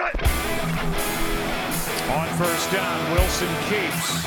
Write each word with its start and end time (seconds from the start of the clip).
On 0.00 0.14
first 2.38 2.70
down, 2.70 3.12
Wilson 3.12 3.48
keeps. 3.68 4.22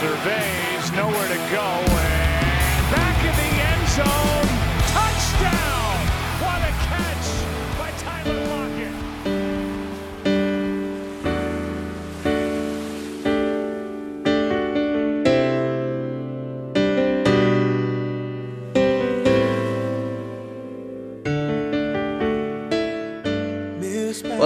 Surveys, 0.00 0.90
nowhere 0.90 1.28
to 1.28 1.38
go, 1.52 1.62
and 1.62 2.90
back 2.90 3.24
in 3.24 3.34
the 3.36 3.62
end 3.62 3.88
zone. 3.88 4.48
Touchdown! 4.88 5.81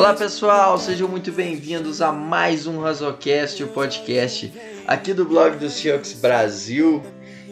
Olá 0.07 0.15
pessoal, 0.15 0.79
sejam 0.79 1.09
muito 1.09 1.33
bem-vindos 1.33 2.01
a 2.01 2.13
mais 2.13 2.65
um 2.65 2.79
Razocast, 2.79 3.61
o 3.65 3.67
podcast 3.67 4.53
aqui 4.87 5.13
do 5.13 5.25
blog 5.25 5.57
dos 5.57 5.81
Chucks 5.81 6.13
Brasil. 6.13 7.03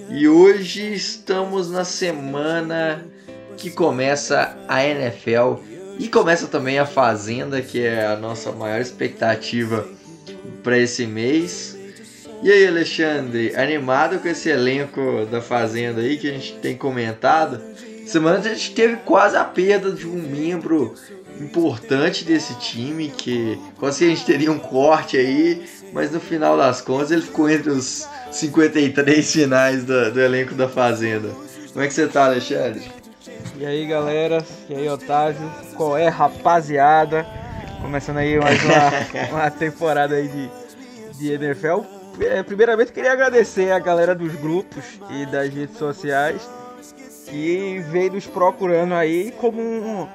E 0.08 0.28
hoje 0.28 0.94
estamos 0.94 1.68
na 1.68 1.84
semana 1.84 3.04
que 3.56 3.72
começa 3.72 4.56
a 4.68 4.86
NFL 4.86 5.56
e 5.98 6.06
começa 6.06 6.46
também 6.46 6.78
a 6.78 6.86
Fazenda, 6.86 7.60
que 7.60 7.82
é 7.84 8.06
a 8.06 8.14
nossa 8.14 8.52
maior 8.52 8.80
expectativa 8.80 9.88
para 10.62 10.78
esse 10.78 11.08
mês. 11.08 11.76
E 12.40 12.52
aí, 12.52 12.68
Alexandre, 12.68 13.52
animado 13.56 14.20
com 14.20 14.28
esse 14.28 14.48
elenco 14.48 15.26
da 15.28 15.42
Fazenda 15.42 16.02
aí 16.02 16.16
que 16.16 16.30
a 16.30 16.32
gente 16.32 16.54
tem 16.58 16.76
comentado? 16.76 17.60
Semana 18.06 18.38
a 18.38 18.42
gente 18.42 18.74
teve 18.74 18.98
quase 18.98 19.36
a 19.36 19.42
perda 19.42 19.90
de 19.90 20.06
um 20.06 20.22
membro 20.22 20.94
importante 21.40 22.24
desse 22.24 22.54
time, 22.58 23.08
que 23.08 23.58
quase 23.78 24.04
a 24.04 24.08
gente 24.08 24.24
teria 24.24 24.50
um 24.50 24.58
corte 24.58 25.16
aí, 25.16 25.64
mas 25.92 26.10
no 26.10 26.20
final 26.20 26.56
das 26.56 26.80
contas 26.80 27.10
ele 27.10 27.22
ficou 27.22 27.48
entre 27.48 27.70
os 27.70 28.08
53 28.30 29.32
finais 29.32 29.84
do, 29.84 30.12
do 30.12 30.20
elenco 30.20 30.54
da 30.54 30.68
Fazenda. 30.68 31.30
Como 31.72 31.84
é 31.84 31.88
que 31.88 31.94
você 31.94 32.06
tá, 32.06 32.26
Alexandre? 32.26 32.82
E 33.56 33.64
aí 33.64 33.86
galera, 33.86 34.44
e 34.68 34.74
aí 34.74 34.88
Otávio, 34.88 35.50
qual 35.76 35.96
é 35.96 36.08
rapaziada? 36.08 37.26
Começando 37.80 38.18
aí 38.18 38.38
mais 38.38 38.60
uma, 38.64 39.28
uma 39.30 39.50
temporada 39.50 40.14
aí 40.14 40.28
de, 40.28 40.50
de 41.18 41.32
NFL. 41.32 41.80
É, 42.20 42.42
primeiramente 42.42 42.92
queria 42.92 43.12
agradecer 43.12 43.72
a 43.72 43.78
galera 43.78 44.14
dos 44.14 44.34
grupos 44.36 44.84
e 45.10 45.26
das 45.26 45.52
redes 45.52 45.76
sociais 45.76 46.48
que 47.28 47.84
veio 47.90 48.12
nos 48.12 48.26
procurando 48.26 48.94
aí 48.94 49.32
como 49.32 49.60
um, 49.60 50.08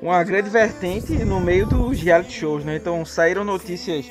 uma 0.00 0.22
grande 0.22 0.50
vertente 0.50 1.12
no 1.24 1.40
meio 1.40 1.66
dos 1.66 2.00
reality 2.00 2.32
shows, 2.32 2.64
né? 2.64 2.76
Então 2.76 3.04
saíram 3.04 3.44
notícias 3.44 4.10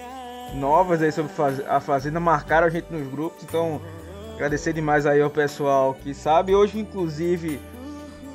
novas 0.56 1.02
aí 1.02 1.12
sobre 1.12 1.32
a 1.68 1.80
Fazenda, 1.80 2.20
marcaram 2.20 2.68
a 2.68 2.70
gente 2.70 2.92
nos 2.92 3.08
grupos, 3.08 3.44
então 3.44 3.82
agradecer 4.34 4.74
demais 4.74 5.06
aí 5.06 5.22
ao 5.22 5.30
pessoal 5.30 5.94
que 5.94 6.14
sabe. 6.14 6.56
Hoje, 6.56 6.80
inclusive, 6.80 7.60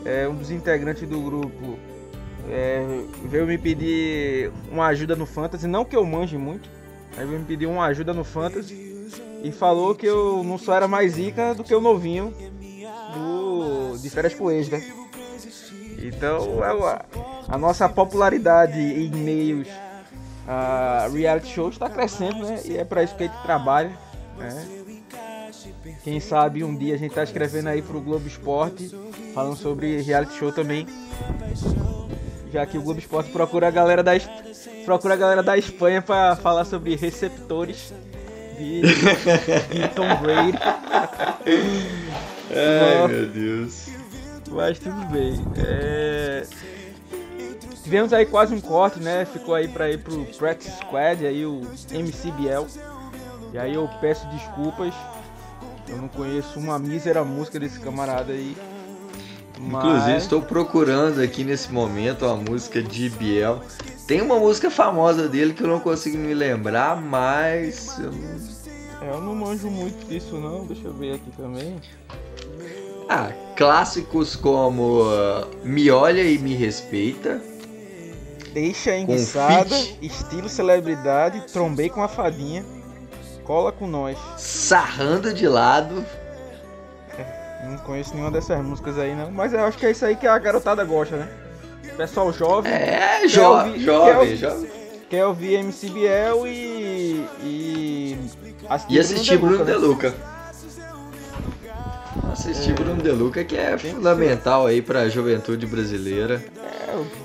é, 0.04 0.28
um 0.28 0.34
dos 0.34 0.50
integrantes 0.50 1.08
do 1.08 1.20
grupo 1.20 1.78
é, 2.48 2.84
veio 3.24 3.46
me 3.46 3.58
pedir 3.58 4.50
uma 4.70 4.86
ajuda 4.86 5.14
no 5.16 5.26
Fantasy, 5.26 5.66
não 5.66 5.84
que 5.84 5.96
eu 5.96 6.04
manje 6.04 6.36
muito, 6.36 6.68
mas 7.16 7.28
veio 7.28 7.40
me 7.40 7.46
pedir 7.46 7.66
uma 7.66 7.86
ajuda 7.86 8.12
no 8.12 8.24
Fantasy 8.24 9.08
e 9.42 9.50
falou 9.50 9.94
que 9.94 10.06
eu 10.06 10.42
não 10.44 10.58
só 10.58 10.74
era 10.74 10.86
mais 10.86 11.12
zica 11.12 11.54
do 11.54 11.64
que 11.64 11.74
o 11.74 11.80
novinho 11.80 12.32
do, 13.14 13.98
de 13.98 14.10
férias 14.10 14.34
com 14.34 14.50
ex, 14.50 14.68
né? 14.68 14.82
Então, 16.02 16.62
a, 16.62 17.04
a 17.50 17.58
nossa 17.58 17.88
popularidade 17.88 18.78
em 18.78 19.10
meios 19.10 19.68
a 20.46 21.08
reality 21.12 21.48
shows 21.48 21.74
está 21.74 21.88
crescendo, 21.88 22.44
né? 22.44 22.60
E 22.64 22.76
é 22.76 22.84
para 22.84 23.04
isso 23.04 23.14
que 23.14 23.24
a 23.24 23.26
gente 23.26 23.42
trabalha, 23.42 23.92
né? 24.36 24.68
Quem 26.02 26.18
sabe 26.18 26.64
um 26.64 26.74
dia 26.74 26.94
a 26.94 26.98
gente 26.98 27.14
tá 27.14 27.22
escrevendo 27.22 27.68
aí 27.68 27.82
pro 27.82 28.00
Globo 28.00 28.26
Esporte, 28.26 28.90
falando 29.34 29.56
sobre 29.56 30.00
reality 30.00 30.34
show 30.36 30.50
também. 30.50 30.86
Já 32.52 32.66
que 32.66 32.78
o 32.78 32.82
Globo 32.82 32.98
Esporte 32.98 33.30
procura 33.30 33.68
a 33.68 33.70
galera 33.70 34.02
da, 34.02 34.12
procura 34.84 35.14
a 35.14 35.16
galera 35.16 35.42
da 35.42 35.56
Espanha 35.56 36.02
para 36.02 36.34
falar 36.36 36.64
sobre 36.64 36.96
receptores 36.96 37.92
de, 38.58 38.80
de 39.70 39.88
Tom 39.94 40.16
Brady. 40.16 40.58
Ai, 42.50 43.08
meu 43.08 43.28
Deus. 43.28 43.86
Mas 44.50 44.78
tudo 44.80 45.06
bem. 45.12 45.40
É... 45.58 46.44
Tivemos 47.82 48.12
aí 48.12 48.26
quase 48.26 48.54
um 48.54 48.60
corte, 48.60 49.00
né? 49.00 49.24
Ficou 49.24 49.54
aí 49.54 49.66
pra 49.68 49.90
ir 49.90 49.98
pro 50.02 50.24
Practice 50.36 50.76
Squad, 50.78 51.26
aí 51.26 51.46
o 51.46 51.62
MCBL. 51.90 52.66
E 53.52 53.58
aí 53.58 53.74
eu 53.74 53.88
peço 54.00 54.26
desculpas. 54.28 54.94
Eu 55.88 55.96
não 55.96 56.08
conheço 56.08 56.58
uma 56.58 56.78
mísera 56.78 57.24
música 57.24 57.58
desse 57.58 57.80
camarada 57.80 58.32
aí. 58.32 58.56
Mas... 59.58 59.84
Inclusive, 59.84 60.16
estou 60.16 60.42
procurando 60.42 61.20
aqui 61.20 61.42
nesse 61.42 61.72
momento 61.72 62.24
a 62.26 62.36
música 62.36 62.82
de 62.82 63.10
Biel. 63.10 63.60
Tem 64.06 64.20
uma 64.20 64.38
música 64.38 64.70
famosa 64.70 65.28
dele 65.28 65.52
que 65.52 65.62
eu 65.62 65.68
não 65.68 65.80
consigo 65.80 66.16
me 66.16 66.34
lembrar, 66.34 67.00
mas. 67.00 67.98
Eu 67.98 68.12
não... 68.12 68.60
É, 69.02 69.10
eu 69.10 69.20
não 69.20 69.34
manjo 69.34 69.70
muito 69.70 70.06
disso, 70.06 70.36
não. 70.36 70.66
Deixa 70.66 70.86
eu 70.86 70.92
ver 70.92 71.14
aqui 71.14 71.30
também. 71.36 71.76
Ah, 73.08 73.32
clássicos 73.56 74.36
como 74.36 75.02
uh, 75.02 75.46
Me 75.64 75.90
Olha 75.90 76.22
e 76.22 76.38
Me 76.38 76.54
Respeita. 76.54 77.49
Deixa 78.52 78.96
enguiçada, 78.96 79.76
estilo 80.02 80.48
celebridade, 80.48 81.42
trombei 81.52 81.88
com 81.88 82.02
a 82.02 82.08
fadinha, 82.08 82.64
cola 83.44 83.70
com 83.70 83.86
nós. 83.86 84.18
Sarrando 84.36 85.32
de 85.32 85.46
lado. 85.46 86.04
Não 87.64 87.76
conheço 87.78 88.12
nenhuma 88.14 88.30
dessas 88.30 88.62
músicas 88.64 88.98
aí 88.98 89.14
não, 89.14 89.30
mas 89.30 89.52
eu 89.52 89.60
acho 89.60 89.76
que 89.78 89.86
é 89.86 89.90
isso 89.90 90.04
aí 90.04 90.16
que 90.16 90.26
a 90.26 90.38
garotada 90.38 90.84
gosta, 90.84 91.16
né? 91.16 91.28
Pessoal 91.96 92.32
jovem. 92.32 92.72
É, 92.72 93.28
jovem, 93.28 93.78
jovem, 93.78 94.06
quer 94.06 94.18
ouvir, 94.18 94.36
jovem. 94.36 94.70
Quer 95.10 95.26
ouvir 95.26 95.64
MCBL 95.64 96.46
e. 96.46 97.26
e. 97.42 98.18
E 98.88 98.98
assistir 98.98 99.36
Bruno 99.38 99.64
De 99.64 99.72
né? 99.72 99.76
Luca. 99.76 100.14
Assistir 102.32 102.72
Bruno 102.74 103.02
De 103.02 103.10
Luca 103.10 103.44
que 103.44 103.56
é 103.56 103.76
fundamental 103.76 104.66
aí 104.66 104.80
pra 104.80 105.08
juventude 105.08 105.66
brasileira. 105.66 106.42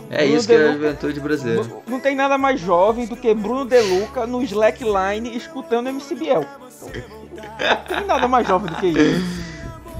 É, 0.10 0.24
É 0.24 0.26
isso 0.26 0.48
que 0.48 0.54
é 0.54 0.70
a 0.70 0.74
juventude 0.74 1.20
brasileira. 1.20 1.64
Não- 1.64 1.84
Não 1.88 2.00
tem 2.00 2.16
nada 2.16 2.38
mais 2.38 2.60
jovem 2.60 3.06
do 3.06 3.16
que 3.16 3.34
Bruno 3.34 3.66
De 3.66 3.80
Luca 3.82 4.26
no 4.28 4.42
slackline 4.44 5.36
escutando 5.36 5.88
MCBL. 5.90 6.46
Não 6.82 7.98
tem 7.98 8.06
nada 8.08 8.28
mais 8.28 8.48
jovem 8.48 8.70
do 8.72 8.76
que 8.78 8.88
isso. 8.88 9.46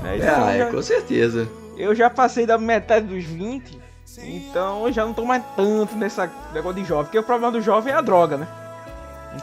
É, 0.06 0.18
então 0.18 0.50
é, 0.50 0.58
já, 0.60 0.66
com 0.70 0.82
certeza. 0.84 1.48
eu 1.76 1.96
já 1.96 2.12
passei 2.12 2.46
da 2.46 2.60
metade 2.60 3.08
dos 3.08 3.24
20, 3.24 3.80
então 4.20 4.86
eu 4.86 4.94
já 4.94 5.04
não 5.04 5.14
tô 5.16 5.26
mais 5.26 5.42
tanto 5.56 5.96
nessa 5.96 6.32
negócio 6.54 6.80
de 6.80 6.88
jovem. 6.88 7.06
Porque 7.06 7.18
o 7.18 7.24
problema 7.24 7.52
do 7.52 7.60
jovem 7.60 7.92
é 7.92 7.96
a 7.98 8.02
droga, 8.02 8.38
né? 8.38 8.48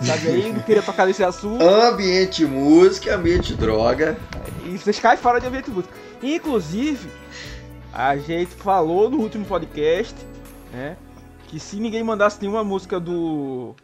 Sabe 0.01 0.29
aí, 0.29 0.53
não 0.53 0.61
queria 0.61 0.81
tocar 0.83 1.05
nesse 1.05 1.25
assunto. 1.25 1.61
Ambiente 1.65 2.45
música, 2.45 3.17
ambiente 3.17 3.55
droga. 3.55 4.17
E 4.65 4.79
vocês 4.79 5.01
caem 5.01 5.19
fora 5.19 5.41
de 5.41 5.49
ambiente 5.49 5.69
música. 5.69 5.93
Inclusive, 6.23 7.09
a 7.93 8.17
gente 8.17 8.55
falou 8.55 9.11
no 9.11 9.19
último 9.19 9.45
podcast, 9.45 10.15
né? 10.73 10.97
Que 11.49 11.61
se 11.61 11.77
ninguém 11.77 12.03
mandasse 12.03 12.41
nenhuma 12.41 12.65
música 12.65 12.99
do 12.99 13.77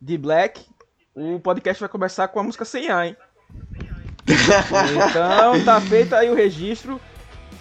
de 0.00 0.18
Black, 0.18 0.66
o 1.14 1.38
podcast 1.38 1.80
vai 1.80 1.88
começar 1.88 2.28
com 2.28 2.40
a 2.40 2.42
música 2.42 2.64
sem 2.64 2.90
A, 2.90 3.06
hein? 3.06 3.16
Então 4.26 5.64
tá 5.64 5.80
feito 5.80 6.14
aí 6.14 6.28
o 6.28 6.34
registro. 6.34 7.00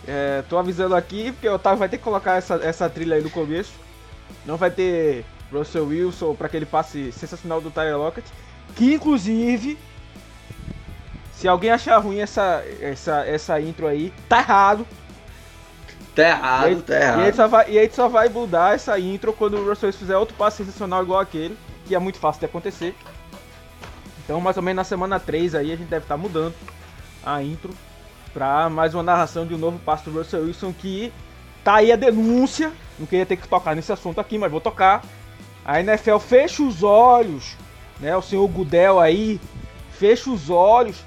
É, 0.07 0.43
tô 0.49 0.57
avisando 0.57 0.95
aqui, 0.95 1.31
porque 1.31 1.47
o 1.47 1.53
Otávio 1.53 1.79
vai 1.79 1.87
ter 1.87 1.97
que 1.97 2.03
colocar 2.03 2.35
essa, 2.35 2.55
essa 2.55 2.89
trilha 2.89 3.15
aí 3.15 3.23
no 3.23 3.29
começo. 3.29 3.71
Não 4.45 4.57
vai 4.57 4.71
ter 4.71 5.23
Russell 5.51 5.85
Wilson 5.85 6.35
para 6.35 6.47
aquele 6.47 6.65
passe 6.65 7.11
sensacional 7.11 7.61
do 7.61 7.71
Tyler 7.71 7.97
Lockett. 7.97 8.27
Que 8.75 8.93
inclusive 8.95 9.77
se 11.33 11.47
alguém 11.47 11.71
achar 11.71 11.97
ruim 11.97 12.19
essa, 12.19 12.63
essa, 12.81 13.25
essa 13.25 13.61
intro 13.61 13.87
aí, 13.87 14.13
tá 14.27 14.39
errado. 14.39 14.87
Tá 16.15 16.23
E 16.59 16.63
errado, 16.63 16.65
aí, 16.65 16.81
tá 16.81 16.93
e, 16.95 17.21
a 17.21 17.25
gente 17.25 17.35
errado. 17.35 17.35
só 17.35 17.47
vai, 17.47 17.71
e 17.71 17.79
a 17.79 17.81
gente 17.83 17.95
só 17.95 18.07
vai 18.07 18.29
mudar 18.29 18.75
essa 18.75 18.97
intro 18.99 19.33
quando 19.33 19.57
o 19.57 19.67
Russell 19.67 19.87
Wilson 19.87 19.99
fizer 19.99 20.17
outro 20.17 20.35
passe 20.35 20.57
sensacional 20.57 21.03
igual 21.03 21.19
aquele, 21.19 21.57
que 21.85 21.95
é 21.95 21.99
muito 21.99 22.19
fácil 22.19 22.41
de 22.41 22.45
acontecer. 22.45 22.95
Então, 24.23 24.39
mais 24.39 24.55
ou 24.57 24.63
menos 24.63 24.77
na 24.77 24.83
semana 24.83 25.19
3 25.19 25.55
aí, 25.55 25.71
a 25.71 25.75
gente 25.75 25.89
deve 25.89 26.05
estar 26.05 26.17
mudando 26.17 26.53
a 27.25 27.41
intro 27.41 27.71
pra 28.33 28.69
mais 28.69 28.93
uma 28.93 29.03
narração 29.03 29.45
de 29.45 29.53
um 29.53 29.57
novo 29.57 29.79
passe 29.79 30.09
do 30.09 30.17
Russell 30.17 30.43
Wilson 30.43 30.73
que 30.73 31.11
tá 31.63 31.75
aí 31.75 31.91
a 31.91 31.95
denúncia. 31.95 32.71
Não 32.97 33.05
queria 33.05 33.25
ter 33.25 33.37
que 33.37 33.47
tocar 33.47 33.75
nesse 33.75 33.91
assunto 33.91 34.19
aqui, 34.21 34.37
mas 34.37 34.51
vou 34.51 34.61
tocar. 34.61 35.03
A 35.65 35.79
NFL 35.79 36.17
fecha 36.17 36.63
os 36.63 36.83
olhos, 36.83 37.55
né? 37.99 38.15
O 38.15 38.21
senhor 38.21 38.47
Gudel 38.47 38.99
aí 38.99 39.39
fecha 39.91 40.29
os 40.29 40.49
olhos 40.49 41.03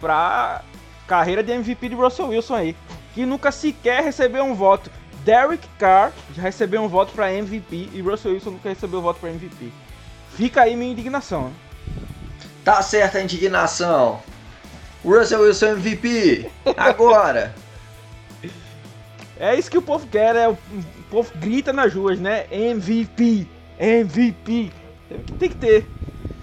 pra 0.00 0.62
carreira 1.06 1.42
de 1.42 1.52
MVP 1.52 1.90
de 1.90 1.94
Russell 1.94 2.28
Wilson 2.28 2.54
aí, 2.54 2.76
que 3.14 3.26
nunca 3.26 3.52
sequer 3.52 4.02
recebeu 4.02 4.44
um 4.44 4.54
voto 4.54 4.90
Derek 5.24 5.66
Carr 5.78 6.12
já 6.34 6.42
recebeu 6.42 6.82
um 6.82 6.88
voto 6.88 7.12
para 7.12 7.32
MVP 7.32 7.90
e 7.92 8.00
Russell 8.00 8.32
Wilson 8.32 8.50
nunca 8.50 8.68
recebeu 8.68 8.98
um 8.98 9.02
voto 9.02 9.20
para 9.20 9.30
MVP. 9.30 9.70
Fica 10.34 10.62
aí 10.62 10.76
minha 10.76 10.90
indignação. 10.90 11.44
Né? 11.44 11.52
Tá 12.64 12.82
certa 12.82 13.18
a 13.18 13.22
indignação. 13.22 14.20
Russell 15.04 15.42
Wilson 15.42 15.66
MVP, 15.66 16.50
agora. 16.76 17.54
é 19.38 19.56
isso 19.56 19.70
que 19.70 19.78
o 19.78 19.82
povo 19.82 20.06
quer, 20.06 20.34
né? 20.34 20.48
O 20.48 20.56
povo 21.10 21.30
grita 21.36 21.72
nas 21.72 21.92
ruas, 21.92 22.18
né? 22.18 22.46
MVP, 22.50 23.46
MVP. 23.78 24.72
Tem 25.38 25.48
que 25.48 25.56
ter, 25.56 25.86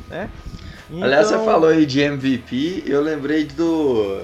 né? 0.09 0.29
Então... 0.89 1.03
Aliás, 1.03 1.27
você 1.27 1.35
então- 1.35 1.45
falou 1.45 1.69
aí 1.69 1.85
de 1.85 2.01
MVP, 2.01 2.83
eu 2.85 3.01
lembrei 3.01 3.45
do 3.45 4.21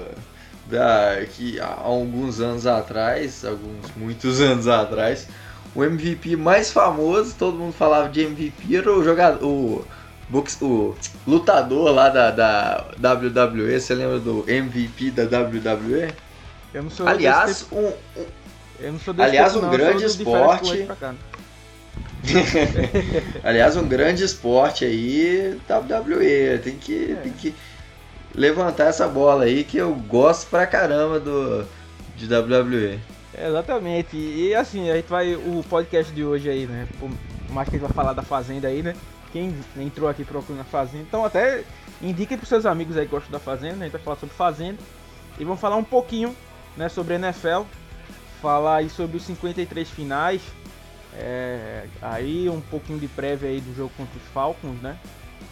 da 0.70 1.24
que 1.34 1.60
há 1.60 1.78
alguns 1.82 2.40
anos 2.40 2.66
atrás, 2.66 3.44
alguns 3.44 3.90
muitos 3.96 4.40
anos 4.40 4.66
atrás, 4.66 5.28
o 5.74 5.84
MVP 5.84 6.36
mais 6.36 6.70
famoso, 6.70 7.34
todo 7.38 7.56
mundo 7.56 7.72
falava 7.72 8.08
de 8.08 8.22
MVP, 8.22 8.76
era 8.76 8.92
o 8.92 9.04
jogador, 9.04 9.46
o, 9.46 9.84
box, 10.28 10.58
o 10.62 10.96
lutador 11.26 11.92
lá 11.92 12.08
da, 12.08 12.30
da 12.30 12.86
WWE. 13.12 13.78
Você 13.78 13.94
lembra 13.94 14.18
do 14.18 14.44
MVP 14.48 15.10
da 15.10 15.22
WWE? 15.24 16.12
Eu 16.74 16.82
não 16.82 16.90
sou 16.90 17.06
Aliás, 17.06 17.66
um, 17.70 17.86
um 17.86 18.26
eu 18.80 18.92
não 18.92 19.00
sou 19.00 19.14
aliás, 19.18 19.56
um 19.56 19.62
não, 19.62 19.70
grande 19.70 20.04
esporte. 20.04 20.88
aliás, 23.42 23.76
um 23.76 23.86
grande 23.86 24.24
esporte 24.24 24.84
aí, 24.84 25.58
WWE. 25.68 26.58
Tem 26.62 26.76
que, 26.76 27.12
é. 27.12 27.14
tem 27.22 27.32
que 27.32 27.54
levantar 28.34 28.84
essa 28.84 29.08
bola 29.08 29.44
aí 29.44 29.64
que 29.64 29.76
eu 29.76 29.94
gosto 29.94 30.48
pra 30.48 30.66
caramba 30.66 31.18
do 31.20 31.66
de 32.16 32.26
WWE. 32.32 32.98
exatamente. 33.36 34.16
E 34.16 34.54
assim, 34.54 34.90
a 34.90 34.96
gente 34.96 35.08
vai 35.08 35.34
o 35.34 35.62
podcast 35.68 36.12
de 36.12 36.24
hoje 36.24 36.48
aí, 36.48 36.66
né? 36.66 36.88
Por 36.98 37.10
mais 37.50 37.68
que 37.68 37.76
a 37.76 37.78
gente 37.78 37.86
vai 37.86 37.94
falar 37.94 38.14
da 38.14 38.22
fazenda 38.22 38.68
aí, 38.68 38.82
né? 38.82 38.94
Quem 39.32 39.54
entrou 39.76 40.08
aqui 40.08 40.24
procurando 40.24 40.62
a 40.62 40.64
fazenda, 40.64 41.02
então 41.02 41.24
até 41.24 41.62
indiquem 42.00 42.38
pros 42.38 42.48
seus 42.48 42.64
amigos 42.64 42.96
aí 42.96 43.04
que 43.04 43.10
gostam 43.10 43.30
da 43.30 43.38
fazenda, 43.38 43.76
a 43.76 43.82
gente 43.84 43.92
vai 43.92 44.00
falar 44.00 44.16
sobre 44.16 44.34
fazenda 44.34 44.78
e 45.38 45.44
vamos 45.44 45.60
falar 45.60 45.76
um 45.76 45.84
pouquinho, 45.84 46.34
né, 46.76 46.88
sobre 46.88 47.14
NFL, 47.14 47.62
falar 48.40 48.76
aí 48.76 48.88
sobre 48.88 49.16
os 49.16 49.24
53 49.24 49.88
finais, 49.90 50.40
é, 51.14 51.84
aí 52.00 52.48
um 52.48 52.60
pouquinho 52.60 52.98
de 52.98 53.08
prévia 53.08 53.50
aí 53.50 53.60
do 53.60 53.74
jogo 53.74 53.90
contra 53.96 54.16
os 54.16 54.26
Falcons, 54.32 54.80
né? 54.80 54.96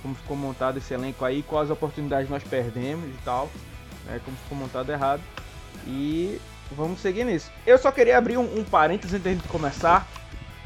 Como 0.05 0.15
ficou 0.15 0.37
montado 0.37 0.77
esse 0.77 0.93
elenco 0.93 1.25
aí, 1.25 1.43
quais 1.43 1.71
oportunidades 1.71 2.29
nós 2.29 2.45
perdemos 2.45 3.09
e 3.09 3.19
tal, 3.25 3.49
né, 4.05 4.21
como 4.23 4.37
ficou 4.37 4.59
montado 4.59 4.93
errado. 4.93 5.23
E 5.87 6.39
vamos 6.73 7.01
seguir 7.01 7.25
nisso. 7.25 7.51
Eu 7.67 7.79
só 7.79 7.91
queria 7.91 8.19
abrir 8.19 8.37
um, 8.37 8.59
um 8.59 8.63
parênteses 8.63 9.15
antes 9.15 9.43
de 9.43 9.49
começar, 9.49 10.07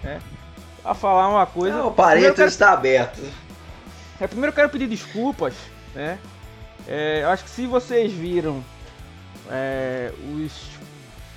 né, 0.02 0.20
a 0.84 0.92
falar 0.92 1.28
uma 1.28 1.46
coisa. 1.46 1.78
Não, 1.78 1.86
o 1.86 1.92
parênteses 1.92 2.34
quero... 2.34 2.48
está 2.48 2.72
aberto. 2.72 3.20
É, 4.20 4.26
primeiro 4.26 4.50
eu 4.50 4.54
quero 4.56 4.70
pedir 4.70 4.88
desculpas, 4.88 5.54
né? 5.94 6.18
É, 6.88 7.20
eu 7.22 7.28
acho 7.28 7.44
que 7.44 7.50
se 7.50 7.64
vocês 7.64 8.12
viram 8.12 8.64
é, 9.48 10.12
os, 10.34 10.70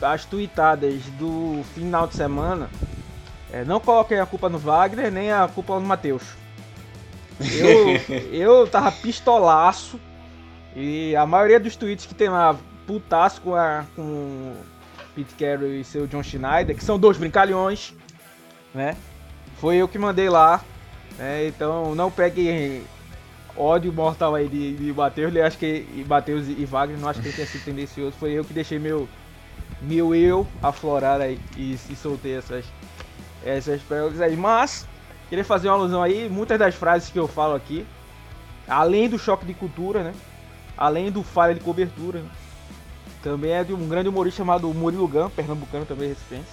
as 0.01 0.25
tweetadas 0.25 1.03
do 1.19 1.63
final 1.75 2.07
de 2.07 2.15
semana, 2.15 2.67
é, 3.53 3.63
não 3.63 3.79
coloquem 3.79 4.19
a 4.19 4.25
culpa 4.25 4.49
no 4.49 4.57
Wagner 4.57 5.11
nem 5.11 5.31
a 5.31 5.47
culpa 5.47 5.75
no 5.75 5.85
Matheus. 5.85 6.23
Eu, 7.39 8.17
eu 8.31 8.67
tava 8.67 8.91
pistolaço. 8.91 9.99
E 10.75 11.15
a 11.15 11.25
maioria 11.25 11.59
dos 11.59 11.75
tweets 11.75 12.05
que 12.05 12.15
tem 12.15 12.29
lá, 12.29 12.57
putaço 12.87 13.41
com, 13.41 13.55
a, 13.55 13.85
com 13.95 14.53
Pete 15.13 15.35
Carroll 15.35 15.73
e 15.73 15.83
seu 15.83 16.07
John 16.07 16.23
Schneider, 16.23 16.75
que 16.75 16.83
são 16.83 16.97
dois 16.97 17.17
brincalhões, 17.17 17.93
né? 18.73 18.95
Foi 19.57 19.75
eu 19.75 19.87
que 19.87 19.97
mandei 19.97 20.29
lá. 20.29 20.63
Né? 21.17 21.47
Então 21.47 21.93
não 21.93 22.09
pegue 22.09 22.83
ódio 23.55 23.91
mortal 23.91 24.35
aí 24.35 24.47
de, 24.47 24.75
de 24.75 24.93
Matheus. 24.93 25.35
Acho 25.35 25.57
que 25.57 26.05
Matheus 26.07 26.47
e 26.47 26.65
Wagner 26.65 26.99
não 26.99 27.09
acho 27.09 27.21
que 27.21 27.27
ele 27.27 27.35
tenha 27.35 27.47
sido 27.47 27.65
tendencioso. 27.65 28.15
Foi 28.19 28.31
eu 28.31 28.43
que 28.43 28.53
deixei 28.53 28.79
meu, 28.79 29.07
meu 29.81 30.15
eu 30.15 30.47
aflorar 30.61 31.21
aí 31.21 31.39
e, 31.57 31.77
e 31.89 31.95
soltei 31.95 32.37
essas, 32.37 32.65
essas 33.45 33.81
pérolas 33.81 34.21
aí. 34.21 34.35
Mas 34.35 34.87
Queria 35.31 35.45
fazer 35.45 35.69
uma 35.69 35.75
alusão 35.75 36.03
aí, 36.03 36.27
muitas 36.27 36.59
das 36.59 36.75
frases 36.75 37.09
que 37.09 37.17
eu 37.17 37.25
falo 37.25 37.55
aqui, 37.55 37.87
além 38.67 39.07
do 39.07 39.17
choque 39.17 39.45
de 39.45 39.53
cultura, 39.53 40.03
né? 40.03 40.13
Além 40.77 41.09
do 41.09 41.23
falha 41.23 41.53
de 41.53 41.61
cobertura, 41.61 42.19
né? 42.19 42.29
também 43.23 43.53
é 43.53 43.63
de 43.63 43.73
um 43.73 43.87
grande 43.87 44.09
humorista 44.09 44.39
chamado 44.39 44.67
Murilo 44.73 45.07
Gun, 45.07 45.29
pernambucano 45.29 45.85
também 45.85 46.09
recifense. 46.09 46.51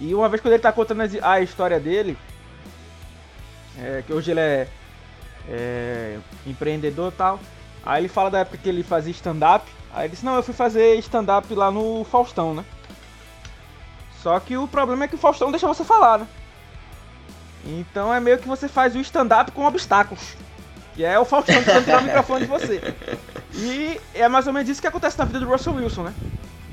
E 0.00 0.14
uma 0.14 0.28
vez 0.28 0.40
quando 0.40 0.54
ele 0.54 0.62
tá 0.62 0.70
contando 0.70 1.02
a 1.20 1.40
história 1.40 1.80
dele, 1.80 2.16
é, 3.76 4.04
que 4.06 4.12
hoje 4.12 4.30
ele 4.30 4.38
é, 4.38 4.68
é 5.48 6.18
empreendedor 6.46 7.12
e 7.12 7.16
tal, 7.16 7.40
aí 7.84 8.00
ele 8.00 8.08
fala 8.08 8.30
da 8.30 8.38
época 8.38 8.58
que 8.58 8.68
ele 8.68 8.84
fazia 8.84 9.10
stand-up, 9.10 9.68
aí 9.92 10.02
ele 10.04 10.10
disse, 10.10 10.24
não, 10.24 10.36
eu 10.36 10.44
fui 10.44 10.54
fazer 10.54 10.94
stand-up 11.00 11.52
lá 11.56 11.72
no 11.72 12.04
Faustão, 12.04 12.54
né? 12.54 12.64
Só 14.22 14.38
que 14.38 14.56
o 14.56 14.68
problema 14.68 15.06
é 15.06 15.08
que 15.08 15.16
o 15.16 15.18
Faustão 15.18 15.50
deixa 15.50 15.66
você 15.66 15.82
falar, 15.82 16.18
né? 16.18 16.28
Então 17.64 18.12
é 18.12 18.20
meio 18.20 18.38
que 18.38 18.48
você 18.48 18.68
faz 18.68 18.94
o 18.94 19.00
stand-up 19.00 19.52
com 19.52 19.64
obstáculos. 19.64 20.36
Que 20.94 21.04
é 21.04 21.18
o 21.18 21.24
Faustão 21.24 21.54
tentando 21.56 21.84
tirar 21.84 22.00
o 22.00 22.04
microfone 22.04 22.40
de 22.40 22.50
você. 22.50 22.80
E 23.54 23.98
é 24.14 24.28
mais 24.28 24.46
ou 24.46 24.52
menos 24.52 24.68
isso 24.68 24.80
que 24.80 24.86
acontece 24.86 25.18
na 25.18 25.24
vida 25.24 25.40
do 25.40 25.46
Russell 25.48 25.74
Wilson, 25.74 26.02
né? 26.04 26.14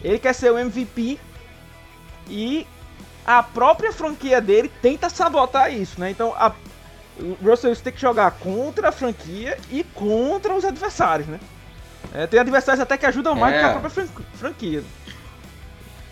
Ele 0.03 0.19
quer 0.19 0.33
ser 0.33 0.51
o 0.51 0.59
MVP 0.59 1.17
e 2.27 2.67
a 3.25 3.41
própria 3.41 3.91
franquia 3.91 4.39
dele 4.41 4.71
tenta 4.81 5.09
sabotar 5.09 5.73
isso, 5.73 5.99
né? 5.99 6.11
Então 6.11 6.33
a, 6.35 6.51
o 7.17 7.37
Russell 7.43 7.69
Wilson 7.69 7.83
tem 7.83 7.93
que 7.93 8.01
jogar 8.01 8.29
contra 8.31 8.89
a 8.89 8.91
franquia 8.91 9.57
e 9.71 9.83
contra 9.83 10.53
os 10.53 10.65
adversários, 10.65 11.27
né? 11.27 11.39
É, 12.13 12.27
tem 12.27 12.39
adversários 12.39 12.81
até 12.81 12.97
que 12.97 13.05
ajudam 13.05 13.35
mais 13.35 13.55
é. 13.55 13.59
que 13.59 13.65
a 13.65 13.79
própria 13.79 14.07
franquia. 14.35 14.83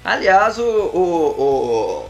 Aliás, 0.03 0.57
o, 0.57 0.63
o, 0.63 2.09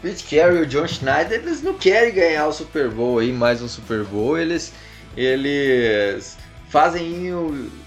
Pete 0.00 0.24
Carey 0.24 0.58
e 0.58 0.62
o 0.62 0.66
John 0.66 0.86
Schneider, 0.86 1.40
eles 1.40 1.62
não 1.62 1.74
querem 1.74 2.12
ganhar 2.12 2.46
o 2.46 2.52
Super 2.52 2.90
Bowl 2.90 3.18
aí, 3.18 3.32
mais 3.32 3.62
um 3.62 3.68
Super 3.68 4.04
Bowl, 4.04 4.36
eles 4.36 4.72
eles 5.16 6.36
fazem 6.68 7.30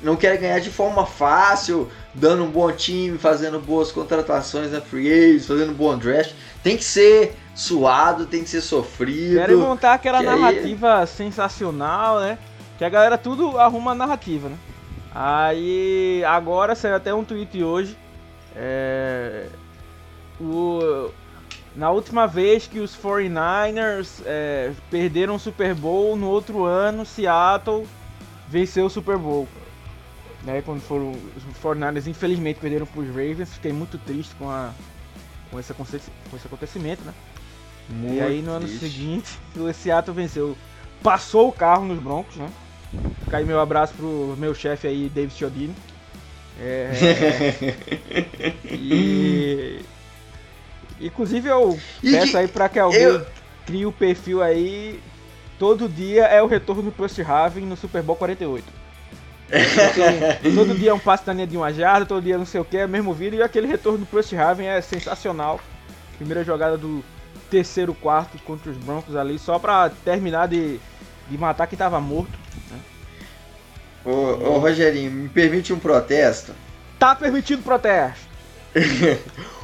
não 0.03 0.15
querem 0.15 0.39
ganhar 0.39 0.59
de 0.59 0.69
forma 0.69 1.05
fácil, 1.05 1.89
dando 2.13 2.43
um 2.43 2.49
bom 2.49 2.71
time, 2.71 3.17
fazendo 3.17 3.59
boas 3.59 3.91
contratações 3.91 4.71
na 4.71 4.79
free 4.79 5.11
agents, 5.11 5.47
fazendo 5.47 5.71
um 5.71 5.75
bom 5.75 5.97
draft. 5.97 6.33
Tem 6.63 6.77
que 6.77 6.83
ser 6.83 7.35
suado, 7.55 8.25
tem 8.25 8.43
que 8.43 8.49
ser 8.49 8.61
sofrido. 8.61 9.39
Querem 9.39 9.55
montar 9.55 9.93
aquela 9.93 10.21
narrativa 10.21 10.99
aí... 10.99 11.07
sensacional, 11.07 12.19
né? 12.19 12.37
Que 12.77 12.85
a 12.85 12.89
galera 12.89 13.17
tudo 13.17 13.57
arruma 13.57 13.91
a 13.91 13.95
narrativa, 13.95 14.49
né? 14.49 14.57
Aí 15.13 16.23
agora 16.25 16.75
saiu 16.75 16.95
até 16.95 17.13
um 17.13 17.23
tweet 17.23 17.63
hoje. 17.63 17.97
É, 18.55 19.47
o, 20.39 21.09
na 21.75 21.91
última 21.91 22.25
vez 22.25 22.67
que 22.67 22.79
os 22.79 22.95
49ers 22.95 24.21
é, 24.25 24.71
perderam 24.89 25.35
o 25.35 25.39
Super 25.39 25.75
Bowl, 25.75 26.15
no 26.15 26.27
outro 26.27 26.63
ano, 26.63 27.05
Seattle 27.05 27.85
venceu 28.47 28.85
o 28.85 28.89
Super 28.89 29.17
Bowl. 29.17 29.47
Né, 30.43 30.61
quando 30.63 30.79
foram 30.79 31.11
os 31.11 31.43
49ers, 31.61 32.07
infelizmente, 32.07 32.59
perderam 32.59 32.85
para 32.85 33.01
os 33.01 33.07
Ravens. 33.07 33.53
Fiquei 33.55 33.73
muito 33.73 33.97
triste 33.97 34.33
com, 34.35 34.49
a, 34.49 34.71
com, 35.49 35.59
esse, 35.59 35.73
com 35.73 35.83
esse 36.37 36.45
acontecimento, 36.45 37.03
né? 37.03 37.13
Muito 37.89 38.15
e 38.15 38.21
aí 38.21 38.41
no 38.41 38.51
ano 38.51 38.67
seguinte, 38.67 39.37
o 39.57 39.71
Seattle 39.73 40.15
venceu. 40.15 40.55
Passou 41.03 41.49
o 41.49 41.51
carro 41.51 41.85
nos 41.85 41.99
Broncos, 41.99 42.35
né? 42.35 42.49
Fica 43.23 43.37
aí 43.37 43.45
meu 43.45 43.59
abraço 43.59 43.93
pro 43.95 44.35
meu 44.37 44.53
chefe 44.55 44.87
aí, 44.87 45.09
David 45.09 45.35
Chiodini. 45.35 45.75
É, 46.59 46.91
e 48.71 49.81
Inclusive 50.99 51.49
eu 51.49 51.77
e 52.01 52.11
peço 52.11 52.31
que, 52.31 52.37
aí 52.37 52.47
pra 52.47 52.69
que 52.69 52.79
alguém 52.79 53.01
eu... 53.01 53.25
crie 53.65 53.85
o 53.85 53.91
perfil 53.91 54.41
aí. 54.41 54.99
Todo 55.57 55.87
dia 55.87 56.25
é 56.25 56.41
o 56.41 56.47
retorno 56.47 56.83
do 56.83 56.91
Plus 56.91 57.15
Raven 57.17 57.65
no 57.65 57.77
Super 57.77 58.01
Bowl 58.01 58.15
48. 58.15 58.63
todo 60.55 60.75
dia 60.77 60.89
é 60.89 60.93
um 60.93 60.99
passe 60.99 61.25
da 61.25 61.31
linha 61.31 61.47
de 61.47 61.55
uma 61.55 61.71
jarda, 61.71 62.05
todo 62.05 62.23
dia 62.23 62.37
não 62.37 62.45
sei 62.45 62.59
o 62.59 62.65
que, 62.65 62.77
é 62.77 62.85
o 62.85 62.89
mesmo 62.89 63.13
vídeo. 63.13 63.39
E 63.39 63.43
aquele 63.43 63.67
retorno 63.67 63.99
do 63.99 64.05
Plus 64.05 64.29
Raven 64.31 64.67
é 64.67 64.81
sensacional. 64.81 65.59
Primeira 66.17 66.43
jogada 66.43 66.77
do 66.77 67.03
terceiro 67.49 67.93
quarto 67.93 68.37
contra 68.39 68.71
os 68.71 68.77
Broncos 68.77 69.15
ali, 69.15 69.37
só 69.37 69.59
pra 69.59 69.89
terminar 70.03 70.47
de, 70.47 70.79
de 71.29 71.37
matar 71.37 71.67
que 71.67 71.77
tava 71.77 71.99
morto. 71.99 72.37
Né? 72.71 72.79
Ô, 74.03 74.11
ô 74.11 74.57
Rogerinho, 74.59 75.11
me 75.11 75.29
permite 75.29 75.71
um 75.71 75.79
protesto? 75.79 76.53
Tá 76.99 77.15
permitido 77.15 77.63
protesto. 77.63 78.25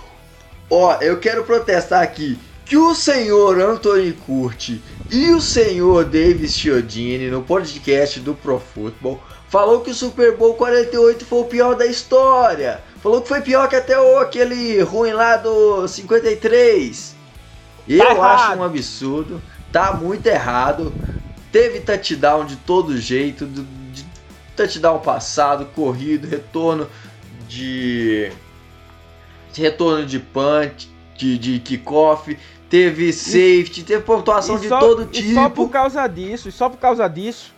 Ó, 0.71 0.95
eu 1.01 1.19
quero 1.19 1.43
protestar 1.43 2.01
aqui 2.01 2.39
que 2.65 2.77
o 2.77 2.95
senhor 2.95 3.59
Anthony 3.59 4.13
Curti 4.13 4.81
e 5.11 5.31
o 5.31 5.41
senhor 5.41 6.05
Davis 6.05 6.53
Chiodini 6.55 7.29
no 7.29 7.41
podcast 7.43 8.21
do 8.21 8.33
Pro 8.33 8.57
Football 8.57 9.21
falou 9.49 9.81
que 9.81 9.91
o 9.91 9.93
Super 9.93 10.37
Bowl 10.37 10.53
48 10.53 11.25
foi 11.25 11.39
o 11.39 11.43
pior 11.43 11.75
da 11.75 11.85
história. 11.85 12.79
Falou 13.03 13.21
que 13.21 13.27
foi 13.27 13.41
pior 13.41 13.67
que 13.67 13.75
até 13.75 13.99
o, 13.99 14.19
aquele 14.19 14.81
ruim 14.81 15.11
lá 15.11 15.35
do 15.35 15.85
53. 15.89 17.15
Eu 17.89 17.97
Tá 17.97 18.05
acho 18.11 18.15
errado. 18.45 18.59
um 18.59 18.63
absurdo. 18.63 19.41
Tá 19.73 19.91
muito 19.93 20.25
errado. 20.27 20.93
Teve 21.51 21.81
touchdown 21.81 22.45
de 22.45 22.55
todo 22.55 22.97
jeito. 22.97 23.45
De 23.45 24.05
touchdown 24.55 24.99
passado, 24.99 25.65
corrido, 25.75 26.27
retorno 26.29 26.87
de. 27.49 28.31
Retorno 29.53 30.05
de 30.05 30.19
punch, 30.19 30.89
de, 31.17 31.37
de 31.37 31.59
kickoff. 31.59 32.37
Teve 32.69 33.11
safety, 33.11 33.83
teve 33.83 34.01
pontuação 34.03 34.55
E 34.55 34.61
de 34.61 34.69
só- 34.69 34.79
todo 34.79 35.09
E 35.11 35.33
só 35.33 35.49
por 35.49 35.63
tipo. 35.65 35.69
causa 35.69 36.07
disso, 36.07 36.47
e 36.47 36.51
só 36.53 36.69
por 36.69 36.77
causa 36.77 37.07
disso, 37.09 37.53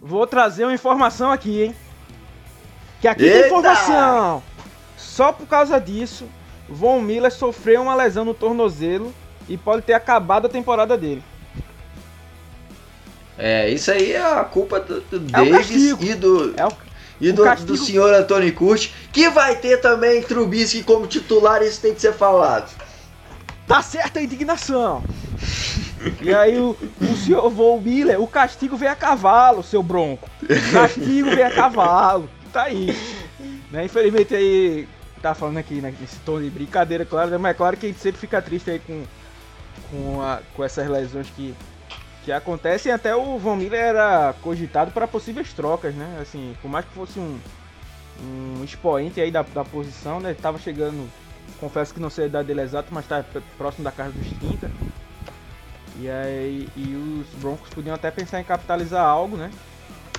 vou 0.00 0.26
trazer 0.26 0.64
uma 0.64 0.72
informação 0.72 1.30
aqui, 1.30 1.64
hein? 1.64 1.74
Que 3.00 3.08
aqui 3.08 3.24
tem 3.24 3.30
Eita! 3.32 3.46
informação! 3.48 4.42
Só 4.96 5.32
por 5.32 5.46
causa 5.46 5.78
disso, 5.78 6.26
Von 6.68 7.00
Miller 7.02 7.30
sofreu 7.30 7.82
uma 7.82 7.94
lesão 7.94 8.24
no 8.24 8.32
tornozelo 8.32 9.12
e 9.48 9.58
pode 9.58 9.82
ter 9.82 9.92
acabado 9.92 10.46
a 10.46 10.48
temporada 10.48 10.96
dele. 10.96 11.22
É, 13.36 13.68
isso 13.70 13.90
aí 13.90 14.12
é 14.12 14.22
a 14.22 14.44
culpa 14.44 14.78
do, 14.80 15.00
do 15.00 15.16
É 15.36 15.44
Davis 15.50 15.70
e 16.00 16.14
do, 16.14 16.54
É 16.56 16.66
o, 16.66 16.72
e 17.28 17.32
do, 17.32 17.44
castigo. 17.44 17.72
do 17.72 17.76
senhor 17.78 18.12
Antônio 18.12 18.52
Curti, 18.54 18.92
que 19.12 19.28
vai 19.30 19.56
ter 19.56 19.80
também 19.80 20.22
Trubisky 20.22 20.82
como 20.82 21.06
titular, 21.06 21.62
isso 21.62 21.80
tem 21.80 21.94
que 21.94 22.00
ser 22.00 22.12
falado. 22.12 22.70
tá 23.66 23.80
certa 23.82 24.18
a 24.18 24.22
indignação! 24.22 25.02
E 26.20 26.34
aí 26.34 26.58
o, 26.58 26.76
o 27.00 27.16
senhor 27.16 27.48
Von 27.48 27.80
Miller, 27.80 28.20
o 28.20 28.26
castigo 28.26 28.76
vem 28.76 28.88
a 28.88 28.96
cavalo, 28.96 29.62
seu 29.62 29.82
bronco. 29.82 30.28
O 30.42 30.72
castigo 30.72 31.30
vem 31.30 31.44
a 31.44 31.50
cavalo. 31.50 32.28
Tá 32.52 32.64
aí. 32.64 32.96
Né? 33.70 33.84
Infelizmente 33.84 34.34
aí, 34.34 34.88
tá 35.22 35.32
falando 35.34 35.58
aqui 35.58 35.74
né, 35.80 35.94
nesse 36.00 36.16
tom 36.18 36.40
de 36.40 36.50
brincadeira, 36.50 37.04
claro, 37.04 37.30
né? 37.30 37.38
mas 37.38 37.52
é 37.52 37.54
claro 37.54 37.76
que 37.76 37.86
a 37.86 37.88
gente 37.88 38.00
sempre 38.00 38.20
fica 38.20 38.42
triste 38.42 38.70
aí 38.70 38.80
com, 38.80 39.04
com, 39.90 40.20
a- 40.20 40.40
com 40.54 40.62
essas 40.64 40.88
lesões 40.88 41.28
que, 41.34 41.54
que 42.24 42.32
acontecem. 42.32 42.92
Até 42.92 43.14
o 43.14 43.38
Von 43.38 43.56
Miller 43.56 43.80
era 43.80 44.34
cogitado 44.42 44.90
para 44.90 45.06
possíveis 45.06 45.52
trocas, 45.52 45.94
né? 45.94 46.18
Assim, 46.20 46.56
por 46.60 46.70
mais 46.70 46.84
que 46.84 46.92
fosse 46.92 47.18
um, 47.18 47.38
um 48.20 48.64
expoente 48.64 49.20
aí 49.20 49.30
da, 49.30 49.42
da 49.42 49.64
posição, 49.64 50.20
né? 50.20 50.34
Tava 50.34 50.58
chegando, 50.58 51.08
confesso 51.58 51.92
que 51.92 52.00
não 52.00 52.10
sei 52.10 52.24
a 52.24 52.28
idade 52.28 52.48
dele 52.48 52.62
exata, 52.62 52.88
mas 52.90 53.06
tá 53.06 53.24
próximo 53.56 53.84
da 53.84 53.92
casa 53.92 54.12
dos 54.12 54.30
30. 54.38 54.70
E 55.98 56.08
aí, 56.08 56.68
e 56.76 56.94
os 56.96 57.40
Broncos 57.40 57.68
podiam 57.70 57.94
até 57.94 58.10
pensar 58.10 58.40
em 58.40 58.44
capitalizar 58.44 59.04
algo, 59.04 59.36
né? 59.36 59.50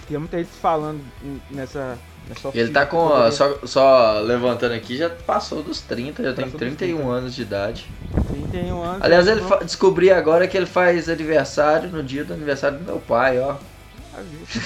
Tinha 0.07 0.19
muita 0.19 0.37
gente 0.37 0.51
falando 0.51 1.03
nessa, 1.49 1.97
nessa 2.27 2.49
Ele 2.53 2.69
tá 2.71 2.85
com, 2.85 2.97
ó, 2.97 3.29
só, 3.31 3.59
só 3.65 4.19
levantando 4.19 4.73
aqui, 4.73 4.97
já 4.97 5.09
passou 5.09 5.61
dos 5.63 5.81
30, 5.81 6.23
já 6.23 6.33
tem 6.33 6.45
Passou 6.45 6.59
dos 6.59 6.69
31 6.77 6.97
30. 6.97 7.11
anos 7.11 7.35
de 7.35 7.41
idade. 7.41 7.89
31 8.27 8.81
anos. 8.83 9.01
Aliás, 9.03 9.27
ele 9.27 9.41
fa- 9.41 9.57
descobri 9.63 10.11
agora 10.11 10.47
que 10.47 10.55
ele 10.55 10.65
faz 10.65 11.09
aniversário 11.09 11.89
no 11.89 12.03
dia 12.03 12.23
do 12.23 12.33
aniversário 12.33 12.77
do 12.77 12.83
meu 12.85 12.99
pai, 12.99 13.39
ó. 13.39 13.55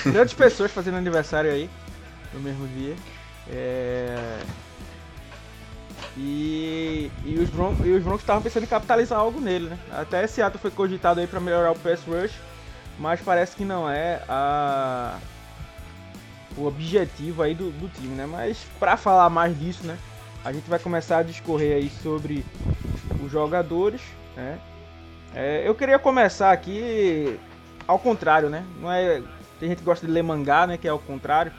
Grandes 0.05 0.33
pessoas 0.33 0.71
fazendo 0.71 0.97
aniversário 0.97 1.49
aí 1.51 1.69
no 2.33 2.39
mesmo 2.39 2.67
dia. 2.67 2.95
É... 3.49 4.39
E, 6.17 7.11
e 7.25 7.37
os 7.39 7.49
Broncos 7.49 7.85
e 7.85 7.91
os 7.91 8.03
Broncos 8.03 8.21
estavam 8.21 8.41
pensando 8.41 8.63
em 8.63 8.67
capitalizar 8.67 9.19
algo 9.19 9.39
nele, 9.39 9.69
né? 9.69 9.77
Até 9.91 10.23
esse 10.23 10.41
ato 10.41 10.57
foi 10.57 10.71
cogitado 10.71 11.19
aí 11.19 11.27
para 11.27 11.39
melhorar 11.39 11.71
o 11.71 11.75
pass 11.79 12.01
rush, 12.07 12.31
mas 12.99 13.21
parece 13.21 13.55
que 13.55 13.63
não 13.63 13.89
é 13.89 14.21
a 14.27 15.17
o 16.57 16.65
objetivo 16.65 17.43
aí 17.43 17.53
do, 17.53 17.71
do 17.71 17.87
time, 17.89 18.15
né? 18.15 18.25
Mas 18.25 18.57
para 18.79 18.97
falar 18.97 19.29
mais 19.29 19.57
disso, 19.57 19.85
né? 19.85 19.97
A 20.43 20.51
gente 20.51 20.69
vai 20.69 20.79
começar 20.79 21.19
a 21.19 21.23
discorrer 21.23 21.75
aí 21.75 21.89
sobre 22.01 22.43
os 23.23 23.31
jogadores, 23.31 24.01
né? 24.35 24.59
É, 25.35 25.67
eu 25.67 25.75
queria 25.75 25.99
começar 25.99 26.51
aqui 26.51 27.39
ao 27.87 27.99
contrário, 27.99 28.49
né? 28.49 28.63
Não 28.81 28.91
é 28.91 29.21
tem 29.59 29.69
gente 29.69 29.79
que 29.79 29.85
gosta 29.85 30.05
de 30.05 30.11
ler 30.11 30.23
mangá, 30.23 30.67
né? 30.67 30.77
Que 30.77 30.87
é 30.87 30.91
ao 30.91 30.99
contrário. 30.99 31.51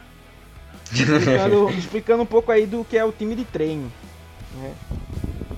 Explicando, 0.93 1.71
explicando 1.77 2.23
um 2.23 2.27
pouco 2.27 2.53
aí 2.53 2.67
do 2.67 2.85
que 2.85 2.97
é 2.97 3.05
o 3.05 3.13
time 3.13 3.35
de 3.35 3.45
treino. 3.45 3.91
Né? 4.55 4.75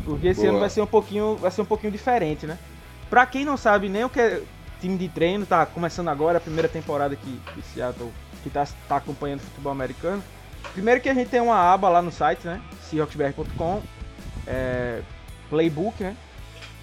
Porque 0.04 0.28
esse 0.28 0.40
Boa. 0.40 0.52
ano 0.52 0.60
vai 0.60 0.70
ser 0.70 0.80
um 0.80 0.86
pouquinho. 0.86 1.36
Vai 1.36 1.50
ser 1.50 1.62
um 1.62 1.66
pouquinho 1.66 1.92
diferente, 1.92 2.46
né? 2.46 2.58
Pra 3.08 3.26
quem 3.26 3.44
não 3.44 3.56
sabe 3.56 3.88
nem 3.88 4.04
o 4.04 4.08
que 4.08 4.20
é 4.20 4.42
time 4.80 4.96
de 4.96 5.08
treino, 5.08 5.44
tá 5.44 5.66
começando 5.66 6.08
agora 6.08 6.38
a 6.38 6.40
primeira 6.40 6.68
temporada 6.68 7.14
que, 7.14 7.40
que 7.54 7.62
Seattle 7.62 8.10
que 8.42 8.50
tá, 8.50 8.66
tá 8.88 8.96
acompanhando 8.96 9.40
futebol 9.40 9.72
americano. 9.72 10.22
Primeiro 10.72 11.00
que 11.00 11.08
a 11.08 11.14
gente 11.14 11.28
tem 11.30 11.40
uma 11.40 11.56
aba 11.56 11.88
lá 11.88 12.00
no 12.02 12.12
site, 12.12 12.46
né? 12.46 12.60
Seahawksbr.com, 12.88 13.82
é, 14.46 15.02
Playbook, 15.48 16.02
né? 16.02 16.16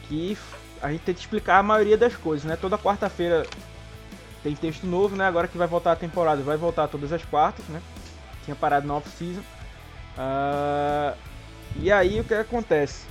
Que 0.08 0.38
a 0.82 0.92
gente 0.92 1.02
tenta 1.02 1.20
explicar 1.20 1.60
a 1.60 1.64
maioria 1.64 1.98
das 1.98 2.16
coisas, 2.16 2.46
né? 2.46 2.56
Toda 2.56 2.78
quarta-feira 2.78 3.46
tem 4.44 4.56
texto 4.56 4.86
novo, 4.86 5.16
né? 5.16 5.26
Agora 5.26 5.48
que 5.48 5.58
vai 5.58 5.68
voltar 5.68 5.94
a 5.94 5.96
temporada, 5.96 6.42
vai 6.42 6.58
voltar 6.58 6.88
todas 6.88 7.12
as 7.12 7.24
quartas, 7.26 7.66
né? 7.68 7.82
Tinha 8.46 8.56
parado 8.56 8.88
na 8.88 8.96
off-season. 8.96 9.42
Ah, 10.18 11.14
e 11.76 11.92
aí 11.92 12.20
o 12.20 12.24
que 12.24 12.34
acontece? 12.34 13.06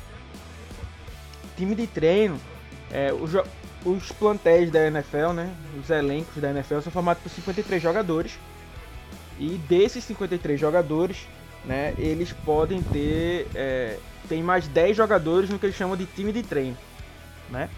Time 1.56 1.74
de 1.74 1.86
treino, 1.86 2.38
é, 2.90 3.10
jo- 3.10 3.44
os 3.84 4.10
plantéis 4.12 4.70
da 4.70 4.86
NFL, 4.86 5.32
né? 5.34 5.50
Os 5.80 5.90
elencos 5.90 6.40
da 6.40 6.50
NFL 6.50 6.80
são 6.80 6.92
formados 6.92 7.22
por 7.22 7.28
53 7.30 7.82
jogadores. 7.82 8.38
E 9.38 9.50
desses 9.68 10.02
53 10.04 10.58
jogadores, 10.58 11.26
né? 11.64 11.94
Eles 11.98 12.32
podem 12.32 12.82
ter. 12.82 13.46
É, 13.54 13.98
tem 14.28 14.42
mais 14.42 14.66
10 14.66 14.96
jogadores 14.96 15.50
no 15.50 15.58
que 15.58 15.66
eles 15.66 15.76
chamam 15.76 15.96
de 15.96 16.06
time 16.06 16.32
de 16.32 16.42
treino, 16.42 16.76
né? 17.50 17.68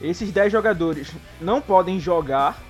Esses 0.00 0.30
10 0.30 0.52
jogadores 0.52 1.10
não 1.40 1.60
podem 1.60 1.98
jogar, 1.98 2.60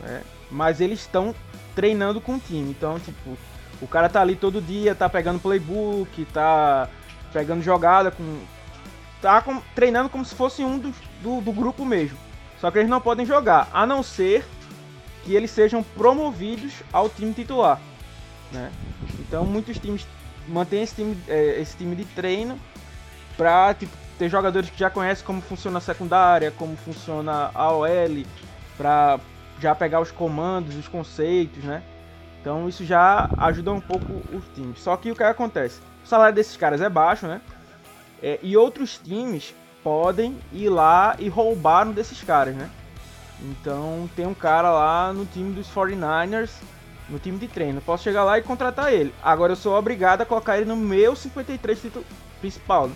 né? 0.00 0.22
Mas 0.50 0.80
eles 0.80 1.00
estão 1.00 1.34
treinando 1.74 2.20
com 2.20 2.34
o 2.36 2.38
time. 2.38 2.70
Então, 2.70 2.98
tipo, 2.98 3.36
o 3.80 3.86
cara 3.86 4.08
tá 4.08 4.20
ali 4.20 4.34
todo 4.36 4.60
dia, 4.60 4.94
tá 4.94 5.08
pegando 5.08 5.40
playbook, 5.40 6.24
tá 6.26 6.88
pegando 7.32 7.62
jogada 7.62 8.10
com. 8.10 8.40
Tá 9.22 9.40
com- 9.40 9.62
treinando 9.74 10.08
como 10.10 10.24
se 10.24 10.34
fosse 10.34 10.62
um 10.62 10.78
dos- 10.78 10.94
do, 11.24 11.40
do 11.40 11.50
grupo 11.50 11.84
mesmo. 11.84 12.18
Só 12.60 12.70
que 12.70 12.78
eles 12.78 12.90
não 12.90 13.00
podem 13.00 13.24
jogar, 13.24 13.68
a 13.72 13.86
não 13.86 14.02
ser 14.02 14.44
que 15.24 15.34
eles 15.34 15.50
sejam 15.50 15.82
promovidos 15.82 16.74
ao 16.92 17.08
time 17.08 17.32
titular. 17.32 17.80
Né? 18.52 18.70
Então 19.18 19.44
muitos 19.44 19.78
times 19.78 20.06
mantêm 20.46 20.82
esse 20.82 20.94
time, 20.94 21.16
é, 21.26 21.60
esse 21.60 21.76
time 21.76 21.96
de 21.96 22.04
treino 22.04 22.60
pra 23.36 23.74
tipo, 23.74 23.96
ter 24.18 24.28
jogadores 24.28 24.68
que 24.68 24.78
já 24.78 24.90
conhecem 24.90 25.24
como 25.24 25.40
funciona 25.40 25.78
a 25.78 25.80
secundária, 25.80 26.50
como 26.50 26.76
funciona 26.76 27.50
a 27.54 27.72
OL, 27.72 28.24
pra 28.76 29.18
já 29.58 29.74
pegar 29.74 30.00
os 30.00 30.10
comandos, 30.10 30.76
os 30.76 30.86
conceitos, 30.86 31.64
né? 31.64 31.82
Então 32.40 32.68
isso 32.68 32.84
já 32.84 33.30
ajuda 33.38 33.72
um 33.72 33.80
pouco 33.80 34.06
os 34.30 34.44
times. 34.54 34.78
Só 34.80 34.94
que 34.98 35.10
o 35.10 35.16
que 35.16 35.22
acontece? 35.22 35.80
O 36.04 36.06
salário 36.06 36.34
desses 36.34 36.56
caras 36.56 36.82
é 36.82 36.88
baixo, 36.90 37.26
né? 37.26 37.40
É, 38.22 38.38
e 38.42 38.56
outros 38.56 38.98
times 39.02 39.54
podem 39.84 40.36
ir 40.50 40.70
lá 40.70 41.14
e 41.18 41.28
roubar 41.28 41.86
um 41.86 41.92
desses 41.92 42.22
caras, 42.22 42.56
né? 42.56 42.70
Então 43.40 44.08
tem 44.16 44.26
um 44.26 44.34
cara 44.34 44.70
lá 44.70 45.12
no 45.12 45.26
time 45.26 45.52
dos 45.52 45.68
49ers, 45.68 46.50
no 47.08 47.18
time 47.18 47.38
de 47.38 47.46
treino. 47.46 47.82
Posso 47.82 48.02
chegar 48.02 48.24
lá 48.24 48.38
e 48.38 48.42
contratar 48.42 48.92
ele. 48.92 49.14
Agora 49.22 49.52
eu 49.52 49.56
sou 49.56 49.76
obrigado 49.76 50.22
a 50.22 50.26
colocar 50.26 50.56
ele 50.56 50.64
no 50.64 50.76
meu 50.76 51.14
53 51.14 51.80
título 51.80 52.04
principal. 52.40 52.88
Né? 52.88 52.94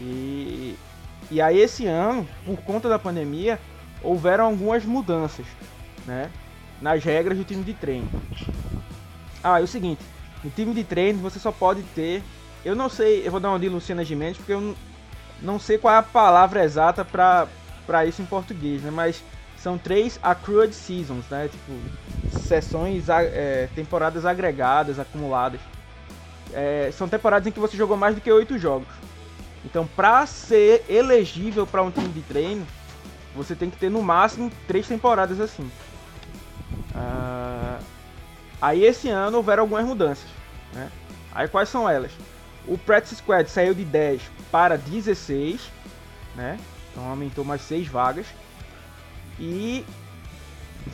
E, 0.00 0.76
e 1.30 1.40
aí 1.40 1.58
esse 1.58 1.86
ano, 1.86 2.26
por 2.44 2.58
conta 2.58 2.88
da 2.88 2.98
pandemia, 2.98 3.58
houveram 4.02 4.44
algumas 4.44 4.84
mudanças, 4.84 5.46
né? 6.06 6.30
Nas 6.80 7.02
regras 7.02 7.36
do 7.36 7.44
time 7.44 7.64
de 7.64 7.74
treino. 7.74 8.08
Ah, 9.42 9.60
é 9.60 9.64
o 9.64 9.66
seguinte, 9.66 10.02
no 10.44 10.50
time 10.50 10.72
de 10.74 10.84
treino 10.84 11.18
você 11.18 11.38
só 11.38 11.50
pode 11.50 11.82
ter. 11.94 12.22
Eu 12.64 12.76
não 12.76 12.88
sei, 12.88 13.26
eu 13.26 13.30
vou 13.30 13.40
dar 13.40 13.48
uma 13.50 13.58
de 13.58 13.68
Luciana 13.68 14.04
Gimenez, 14.04 14.36
porque 14.36 14.52
eu 14.52 14.76
não, 15.40 15.58
sei 15.58 15.78
qual 15.78 15.94
é 15.94 15.98
a 15.98 16.02
palavra 16.02 16.64
exata 16.64 17.04
pra 17.04 18.06
isso 18.06 18.22
em 18.22 18.26
português, 18.26 18.82
né? 18.82 18.90
Mas 18.90 19.22
são 19.58 19.76
três 19.76 20.18
accrued 20.22 20.74
seasons, 20.74 21.24
né? 21.28 21.48
Tipo, 21.48 21.72
sessões, 22.30 23.08
é, 23.08 23.68
temporadas 23.74 24.24
agregadas, 24.24 24.98
acumuladas. 24.98 25.60
É, 26.52 26.90
são 26.96 27.08
temporadas 27.08 27.46
em 27.46 27.50
que 27.50 27.60
você 27.60 27.76
jogou 27.76 27.96
mais 27.96 28.14
do 28.14 28.20
que 28.20 28.30
oito 28.30 28.58
jogos. 28.58 28.88
Então, 29.64 29.86
pra 29.86 30.24
ser 30.26 30.84
elegível 30.88 31.66
para 31.66 31.82
um 31.82 31.90
time 31.90 32.08
de 32.08 32.22
treino, 32.22 32.66
você 33.34 33.54
tem 33.54 33.68
que 33.68 33.76
ter 33.76 33.90
no 33.90 34.00
máximo 34.00 34.50
três 34.66 34.86
temporadas 34.86 35.40
assim. 35.40 35.70
Ah, 36.94 37.78
aí 38.62 38.84
esse 38.84 39.08
ano 39.08 39.38
houveram 39.38 39.64
algumas 39.64 39.84
mudanças. 39.84 40.28
Né? 40.72 40.90
Aí 41.32 41.48
quais 41.48 41.68
são 41.68 41.88
elas? 41.88 42.12
O 42.66 42.78
Practice 42.78 43.16
Squad 43.16 43.50
saiu 43.50 43.74
de 43.74 43.84
10 43.84 44.22
para 44.50 44.76
16, 44.76 45.60
né? 46.34 46.58
Então 46.90 47.08
aumentou 47.08 47.44
mais 47.44 47.62
6 47.62 47.86
vagas. 47.88 48.26
E 49.38 49.84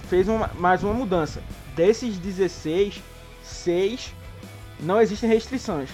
fez 0.09 0.29
uma- 0.29 0.51
mais 0.55 0.83
uma 0.83 0.93
mudança. 0.93 1.43
Desses 1.77 2.19
16, 2.19 3.01
6 3.43 4.13
não 4.81 5.01
existem 5.01 5.29
restrições. 5.29 5.89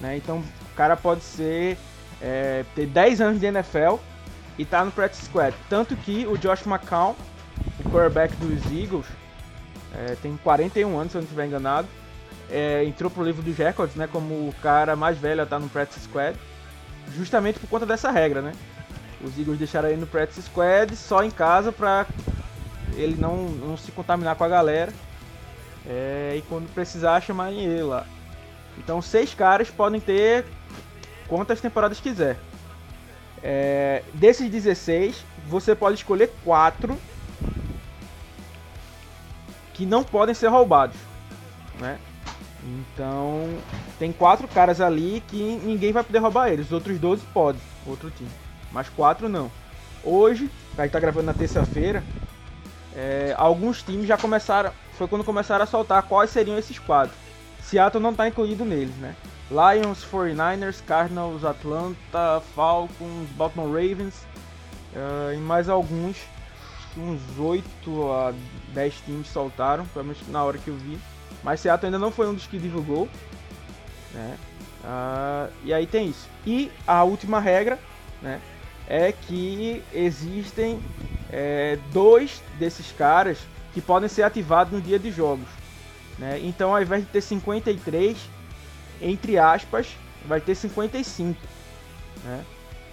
Né? 0.00 0.16
Então 0.16 0.38
o 0.38 0.74
cara 0.76 0.96
pode 0.96 1.22
ser 1.22 1.78
é, 2.22 2.64
ter 2.74 2.86
10 2.86 3.20
anos 3.20 3.40
de 3.40 3.46
NFL 3.46 3.96
e 4.56 4.64
tá 4.64 4.84
no 4.84 4.90
practice 4.90 5.26
squad. 5.26 5.54
Tanto 5.68 5.94
que 5.96 6.26
o 6.26 6.38
Josh 6.38 6.64
McCown, 6.66 7.14
o 7.84 7.90
quarterback 7.90 8.34
dos 8.36 8.64
Eagles, 8.66 9.06
é, 9.92 10.16
tem 10.22 10.36
41 10.42 10.96
anos, 10.98 11.12
se 11.12 11.18
eu 11.18 11.20
não 11.20 11.24
estiver 11.26 11.46
enganado, 11.46 11.86
é, 12.50 12.84
entrou 12.84 13.10
pro 13.10 13.22
livro 13.22 13.42
dos 13.42 13.56
records, 13.56 13.94
né, 13.96 14.08
como 14.10 14.34
o 14.48 14.54
cara 14.62 14.96
mais 14.96 15.18
velho 15.18 15.44
tá 15.44 15.58
no 15.58 15.68
practice 15.68 16.00
squad, 16.00 16.38
justamente 17.16 17.58
por 17.58 17.68
conta 17.68 17.86
dessa 17.86 18.10
regra, 18.10 18.40
né? 18.40 18.52
Os 19.22 19.38
Eagles 19.38 19.58
deixaram 19.58 19.88
ele 19.88 20.00
no 20.00 20.06
practice 20.06 20.42
squad 20.42 20.94
só 20.96 21.22
em 21.24 21.30
casa 21.30 21.72
para 21.72 22.06
ele 22.94 23.16
não, 23.16 23.36
não 23.48 23.76
se 23.76 23.90
contaminar 23.92 24.36
com 24.36 24.44
a 24.44 24.48
galera. 24.48 24.92
É, 25.86 26.34
e 26.36 26.42
quando 26.42 26.72
precisar, 26.72 27.20
chamarem 27.20 27.64
ele 27.64 27.82
lá. 27.82 28.06
Então, 28.78 29.00
seis 29.00 29.34
caras 29.34 29.70
podem 29.70 30.00
ter 30.00 30.44
quantas 31.28 31.60
temporadas 31.60 32.00
quiser. 32.00 32.38
É, 33.42 34.02
desses 34.14 34.50
16, 34.50 35.24
você 35.46 35.74
pode 35.74 35.96
escolher 35.96 36.32
quatro 36.42 36.98
que 39.74 39.84
não 39.84 40.02
podem 40.02 40.34
ser 40.34 40.48
roubados, 40.48 40.96
né? 41.78 41.98
Então, 42.64 43.58
tem 43.98 44.10
quatro 44.12 44.48
caras 44.48 44.80
ali 44.80 45.22
que 45.28 45.60
ninguém 45.62 45.92
vai 45.92 46.02
poder 46.02 46.18
roubar 46.18 46.48
eles. 46.48 46.66
Os 46.66 46.72
outros 46.72 46.98
12 46.98 47.24
podem, 47.32 47.60
outro 47.86 48.10
time. 48.10 48.30
Mas 48.72 48.88
quatro 48.88 49.28
não. 49.28 49.50
Hoje, 50.02 50.50
a 50.76 50.82
gente 50.82 50.92
tá 50.92 51.00
gravando 51.00 51.26
na 51.26 51.34
terça-feira, 51.34 52.02
é, 52.94 53.34
alguns 53.36 53.82
times 53.82 54.06
já 54.06 54.16
começaram. 54.16 54.72
Foi 54.96 55.08
quando 55.08 55.24
começaram 55.24 55.64
a 55.64 55.66
soltar 55.66 56.02
quais 56.04 56.30
seriam 56.30 56.58
esses 56.58 56.78
quatro. 56.78 57.16
Seattle 57.60 58.02
não 58.02 58.10
está 58.10 58.28
incluído 58.28 58.64
neles, 58.64 58.94
né? 58.96 59.14
Lions, 59.50 60.04
49ers, 60.04 60.82
Cardinals, 60.86 61.44
Atlanta, 61.44 62.42
Falcons, 62.54 63.28
Baltimore 63.36 63.68
Ravens 63.68 64.26
uh, 64.94 65.34
e 65.34 65.38
mais 65.38 65.68
alguns, 65.68 66.16
uns 66.96 67.20
8 67.38 68.12
a 68.12 68.32
10 68.72 68.94
times 69.04 69.28
soltaram, 69.28 69.84
pelo 69.86 70.06
menos 70.06 70.26
na 70.28 70.42
hora 70.42 70.58
que 70.58 70.68
eu 70.68 70.76
vi. 70.76 70.98
Mas 71.44 71.60
Seattle 71.60 71.86
ainda 71.86 71.98
não 71.98 72.10
foi 72.10 72.26
um 72.26 72.34
dos 72.34 72.46
que 72.46 72.58
divulgou. 72.58 73.08
Né? 74.12 74.36
Uh, 74.82 75.52
e 75.62 75.74
aí 75.74 75.86
tem 75.86 76.08
isso. 76.08 76.26
E 76.46 76.72
a 76.86 77.04
última 77.04 77.38
regra 77.38 77.78
né, 78.22 78.40
é 78.88 79.12
que 79.12 79.82
existem 79.92 80.80
é, 81.30 81.78
dois 81.92 82.42
desses 82.58 82.90
caras 82.92 83.38
que 83.74 83.80
podem 83.80 84.08
ser 84.08 84.22
ativados 84.22 84.72
no 84.72 84.80
dia 84.80 84.98
de 84.98 85.10
jogos. 85.10 85.48
Né? 86.18 86.40
Então, 86.42 86.74
ao 86.74 86.80
invés 86.80 87.02
de 87.02 87.10
ter 87.10 87.20
53, 87.20 88.16
entre 89.02 89.38
aspas, 89.38 89.88
vai 90.26 90.40
ter 90.40 90.54
55. 90.54 91.38
Né? 92.24 92.44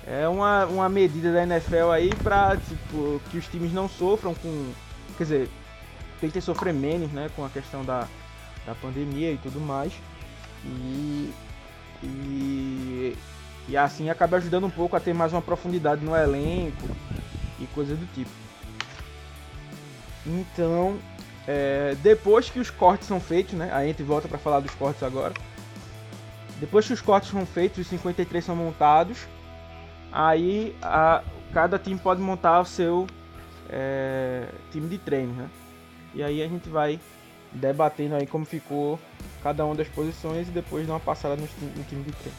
É 0.06 0.28
uma, 0.28 0.66
uma 0.66 0.90
medida 0.90 1.32
da 1.32 1.44
NFL 1.44 1.92
aí 1.92 2.10
para 2.16 2.58
tipo, 2.58 3.22
que 3.30 3.38
os 3.38 3.48
times 3.48 3.72
não 3.72 3.88
sofram 3.88 4.34
com. 4.34 4.72
Quer 5.18 5.24
dizer, 5.24 5.50
tentem 6.20 6.42
sofrer 6.42 6.74
menos 6.74 7.12
né, 7.12 7.30
com 7.36 7.46
a 7.46 7.50
questão 7.50 7.86
da, 7.86 8.08
da 8.66 8.76
pandemia 8.76 9.32
e 9.32 9.38
tudo 9.38 9.60
mais. 9.60 9.94
E, 10.66 11.34
e, 12.04 13.18
e 13.68 13.78
assim 13.78 14.10
acaba 14.10 14.38
ajudando 14.38 14.66
um 14.66 14.70
pouco 14.70 14.96
a 14.96 15.00
ter 15.00 15.14
mais 15.14 15.34
uma 15.34 15.42
profundidade 15.42 16.04
no 16.04 16.16
elenco 16.16 16.90
e 17.60 17.66
coisas 17.68 17.98
do 17.98 18.06
tipo. 18.14 18.30
Então, 20.26 21.00
é, 21.48 21.96
depois 22.02 22.50
que 22.50 22.60
os 22.60 22.70
cortes 22.70 23.08
são 23.08 23.20
feitos, 23.20 23.54
né? 23.54 23.72
A 23.72 23.84
gente 23.84 24.04
volta 24.04 24.28
para 24.28 24.38
falar 24.38 24.60
dos 24.60 24.74
cortes 24.76 25.02
agora. 25.02 25.34
Depois 26.60 26.86
que 26.86 26.94
os 26.94 27.02
cortes 27.02 27.32
são 27.32 27.46
feitos, 27.46 27.80
os 27.80 27.88
53 27.88 28.46
são 28.46 28.56
montados, 28.56 29.18
aí 30.12 30.76
a, 30.80 31.24
cada 31.52 31.80
time 31.80 31.98
pode 31.98 32.22
montar 32.22 32.60
o 32.60 32.66
seu 32.66 33.08
é, 33.68 34.48
time 34.72 34.88
de 34.88 35.00
treino, 35.00 35.34
né? 35.34 35.50
E 36.14 36.22
aí 36.22 36.44
a 36.44 36.48
gente 36.48 36.70
vai 36.70 37.00
debatendo 37.52 38.16
aí 38.16 38.26
como 38.26 38.46
ficou 38.46 39.00
cada 39.44 39.66
uma 39.66 39.76
das 39.76 39.88
posições 39.88 40.48
e 40.48 40.52
depois 40.52 40.88
dar 40.88 40.94
uma 40.94 41.00
passada 41.00 41.36
no, 41.36 41.44
no 41.44 41.84
time 41.84 42.04
de 42.04 42.12
treino. 42.12 42.38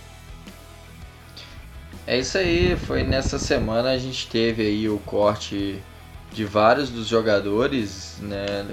É 2.06 2.18
isso 2.18 2.36
aí, 2.38 2.76
foi 2.76 3.04
nessa 3.04 3.38
semana 3.38 3.90
a 3.90 3.98
gente 3.98 4.28
teve 4.28 4.62
aí 4.62 4.88
o 4.88 4.98
corte 4.98 5.80
de 6.32 6.44
vários 6.44 6.90
dos 6.90 7.06
jogadores, 7.06 8.16
né? 8.20 8.66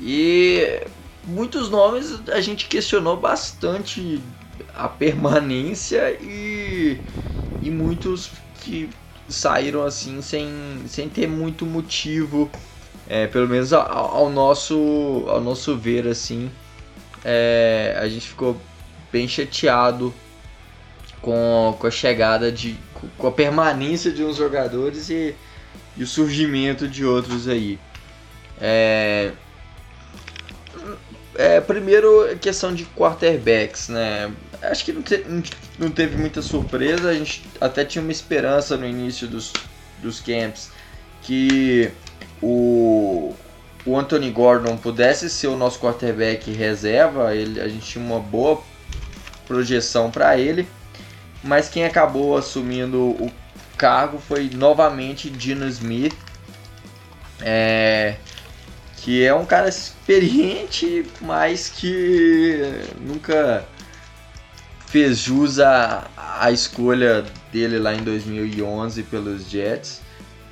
E 0.00 0.80
muitos 1.24 1.70
nomes 1.70 2.20
a 2.28 2.40
gente 2.40 2.66
questionou 2.66 3.16
bastante 3.16 4.20
a 4.74 4.88
permanência 4.88 6.10
e, 6.20 7.00
e 7.60 7.70
muitos 7.70 8.30
que 8.62 8.88
saíram 9.28 9.84
assim 9.84 10.22
sem, 10.22 10.48
sem 10.88 11.08
ter 11.08 11.28
muito 11.28 11.66
motivo, 11.66 12.50
é, 13.08 13.26
pelo 13.26 13.48
menos 13.48 13.72
ao, 13.72 13.82
ao, 13.82 14.30
nosso, 14.30 15.24
ao 15.28 15.40
nosso 15.40 15.76
ver 15.76 16.06
assim, 16.06 16.50
é, 17.24 17.96
a 18.00 18.08
gente 18.08 18.28
ficou 18.28 18.60
bem 19.10 19.26
chateado 19.26 20.14
com, 21.20 21.76
com 21.78 21.86
a 21.86 21.90
chegada 21.90 22.52
de 22.52 22.76
com 23.16 23.28
a 23.28 23.32
permanência 23.32 24.10
de 24.10 24.24
uns 24.24 24.36
jogadores 24.36 25.08
e 25.08 25.34
e 25.98 26.04
o 26.04 26.06
surgimento 26.06 26.86
de 26.86 27.04
outros 27.04 27.48
aí. 27.48 27.78
É, 28.60 29.32
é, 31.34 31.60
primeiro, 31.60 32.36
questão 32.40 32.72
de 32.72 32.84
quarterbacks, 32.84 33.88
né? 33.88 34.32
Acho 34.62 34.84
que 34.84 34.92
não, 34.92 35.02
te, 35.02 35.24
não 35.76 35.90
teve 35.90 36.16
muita 36.16 36.40
surpresa. 36.40 37.10
A 37.10 37.14
gente 37.14 37.44
até 37.60 37.84
tinha 37.84 38.00
uma 38.00 38.12
esperança 38.12 38.76
no 38.76 38.86
início 38.86 39.26
dos, 39.26 39.52
dos 40.00 40.20
camps 40.20 40.70
que 41.22 41.90
o, 42.42 43.34
o 43.84 43.98
Anthony 43.98 44.30
Gordon 44.30 44.76
pudesse 44.76 45.28
ser 45.30 45.48
o 45.48 45.56
nosso 45.56 45.78
quarterback 45.80 46.50
reserva. 46.52 47.34
Ele, 47.34 47.60
a 47.60 47.68
gente 47.68 47.86
tinha 47.86 48.04
uma 48.04 48.20
boa 48.20 48.62
projeção 49.46 50.10
para 50.10 50.38
ele. 50.38 50.68
Mas 51.42 51.68
quem 51.68 51.84
acabou 51.84 52.36
assumindo 52.36 52.98
o 52.98 53.30
cargo 53.76 54.18
foi 54.18 54.50
novamente 54.52 55.30
Dino 55.30 55.66
Smith, 55.68 56.14
é, 57.40 58.16
que 58.96 59.24
é 59.24 59.32
um 59.32 59.46
cara 59.46 59.68
experiente, 59.68 61.06
mas 61.20 61.68
que 61.68 62.60
nunca 63.00 63.64
fez 64.86 65.18
jus 65.18 65.60
à, 65.60 66.08
escolha 66.50 67.24
dele 67.52 67.78
lá 67.78 67.94
em 67.94 68.02
2011 68.02 69.02
pelos 69.04 69.48
Jets. 69.48 70.00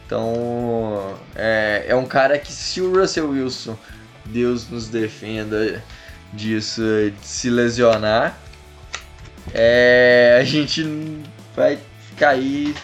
Então 0.06 1.14
é, 1.34 1.86
é 1.88 1.96
um 1.96 2.06
cara 2.06 2.38
que 2.38 2.52
se 2.52 2.80
o 2.80 2.94
Russell 2.96 3.28
Wilson, 3.28 3.76
Deus 4.24 4.70
nos 4.70 4.88
defenda 4.88 5.82
disso, 6.32 6.82
de 7.10 7.26
se 7.26 7.50
lesionar, 7.50 8.38
é, 9.52 10.38
a 10.40 10.44
gente 10.44 10.84
vai 11.54 11.78
cair 12.16 12.74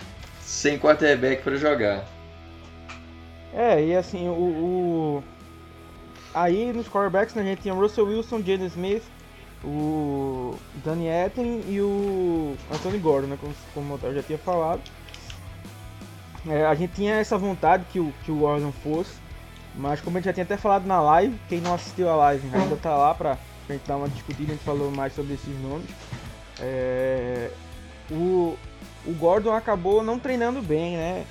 sem 0.40 0.78
quarterback 0.78 1.42
para 1.42 1.56
jogar. 1.56 2.04
É, 3.54 3.84
e 3.84 3.94
assim, 3.94 4.28
o, 4.28 4.32
o, 4.32 5.24
Aí 6.34 6.72
nos 6.72 6.88
quarterbacks 6.88 7.34
né, 7.34 7.42
a 7.42 7.44
gente 7.44 7.62
tinha 7.62 7.74
o 7.74 7.78
Russell 7.78 8.06
Wilson, 8.06 8.38
Jaden 8.38 8.66
Smith, 8.66 9.02
o 9.62 10.56
Danny 10.84 11.06
Etten 11.06 11.62
e 11.68 11.80
o 11.80 12.56
Anthony 12.72 12.98
Gordon, 12.98 13.28
né, 13.28 13.38
como, 13.40 13.54
como 13.74 14.00
eu 14.02 14.14
já 14.14 14.22
tinha 14.22 14.38
falado. 14.38 14.80
É, 16.48 16.66
a 16.66 16.74
gente 16.74 16.94
tinha 16.94 17.14
essa 17.14 17.38
vontade 17.38 17.84
que 17.90 18.00
o, 18.00 18.12
que 18.24 18.32
o 18.32 18.36
Gordon 18.36 18.72
fosse, 18.72 19.12
mas 19.74 20.00
como 20.00 20.16
a 20.16 20.20
gente 20.20 20.26
já 20.26 20.32
tinha 20.32 20.44
até 20.44 20.56
falado 20.56 20.86
na 20.86 21.00
live, 21.00 21.38
quem 21.48 21.60
não 21.60 21.74
assistiu 21.74 22.08
a 22.08 22.16
live 22.16 22.48
ainda 22.52 22.76
tá 22.76 22.96
lá 22.96 23.14
pra, 23.14 23.38
pra 23.66 23.76
gente 23.76 23.86
dar 23.86 23.96
uma 23.96 24.08
discutida, 24.08 24.52
a 24.52 24.54
gente 24.54 24.64
falou 24.64 24.90
mais 24.90 25.14
sobre 25.14 25.34
esses 25.34 25.60
nomes. 25.60 25.88
É, 26.60 27.50
o, 28.10 28.56
o 29.06 29.12
Gordon 29.14 29.52
acabou 29.52 30.02
não 30.02 30.18
treinando 30.18 30.60
bem, 30.60 30.96
né? 30.96 31.24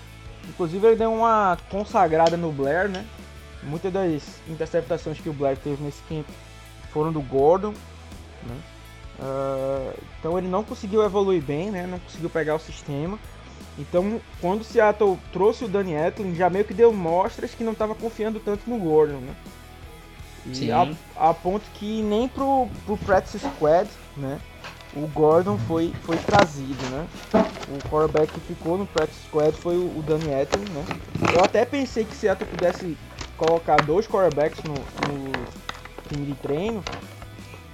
Inclusive 0.48 0.88
ele 0.88 0.96
deu 0.96 1.14
uma 1.14 1.58
consagrada 1.70 2.36
no 2.36 2.52
Blair, 2.52 2.90
né? 2.90 3.06
Muitas 3.64 3.94
das 3.94 4.42
interceptações 4.48 5.20
que 5.20 5.30
o 5.30 5.34
Blair 5.34 5.58
teve 5.58 5.84
nesse 5.84 6.02
camp 6.04 6.26
foram 6.92 7.12
do 7.12 7.22
Gordon, 7.22 7.74
né? 8.44 8.56
Uh, 9.20 9.94
então 10.20 10.38
ele 10.38 10.48
não 10.48 10.64
conseguiu 10.64 11.04
evoluir 11.04 11.44
bem, 11.44 11.70
né? 11.70 11.86
Não 11.86 12.00
conseguiu 12.00 12.30
pegar 12.30 12.56
o 12.56 12.60
sistema. 12.60 13.20
Então, 13.78 14.20
quando 14.40 14.62
o 14.62 14.64
Seattle 14.64 15.18
trouxe 15.32 15.66
o 15.66 15.68
Danny 15.68 15.94
Etlin, 15.94 16.36
já 16.36 16.50
meio 16.50 16.66
que 16.66 16.74
deu 16.74 16.92
mostras 16.92 17.54
que 17.54 17.64
não 17.64 17.72
estava 17.72 17.96
confiando 17.96 18.40
tanto 18.40 18.70
no 18.70 18.78
Gordon, 18.78 19.20
né? 19.20 19.36
E 20.46 20.72
a, 20.72 20.92
a, 21.16 21.34
ponto 21.34 21.64
que 21.76 22.02
nem 22.02 22.28
pro, 22.28 22.68
pro 22.86 22.98
practice 22.98 23.40
squad, 23.40 23.88
né? 24.18 24.40
o 24.96 25.08
Gordon 25.08 25.58
foi, 25.58 25.94
foi 26.04 26.18
trazido, 26.18 26.84
né? 26.90 27.08
O 27.70 27.90
quarterback 27.90 28.34
que 28.34 28.40
ficou 28.42 28.78
no 28.78 28.86
practice 28.86 29.24
squad 29.28 29.56
foi 29.58 29.78
o, 29.78 29.86
o 29.98 30.04
Danny 30.06 30.30
Etten, 30.30 30.62
né? 30.74 30.86
Eu 31.34 31.44
até 31.44 31.64
pensei 31.64 32.04
que 32.04 32.16
Seattle 32.16 32.50
pudesse 32.50 32.98
colocar 33.38 33.78
dois 33.78 34.06
quarterbacks 34.06 34.64
no, 34.64 34.74
no 34.74 35.32
time 36.10 36.26
de 36.26 36.34
treino, 36.36 36.84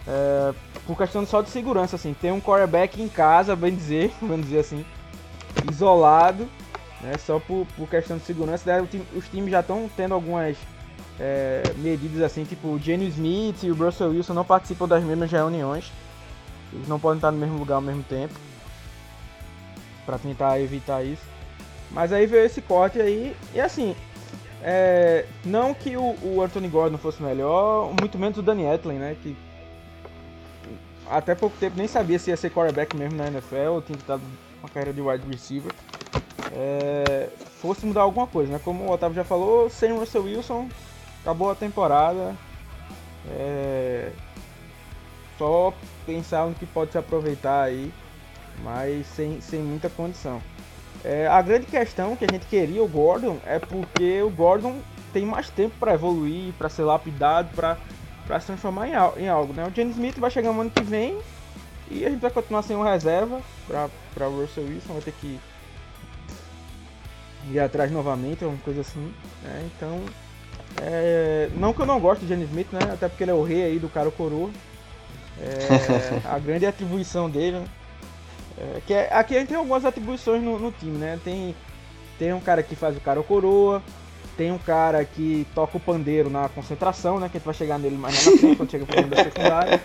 é, 0.07 0.53
por 0.85 0.95
questão 0.95 1.25
só 1.25 1.41
de 1.41 1.49
segurança, 1.49 1.95
assim. 1.95 2.13
Tem 2.13 2.31
um 2.31 2.39
quarterback 2.39 3.01
em 3.01 3.09
casa, 3.09 3.55
bem 3.55 3.75
dizer, 3.75 4.11
vamos 4.21 4.45
dizer 4.45 4.59
assim, 4.59 4.85
isolado, 5.69 6.47
né? 7.01 7.17
Só 7.17 7.39
por, 7.39 7.65
por 7.75 7.89
questão 7.89 8.17
de 8.17 8.23
segurança. 8.23 8.63
Daí, 8.65 8.87
os 9.15 9.27
times 9.29 9.51
já 9.51 9.59
estão 9.59 9.89
tendo 9.95 10.13
algumas 10.13 10.57
é, 11.19 11.63
medidas 11.77 12.21
assim, 12.21 12.43
tipo 12.43 12.67
o 12.67 12.79
Jenny 12.79 13.07
Smith 13.07 13.63
e 13.63 13.71
o 13.71 13.75
Russell 13.75 14.09
Wilson 14.09 14.33
não 14.33 14.45
participam 14.45 14.87
das 14.87 15.03
mesmas 15.03 15.31
reuniões. 15.31 15.91
Eles 16.71 16.87
não 16.87 16.99
podem 16.99 17.17
estar 17.17 17.31
no 17.31 17.37
mesmo 17.37 17.57
lugar 17.57 17.75
ao 17.75 17.81
mesmo 17.81 18.03
tempo. 18.03 18.33
para 20.05 20.17
tentar 20.17 20.59
evitar 20.59 21.03
isso. 21.03 21.23
Mas 21.91 22.11
aí 22.11 22.25
veio 22.25 22.45
esse 22.45 22.61
corte 22.61 22.99
aí. 22.99 23.35
E 23.53 23.59
assim, 23.59 23.95
é, 24.61 25.25
não 25.45 25.73
que 25.73 25.95
o, 25.95 26.15
o, 26.23 26.41
Anthony 26.41 26.67
Gordon 26.67 26.97
fosse 26.97 27.21
melhor, 27.21 27.93
muito 27.99 28.17
menos 28.17 28.37
o 28.37 28.41
Danny 28.41 28.63
Etling, 28.65 28.97
né? 28.97 29.15
Que 29.21 29.35
até 31.09 31.35
pouco 31.35 31.55
tempo 31.57 31.77
nem 31.77 31.87
sabia 31.87 32.19
se 32.19 32.29
ia 32.29 32.37
ser 32.37 32.51
quarterback 32.51 32.95
mesmo 32.95 33.17
na 33.17 33.27
NFL, 33.27 33.79
tinha 33.85 33.97
que 33.97 34.03
estar 34.03 34.19
uma 34.67 34.73
carreira 34.73 34.93
de 34.93 35.01
wide 35.01 35.27
receiver. 35.27 35.71
É, 36.51 37.29
fosse 37.61 37.85
mudar 37.85 38.01
alguma 38.01 38.27
coisa, 38.27 38.51
né? 38.51 38.61
Como 38.63 38.83
o 38.83 38.91
Otávio 38.91 39.15
já 39.15 39.23
falou, 39.23 39.69
sem 39.69 39.91
Russell 39.93 40.23
Wilson, 40.23 40.69
acabou 41.21 41.49
a 41.49 41.55
temporada. 41.55 42.35
É, 43.29 44.11
só 45.37 45.73
pensar 46.05 46.47
no 46.47 46.55
que 46.55 46.65
pode 46.65 46.91
se 46.91 46.97
aproveitar 46.97 47.63
aí, 47.63 47.91
mas 48.63 49.05
sem, 49.07 49.41
sem 49.41 49.61
muita 49.61 49.89
condição. 49.89 50.41
É, 51.03 51.27
a 51.27 51.41
grande 51.41 51.67
questão 51.67 52.15
que 52.15 52.25
a 52.25 52.27
gente 52.31 52.47
queria 52.47 52.83
o 52.83 52.87
Gordon 52.87 53.37
é 53.45 53.59
porque 53.59 54.21
o 54.21 54.29
Gordon 54.29 54.79
tem 55.13 55.25
mais 55.25 55.49
tempo 55.49 55.75
para 55.79 55.93
evoluir, 55.93 56.53
para 56.57 56.69
ser 56.69 56.83
lapidado, 56.83 57.49
para 57.55 58.39
se 58.39 58.47
transformar 58.47 58.87
em, 58.87 59.23
em, 59.23 59.29
algo. 59.29 59.53
Né? 59.53 59.65
O 59.65 59.75
James 59.75 59.95
Smith 59.95 60.17
vai 60.17 60.31
chegar 60.31 60.51
no 60.51 60.61
ano 60.61 60.71
que 60.71 60.81
vem 60.81 61.17
e 61.89 62.05
a 62.05 62.09
gente 62.09 62.19
vai 62.19 62.31
continuar 62.31 62.61
sem 62.61 62.75
uma 62.75 62.89
reserva 62.89 63.41
para 63.67 64.27
o 64.27 64.41
Russell 64.41 64.65
Wilson, 64.65 64.93
vai 64.93 65.01
ter 65.01 65.13
que 65.13 65.39
ir 67.51 67.59
atrás 67.59 67.91
novamente, 67.91 68.43
alguma 68.43 68.61
coisa 68.61 68.81
assim. 68.81 69.13
Né? 69.43 69.69
Então, 69.75 70.01
é, 70.81 71.49
não 71.55 71.73
que 71.73 71.81
eu 71.81 71.85
não 71.85 71.99
gosto 71.99 72.21
de 72.21 72.27
James 72.27 72.49
Smith, 72.49 72.71
né? 72.71 72.79
até 72.93 73.07
porque 73.07 73.23
ele 73.23 73.31
é 73.31 73.33
o 73.33 73.43
rei 73.43 73.63
aí 73.63 73.79
do 73.79 73.89
cara 73.89 74.11
coroa. 74.11 74.49
É, 75.39 76.27
a 76.27 76.39
grande 76.39 76.65
atribuição 76.65 77.29
dele, 77.29 77.59
né? 77.59 77.65
É, 78.57 78.81
que 78.85 78.93
é, 78.93 79.13
aqui 79.13 79.35
a 79.35 79.39
gente 79.39 79.49
tem 79.49 79.57
algumas 79.57 79.85
atribuições 79.85 80.41
no, 80.41 80.57
no, 80.57 80.71
time, 80.71 80.97
né? 80.97 81.19
Tem, 81.23 81.55
tem 82.17 82.33
um 82.33 82.39
cara 82.39 82.63
que 82.63 82.75
faz 82.75 82.97
o 82.97 82.99
cara 82.99 83.21
coroa, 83.21 83.83
tem 84.35 84.51
um 84.51 84.57
cara 84.57 85.05
que 85.05 85.45
toca 85.53 85.77
o 85.77 85.79
pandeiro 85.79 86.27
na 86.27 86.49
concentração, 86.49 87.19
né? 87.19 87.29
Que 87.29 87.37
a 87.37 87.39
gente 87.39 87.45
vai 87.45 87.53
chegar 87.53 87.77
nele 87.77 87.97
mais 87.97 88.25
na 88.25 88.31
frente, 88.37 88.55
quando 88.55 88.71
chega 88.71 88.85
pro 88.85 89.03
da 89.03 89.23
secundária. 89.23 89.81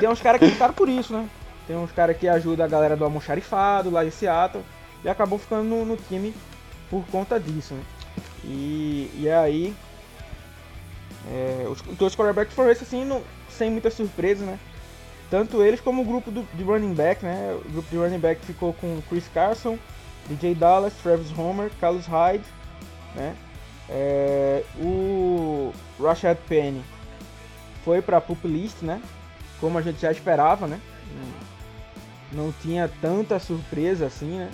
Tem 0.00 0.08
uns 0.08 0.22
caras 0.22 0.40
que 0.40 0.48
ficaram 0.48 0.72
por 0.72 0.88
isso, 0.88 1.12
né? 1.12 1.28
Tem 1.66 1.76
uns 1.76 1.92
caras 1.92 2.16
que 2.16 2.28
ajudam 2.28 2.64
a 2.64 2.68
galera 2.68 2.96
do 2.96 3.04
almoxarifado 3.04 3.90
lá 3.90 4.04
em 4.04 4.10
Seattle. 4.10 4.64
E 5.02 5.08
acabou 5.08 5.38
ficando 5.38 5.64
no, 5.64 5.84
no 5.84 5.96
time 5.96 6.34
por 6.90 7.04
conta 7.06 7.38
disso, 7.38 7.74
né? 7.74 7.82
E, 8.44 9.10
e 9.14 9.28
aí... 9.28 9.74
É, 11.26 11.66
os 11.68 11.80
dois 11.96 12.14
quarterbacks 12.14 12.54
foram 12.54 12.70
esses 12.70 12.86
assim, 12.86 13.08
sem 13.48 13.70
muita 13.70 13.90
surpresa, 13.90 14.44
né? 14.44 14.58
Tanto 15.30 15.62
eles 15.62 15.80
como 15.80 16.02
o 16.02 16.04
grupo 16.04 16.30
do, 16.30 16.46
de 16.54 16.62
running 16.62 16.92
back, 16.92 17.24
né? 17.24 17.58
O 17.64 17.70
grupo 17.70 17.88
de 17.88 17.96
running 17.96 18.18
back 18.18 18.44
ficou 18.44 18.74
com 18.74 19.00
Chris 19.08 19.26
Carson, 19.32 19.78
DJ 20.28 20.54
Dallas, 20.54 20.92
Travis 21.02 21.36
Homer, 21.36 21.70
Carlos 21.80 22.06
Hyde, 22.06 22.44
né? 23.14 23.34
É, 23.88 24.64
o 24.78 25.72
Rashad 26.00 26.38
Penny 26.48 26.82
foi 27.84 28.00
para 28.00 28.20
Pup 28.20 28.44
List, 28.44 28.82
né? 28.82 29.00
Como 29.60 29.78
a 29.78 29.82
gente 29.82 30.00
já 30.00 30.12
esperava, 30.12 30.66
né? 30.66 30.80
Não 32.34 32.52
tinha 32.60 32.90
tanta 33.00 33.38
surpresa 33.38 34.06
assim, 34.06 34.38
né? 34.38 34.50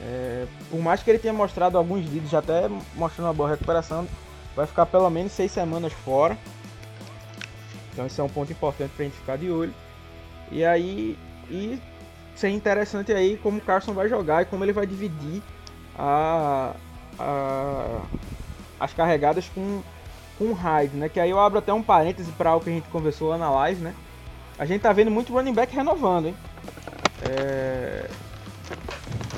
É, 0.00 0.46
por 0.70 0.80
mais 0.80 1.02
que 1.02 1.10
ele 1.10 1.18
tenha 1.18 1.32
mostrado 1.32 1.78
alguns 1.78 2.04
vídeos, 2.04 2.30
já 2.30 2.38
até 2.38 2.68
mostrando 2.94 3.28
uma 3.28 3.34
boa 3.34 3.50
recuperação, 3.50 4.06
vai 4.54 4.66
ficar 4.66 4.86
pelo 4.86 5.08
menos 5.10 5.32
seis 5.32 5.52
semanas 5.52 5.92
fora. 5.92 6.36
Então 7.92 8.06
esse 8.06 8.20
é 8.20 8.24
um 8.24 8.28
ponto 8.28 8.52
importante 8.52 8.92
para 8.94 9.04
gente 9.04 9.16
ficar 9.16 9.36
de 9.36 9.50
olho. 9.50 9.74
E 10.50 10.64
aí, 10.64 11.18
e 11.50 11.80
ser 12.34 12.50
interessante 12.50 13.12
aí 13.12 13.36
como 13.38 13.58
o 13.58 13.60
Carson 13.60 13.92
vai 13.92 14.08
jogar 14.08 14.42
e 14.42 14.44
como 14.44 14.64
ele 14.64 14.72
vai 14.72 14.86
dividir 14.86 15.42
a, 15.98 16.74
a 17.18 18.00
as 18.78 18.92
carregadas 18.92 19.48
com, 19.54 19.80
com 20.38 20.52
Hyde, 20.52 20.96
né? 20.96 21.08
Que 21.08 21.18
aí 21.18 21.30
eu 21.30 21.40
abro 21.40 21.58
até 21.58 21.72
um 21.72 21.82
parêntese 21.82 22.30
para 22.32 22.54
o 22.54 22.60
que 22.60 22.70
a 22.70 22.72
gente 22.72 22.88
conversou 22.88 23.30
lá 23.30 23.38
na 23.38 23.50
live, 23.50 23.82
né? 23.82 23.94
A 24.58 24.64
gente 24.64 24.82
tá 24.82 24.92
vendo 24.92 25.10
muito 25.10 25.32
running 25.32 25.54
back 25.54 25.74
renovando, 25.74 26.26
hein? 26.26 26.36
É... 27.22 28.08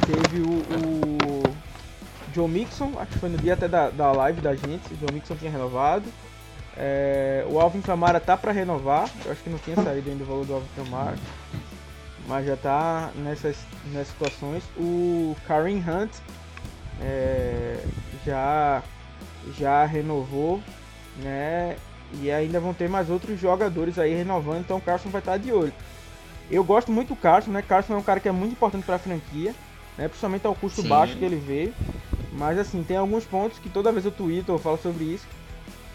Teve 0.07 0.41
o, 0.41 0.51
o 0.51 1.55
Joe 2.35 2.49
Mixon, 2.49 2.93
acho 2.99 3.13
que 3.13 3.19
foi 3.19 3.29
no 3.29 3.39
dia 3.39 3.55
até 3.55 3.69
da, 3.69 3.91
da 3.91 4.13
live 4.13 4.41
da 4.41 4.55
gente, 4.55 4.95
o 4.95 4.97
Joe 4.97 5.13
Mixon 5.13 5.37
tinha 5.37 5.51
renovado. 5.51 6.05
É, 6.77 7.45
o 7.51 7.59
Alvin 7.59 7.81
Kamara 7.81 8.21
tá 8.21 8.37
para 8.37 8.53
renovar, 8.53 9.11
eu 9.25 9.33
acho 9.33 9.43
que 9.43 9.51
não 9.51 9.59
tinha 9.59 9.75
saído 9.77 10.09
ainda 10.09 10.23
o 10.23 10.27
valor 10.27 10.47
do 10.47 10.55
Alvin 10.55 10.69
Kamara, 10.77 11.17
mas 12.29 12.47
já 12.47 12.57
tá 12.57 13.11
nessas, 13.17 13.57
nessas 13.87 14.09
situações. 14.09 14.63
O 14.77 15.37
Kareem 15.47 15.79
Hunt 15.79 16.13
é, 17.03 17.85
já, 18.25 18.83
já 19.59 19.85
renovou, 19.85 20.63
né? 21.17 21.77
E 22.21 22.31
ainda 22.31 22.61
vão 22.61 22.73
ter 22.73 22.89
mais 22.89 23.11
outros 23.11 23.39
jogadores 23.41 23.99
aí 23.99 24.15
renovando, 24.15 24.61
então 24.61 24.79
o 24.79 24.81
Carson 24.81 25.11
vai 25.11 25.21
estar 25.21 25.37
de 25.37 25.53
olho. 25.53 25.73
Eu 26.51 26.65
gosto 26.65 26.91
muito 26.91 27.09
do 27.09 27.17
Carson, 27.17 27.51
né? 27.51 27.63
Carson 27.63 27.95
é 27.95 27.97
um 27.97 28.03
cara 28.03 28.21
que 28.21 28.29
é 28.29 28.33
muito 28.33 28.53
importante 28.53 28.85
para 28.85 28.97
a 28.97 28.99
franquia, 28.99 29.55
né? 29.97 30.09
Principalmente 30.09 30.47
ao 30.47 30.55
custo 30.55 30.83
Sim. 30.83 30.89
baixo 30.89 31.17
que 31.17 31.25
ele 31.25 31.37
veio. 31.37 31.75
Mas 32.33 32.59
assim, 32.59 32.83
tem 32.83 32.97
alguns 32.97 33.25
pontos 33.25 33.59
que 33.59 33.69
toda 33.69 33.93
vez 33.93 34.05
eu 34.05 34.11
tweeto 34.11 34.53
ou 34.53 34.59
falo 34.59 34.79
sobre 34.79 35.05
isso 35.05 35.27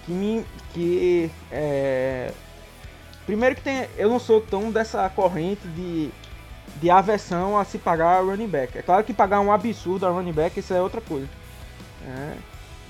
que 0.06 0.12
me. 0.12 0.46
que. 0.74 1.32
É... 1.52 2.32
Primeiro 3.26 3.56
que 3.56 3.62
tem. 3.62 3.88
Eu 3.98 4.10
não 4.10 4.20
sou 4.20 4.42
tão 4.42 4.72
dessa 4.72 5.10
corrente 5.10 5.66
de, 5.70 6.10
de 6.82 6.90
aversão 6.90 7.58
a 7.58 7.64
se 7.64 7.78
pagar 7.78 8.24
running 8.24 8.48
back. 8.48 8.78
É 8.78 8.82
claro 8.82 9.04
que 9.04 9.14
pagar 9.14 9.40
um 9.40 9.52
absurdo 9.52 10.06
a 10.06 10.10
running 10.10 10.34
back, 10.34 10.60
isso 10.60 10.74
é 10.74 10.82
outra 10.82 11.02
coisa. 11.02 11.28
É, 12.06 12.36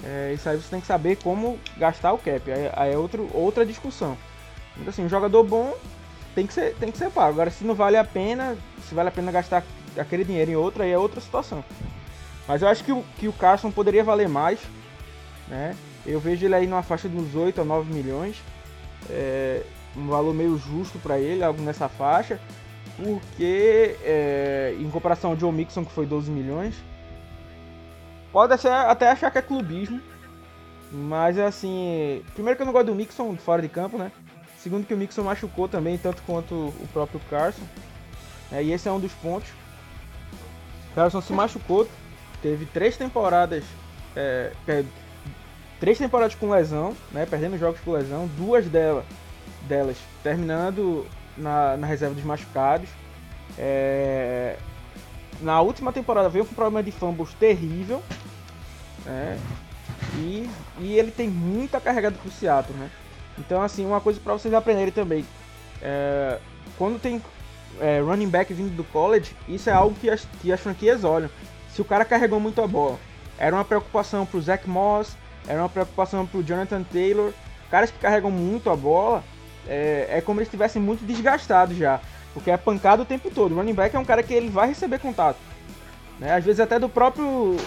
é, 0.04 0.34
isso 0.34 0.50
aí 0.50 0.58
você 0.58 0.70
tem 0.70 0.82
que 0.82 0.88
saber 0.88 1.18
como 1.18 1.60
gastar 1.78 2.14
o 2.14 2.18
cap. 2.18 2.52
Aí, 2.52 2.70
aí 2.74 2.94
é 2.94 2.98
outro, 2.98 3.30
outra 3.34 3.66
discussão. 3.66 4.18
Então 4.76 4.90
assim, 4.90 5.06
um 5.06 5.10
jogador 5.10 5.44
bom 5.44 5.76
tem 6.36 6.48
que, 6.48 6.54
ser, 6.54 6.76
tem 6.76 6.92
que 6.92 6.98
ser 6.98 7.10
pago. 7.10 7.30
Agora 7.30 7.50
se 7.50 7.64
não 7.64 7.76
vale 7.76 7.98
a 7.98 8.04
pena, 8.04 8.58
se 8.88 8.96
vale 8.96 9.10
a 9.10 9.12
pena 9.12 9.32
gastar 9.32 9.64
aquele 9.98 10.24
dinheiro 10.24 10.52
em 10.52 10.56
outra, 10.56 10.84
aí 10.84 10.92
é 10.92 10.98
outra 10.98 11.22
situação. 11.22 11.64
Mas 12.48 12.62
eu 12.62 12.68
acho 12.68 12.84
que 12.84 12.92
o, 12.92 13.04
que 13.18 13.28
o 13.28 13.34
Carson 13.34 13.72
poderia 13.72 14.04
valer 14.04 14.28
mais, 14.28 14.60
né? 15.48 15.76
Eu 16.06 16.20
vejo 16.20 16.46
ele 16.46 16.56
aí 16.56 16.68
numa 16.68 16.84
faixa 16.84 17.08
de 17.08 17.16
uns 17.16 17.34
8 17.34 17.62
a 17.62 17.64
9 17.64 17.94
milhões. 17.94 18.42
É, 19.10 19.64
um 19.96 20.08
valor 20.08 20.34
meio 20.34 20.58
justo 20.58 21.00
para 21.00 21.20
ele, 21.20 21.44
algo 21.44 21.62
nessa 21.62 21.88
faixa. 21.88 22.40
Porque, 22.98 23.96
é, 24.04 24.76
em 24.80 24.90
comparação 24.90 25.32
ao 25.32 25.40
Joe 25.40 25.52
Mixon, 25.52 25.86
que 25.86 25.92
foi 25.92 26.06
12 26.06 26.30
milhões, 26.30 26.76
pode 28.32 28.54
até 28.68 29.12
achar 29.12 29.32
que 29.32 29.38
é 29.38 29.42
clubismo. 29.42 30.02
Mas, 30.92 31.40
assim, 31.40 32.22
primeiro 32.34 32.56
que 32.58 32.62
eu 32.62 32.66
não 32.66 32.74
gosto 32.74 32.88
do 32.88 32.96
Mixon 32.96 33.36
fora 33.38 33.62
de 33.62 33.70
campo, 33.70 33.98
né? 33.98 34.12
Segundo 34.64 34.88
que 34.88 34.94
o 34.94 34.98
Mixon 34.98 35.24
machucou 35.24 35.68
também, 35.68 35.98
tanto 35.98 36.22
quanto 36.22 36.56
o 36.56 36.88
próprio 36.94 37.20
Carson. 37.30 37.64
É, 38.50 38.64
e 38.64 38.72
esse 38.72 38.88
é 38.88 38.92
um 38.94 39.00
dos 39.00 39.12
pontos. 39.12 39.50
Carson 40.96 41.20
se 41.20 41.34
machucou, 41.34 41.86
teve 42.42 42.66
três 42.68 42.96
temporadas, 42.96 43.66
é, 44.16 44.54
três 45.82 45.98
temporadas 45.98 46.34
com 46.36 46.50
lesão, 46.50 46.96
né, 47.12 47.26
perdendo 47.26 47.58
jogos 47.58 47.82
com 47.82 47.92
lesão, 47.92 48.26
duas 48.38 48.66
delas, 48.68 49.04
delas 49.68 49.98
terminando 50.22 51.06
na, 51.36 51.76
na 51.76 51.86
reserva 51.86 52.16
dos 52.16 52.24
machucados. 52.24 52.88
É, 53.58 54.56
na 55.42 55.60
última 55.60 55.92
temporada 55.92 56.30
veio 56.30 56.46
com 56.46 56.52
um 56.52 56.56
problema 56.56 56.82
de 56.82 56.92
fumbles 56.92 57.34
terrível, 57.34 58.02
né, 59.04 59.38
e, 60.16 60.50
e 60.80 60.94
ele 60.94 61.12
tem 61.12 61.28
muita 61.28 61.82
carregada 61.82 62.16
pro 62.16 62.32
Seattle, 62.32 62.78
né. 62.78 62.90
Então, 63.38 63.62
assim, 63.62 63.86
uma 63.86 64.00
coisa 64.00 64.20
para 64.20 64.34
vocês 64.34 64.54
aprenderem 64.54 64.92
também, 64.92 65.26
é, 65.82 66.40
quando 66.78 67.00
tem 67.00 67.22
é, 67.80 68.00
running 68.00 68.30
back 68.30 68.54
vindo 68.54 68.76
do 68.76 68.84
college, 68.84 69.36
isso 69.48 69.70
é 69.70 69.74
algo 69.74 69.96
que 70.00 70.10
as, 70.10 70.28
que 70.42 70.52
as 70.52 70.60
franquias 70.60 71.04
olham. 71.04 71.30
Se 71.74 71.82
o 71.82 71.86
cara 71.86 72.06
carregou 72.06 72.40
muito 72.40 72.62
a 72.62 72.68
bola, 72.68 73.00
era 73.38 73.56
uma 73.56 73.66
preocupação 73.66 74.26
pro 74.26 74.42
Zach 74.42 74.70
Moss, 74.70 75.18
era 75.48 75.60
uma 75.60 75.70
preocupação 75.70 76.26
pro 76.26 76.44
Jonathan 76.44 76.84
Taylor. 76.84 77.34
Caras 77.70 77.90
que 77.90 77.98
carregam 77.98 78.30
muito 78.30 78.70
a 78.70 78.76
bola, 78.76 79.24
é, 79.68 80.08
é 80.10 80.22
como 80.22 80.40
eles 80.40 80.48
estivessem 80.48 80.82
muito 80.82 81.04
desgastados 81.04 81.76
já. 81.76 82.00
Porque 82.34 82.52
é 82.52 82.58
pancada 82.58 83.02
o 83.02 83.06
tempo 83.06 83.30
todo. 83.32 83.54
O 83.54 83.56
running 83.56 83.74
back 83.74 83.96
é 83.96 84.00
um 84.00 84.06
cara 84.06 84.24
que 84.24 84.34
ele 84.34 84.50
vai 84.50 84.68
receber 84.68 85.00
contato. 85.00 85.38
Né? 86.20 86.34
Às 86.34 86.44
vezes 86.44 86.60
até 86.60 86.80
do 86.80 86.90
próprio 86.90 87.58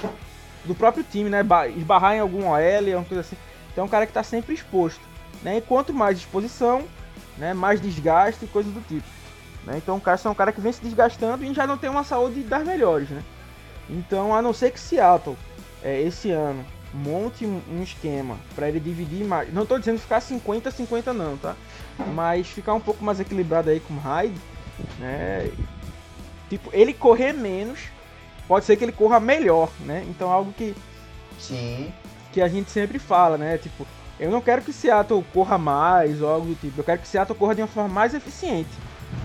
do 0.64 0.74
próprio 0.74 1.04
time, 1.04 1.30
né? 1.30 1.40
Esbarrar 1.76 2.16
em 2.16 2.20
algum 2.20 2.46
OL, 2.46 2.56
alguma 2.56 3.04
coisa 3.04 3.20
assim. 3.20 3.36
Então 3.72 3.82
é 3.82 3.86
um 3.86 3.90
cara 3.90 4.06
que 4.06 4.10
está 4.10 4.22
sempre 4.22 4.54
exposto. 4.54 5.00
Né? 5.46 5.58
E 5.58 5.60
quanto 5.60 5.94
mais 5.94 6.18
exposição, 6.18 6.82
né? 7.38 7.54
Mais 7.54 7.80
desgaste 7.80 8.44
e 8.44 8.48
coisas 8.48 8.72
do 8.72 8.80
tipo. 8.80 9.06
Né? 9.64 9.74
Então 9.76 9.96
o 9.96 10.00
Carson 10.00 10.30
é 10.30 10.32
um 10.32 10.34
cara 10.34 10.50
que 10.50 10.60
vem 10.60 10.72
se 10.72 10.82
desgastando 10.82 11.44
e 11.44 11.54
já 11.54 11.68
não 11.68 11.78
tem 11.78 11.88
uma 11.88 12.02
saúde 12.02 12.40
das 12.40 12.66
melhores, 12.66 13.08
né? 13.08 13.22
Então, 13.88 14.34
a 14.34 14.42
não 14.42 14.52
ser 14.52 14.72
que 14.72 14.80
Seattle, 14.80 15.36
é, 15.84 16.02
esse 16.02 16.32
ano, 16.32 16.66
monte 16.92 17.46
um 17.46 17.80
esquema 17.80 18.36
para 18.56 18.68
ele 18.68 18.80
dividir 18.80 19.24
mais. 19.24 19.54
Não 19.54 19.62
estou 19.62 19.78
dizendo 19.78 20.00
ficar 20.00 20.20
50-50 20.20 21.12
não, 21.12 21.36
tá? 21.36 21.54
Mas 22.12 22.48
ficar 22.48 22.74
um 22.74 22.80
pouco 22.80 23.04
mais 23.04 23.20
equilibrado 23.20 23.70
aí 23.70 23.78
com 23.78 23.94
o 23.94 23.98
Hyde, 23.98 24.40
né? 24.98 25.48
Tipo, 26.50 26.70
ele 26.72 26.92
correr 26.92 27.32
menos, 27.32 27.78
pode 28.48 28.64
ser 28.64 28.76
que 28.76 28.82
ele 28.82 28.90
corra 28.90 29.20
melhor, 29.20 29.70
né? 29.78 30.04
Então 30.08 30.28
algo 30.28 30.52
que 30.52 30.74
Sim. 31.38 31.92
que 32.32 32.42
a 32.42 32.48
gente 32.48 32.68
sempre 32.68 32.98
fala, 32.98 33.38
né? 33.38 33.58
Tipo, 33.58 33.86
eu 34.18 34.30
não 34.30 34.40
quero 34.40 34.62
que 34.62 34.72
Seattle 34.72 35.24
corra 35.32 35.58
mais 35.58 36.20
ou 36.22 36.28
algo 36.28 36.46
do 36.48 36.54
tipo. 36.54 36.80
Eu 36.80 36.84
quero 36.84 37.00
que 37.00 37.08
Seattle 37.08 37.38
corra 37.38 37.54
de 37.54 37.62
uma 37.62 37.68
forma 37.68 37.88
mais 37.92 38.14
eficiente, 38.14 38.70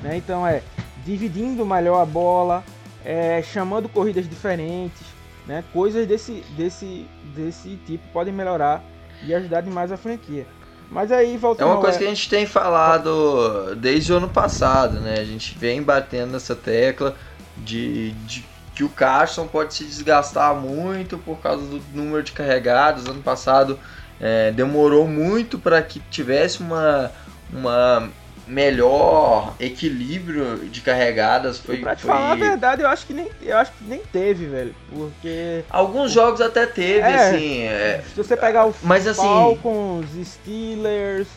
né? 0.04 0.18
Então 0.18 0.46
é 0.46 0.62
dividindo 1.06 1.66
melhor 1.66 2.02
a 2.02 2.06
bola, 2.06 2.64
é, 3.04 3.42
chamando 3.42 3.90
corridas 3.90 4.30
diferentes, 4.30 5.02
né? 5.48 5.64
Coisas 5.74 6.06
desse, 6.08 6.44
desse, 6.56 7.06
desse 7.36 7.78
tipo 7.86 8.04
podem 8.14 8.34
melhorar 8.34 8.84
e 9.26 9.34
ajudar 9.34 9.62
demais 9.62 9.92
a 9.92 9.98
franquia. 9.98 10.46
Mas 10.90 11.12
aí 11.12 11.38
voltando 11.38 11.70
É 11.70 11.72
uma 11.72 11.80
coisa 11.82 11.96
ao- 11.98 12.00
que 12.00 12.06
a 12.06 12.10
gente 12.14 12.30
tem 12.30 12.46
falado 12.46 13.76
desde 13.78 14.12
o 14.12 14.18
ano 14.18 14.28
passado, 14.28 15.00
né? 15.00 15.16
A 15.20 15.24
gente 15.24 15.58
vem 15.58 15.82
batendo 15.82 16.34
nessa 16.34 16.56
tecla 16.56 17.16
de, 17.58 18.12
de 18.12 18.46
que 18.76 18.84
o 18.84 18.90
Carson 18.90 19.48
pode 19.48 19.74
se 19.74 19.84
desgastar 19.86 20.54
muito 20.56 21.18
por 21.18 21.40
causa 21.40 21.64
do 21.66 21.82
número 21.94 22.22
de 22.24 22.34
carregados. 22.34 23.06
Ano 23.08 23.22
passado 23.22 23.80
é, 24.22 24.52
demorou 24.52 25.08
muito 25.08 25.58
para 25.58 25.82
que 25.82 26.00
tivesse 26.12 26.60
uma, 26.60 27.12
uma 27.52 28.10
melhor 28.48 29.54
equilíbrio 29.60 30.58
de 30.70 30.82
carregadas. 30.82 31.58
Foi, 31.58 31.78
pra 31.78 31.96
te 31.96 32.04
foi- 32.04 32.12
falar 32.12 32.32
a 32.34 32.36
verdade, 32.36 32.82
eu 32.84 32.88
acho 32.88 33.06
que 33.08 33.14
nem, 33.14 33.30
eu 33.42 33.58
acho 33.58 33.72
que 33.72 33.84
nem 33.84 34.00
teve, 34.12 34.46
velho. 34.46 34.76
Porque 34.94 35.64
Alguns 35.70 36.12
jogos 36.12 36.40
até 36.42 36.66
teve, 36.66 37.00
É. 37.00 37.16
assim. 37.30 37.62
é, 37.64 38.04
se 38.08 38.16
você 38.16 38.38
pegar 38.38 38.68
o 38.68 38.76
Mas 38.84 39.08
assim- 39.08 39.22
Falcons, 39.22 40.06
Steelers, 40.24 41.28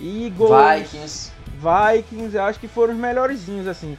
Eagles, 0.00 0.50
Vikings. 0.78 1.32
Vikings, 1.58 2.36
eu 2.36 2.42
acho 2.44 2.58
que 2.60 2.68
foram 2.68 2.94
os 2.94 2.98
melhorzinhos, 3.00 3.66
assim. 3.66 3.98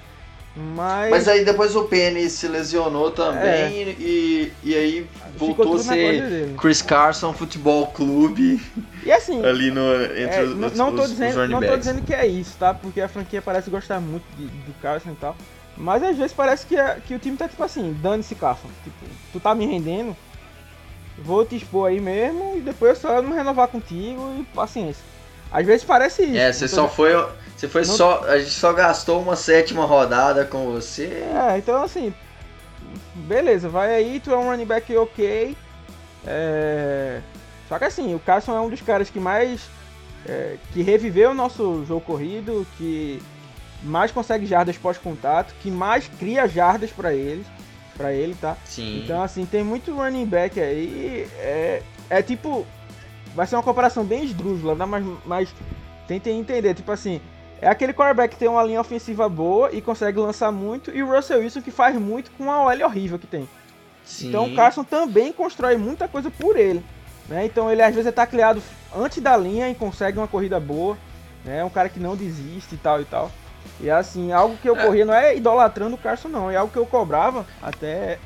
Mas, 0.56 1.10
Mas 1.10 1.28
aí 1.30 1.46
depois 1.46 1.76
o 1.78 1.86
Penny 1.86 2.30
se 2.30 2.46
lesionou 2.46 3.10
também 3.12 3.96
e, 3.98 4.52
e 4.62 4.76
aí 4.76 5.10
voltou 5.38 5.76
a 5.76 5.80
ser. 5.80 6.54
Chris 6.60 6.82
Carson 6.82 7.32
Futebol 7.34 7.88
Clube 7.88 8.62
E 9.02 9.12
assim, 9.14 9.44
ali 9.46 9.72
no, 9.72 9.82
entre 10.04 10.42
é, 10.42 10.44
os, 10.44 10.56
não, 10.58 10.68
os, 10.68 10.74
não 10.78 10.92
tô 10.94 11.04
os 11.04 11.10
dizendo, 11.10 11.38
running 11.38 11.54
não 11.54 11.62
tô 11.62 11.78
dizendo 11.78 12.02
que 12.02 12.14
é 12.14 12.26
isso, 12.26 12.58
tá? 12.60 12.74
Porque 12.74 13.00
a 13.00 13.08
franquia 13.08 13.42
parece 13.42 13.70
gostar 13.70 14.02
muito 14.02 14.26
de- 14.36 14.48
do 14.48 14.74
Carson 14.82 15.12
e 15.12 15.16
tal. 15.16 15.38
Mas 15.78 16.04
às 16.04 16.18
vezes 16.18 16.34
parece 16.34 16.66
que, 16.68 16.76
é- 16.76 17.00
que 17.00 17.16
o 17.16 17.20
time 17.20 17.38
tá 17.38 17.48
tipo 17.48 17.64
assim, 17.64 17.98
dane-se 18.02 18.36
Carson. 18.36 18.68
Tipo, 18.84 19.06
tu 19.32 19.40
tá 19.40 19.56
me 19.56 19.66
rendendo, 19.66 20.16
vou 21.18 21.46
te 21.46 21.56
expor 21.56 21.90
aí 21.90 22.02
mesmo 22.02 22.58
e 22.58 22.62
depois 22.62 22.96
eu 22.96 23.10
só 23.10 23.22
não 23.22 23.34
renovar 23.34 23.70
contigo 23.70 24.36
e 24.38 24.44
paciência. 24.54 25.04
Às 25.50 25.66
vezes 25.66 25.86
parece 25.86 26.24
isso. 26.24 26.38
É, 26.38 26.52
você 26.52 26.68
só 26.68 26.90
foi. 26.90 27.12
Você 27.62 27.67
foi 27.67 27.86
Não- 27.86 27.93
só. 27.93 28.24
A 28.24 28.39
gente 28.39 28.50
só 28.50 28.74
gastou 28.74 29.21
uma 29.21 29.36
sétima 29.36 29.86
rodada 29.86 30.43
com 30.45 30.71
você. 30.71 31.06
É, 31.06 31.60
então 31.60 31.84
assim, 31.84 32.12
beleza, 33.13 33.69
vai 33.69 33.93
aí, 33.93 34.19
tu 34.19 34.32
é 34.32 34.36
um 34.36 34.50
running 34.50 34.65
back 34.65 34.97
ok. 34.97 35.56
É... 36.26 37.21
Só 37.69 37.78
que 37.78 37.86
assim, 37.86 38.15
o 38.15 38.19
Carson 38.19 38.56
é 38.56 38.60
um 38.62 38.67
dos 38.69 38.82
caras 38.82 39.12
que 39.12 39.19
mais. 39.19 39.62
é, 40.28 40.58
que 40.74 40.82
reviveu 40.82 41.30
o 41.30 41.34
nosso 41.36 41.86
jogo 41.86 42.02
corrido, 42.02 42.65
que 42.80 43.21
mais 43.84 44.10
consegue 44.12 44.47
jardas 44.47 44.76
pós-contato, 44.76 45.54
que 45.62 45.69
mais 45.69 46.08
cria 46.19 46.47
jardas 46.47 46.89
pra 46.89 47.13
eles, 47.13 47.45
para 47.95 48.12
ele, 48.12 48.34
tá? 48.41 48.58
Sim. 48.65 49.04
Então 49.04 49.21
assim, 49.21 49.45
tem 49.45 49.63
muito 49.63 49.93
running 49.93 50.26
back 50.26 50.60
aí. 50.60 51.30
É, 51.38 51.84
é 52.10 52.24
tipo. 52.24 52.65
Vai 53.36 53.45
ser 53.45 53.56
uma 53.56 53.62
comparação 53.63 54.04
bem 54.04 54.24
esdrúxula, 54.24 54.74
né? 54.74 54.84
mas, 54.84 55.06
mas 55.24 55.56
tentem 56.08 56.39
entender, 56.39 56.74
tipo 56.74 56.91
assim. 56.91 57.21
É 57.62 57.67
aquele 57.69 57.93
quarterback 57.93 58.34
que 58.34 58.39
tem 58.39 58.50
uma 58.50 58.63
linha 58.63 58.82
ofensiva 58.82 59.30
boa 59.30 59.69
e 59.71 59.82
consegue 59.82 60.17
lançar 60.19 60.52
muito, 60.52 60.89
e 60.91 61.04
o 61.04 61.15
Russell 61.15 61.39
Wilson 61.39 61.62
que 61.62 61.69
faz 61.69 61.95
muito 61.95 62.32
com 62.32 62.52
a 62.52 62.65
OL 62.65 62.84
horrível 62.86 63.19
que 63.19 63.28
tem. 63.28 63.47
Sim. 64.04 64.30
Então 64.30 64.45
o 64.47 64.56
Carson 64.56 64.84
também 64.84 65.32
constrói 65.32 65.78
muita 65.78 66.08
coisa 66.08 66.32
por 66.32 66.58
ele. 66.58 66.84
Né? 67.30 67.45
Então 67.45 67.71
ele 67.71 67.84
às 67.84 67.93
vezes 67.93 68.08
é 68.08 68.12
tacleado 68.12 68.62
antes 68.95 69.21
da 69.21 69.38
linha 69.38 69.69
e 69.69 69.76
consegue 69.76 70.17
uma 70.17 70.28
corrida 70.28 70.60
boa. 70.60 70.97
né? 71.45 71.60
É 71.60 71.63
um 71.63 71.69
cara 71.69 71.88
que 71.88 72.00
não 72.00 72.15
desiste 72.15 72.76
e 72.76 72.78
tal 72.78 73.00
e 73.00 73.06
tal. 73.06 73.32
E 73.80 73.89
assim, 73.89 74.32
algo 74.32 74.58
que 74.58 74.67
eu 74.67 74.76
corria 74.76 75.06
não 75.06 75.13
é 75.13 75.36
idolatrando 75.38 75.95
o 75.95 76.00
Carson, 76.00 76.28
não. 76.30 76.50
É 76.50 76.56
algo 76.56 76.74
que 76.74 76.80
eu 76.80 76.86
cobrava 76.86 77.45
até. 77.62 78.17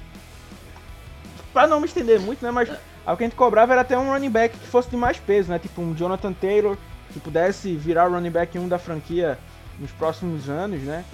Pra 1.54 1.68
não 1.68 1.80
me 1.80 1.86
estender 1.86 2.20
muito, 2.20 2.44
né? 2.44 2.52
Mas 2.52 2.70
algo 3.06 3.18
que 3.18 3.24
a 3.24 3.28
gente 3.28 3.36
cobrava 3.36 3.74
era 3.74 3.82
até 3.82 3.98
um 3.98 4.12
running 4.12 4.30
back 4.30 4.58
que 4.58 4.68
fosse 4.68 4.90
de 4.90 4.98
mais 4.98 5.18
peso, 5.18 5.52
né? 5.52 5.60
Tipo 5.60 5.82
um 5.82 5.94
Jonathan 5.94 6.34
Taylor, 6.34 6.78
que 7.16 7.20
pudesse 7.22 7.74
virar 7.78 8.10
o 8.10 8.14
running 8.14 8.30
back 8.30 8.60
1 8.60 8.68
da 8.68 8.78
franquia 8.78 9.40
nos 9.80 9.90
próximos 9.92 10.50
anos, 10.50 10.82
né? 10.82 11.06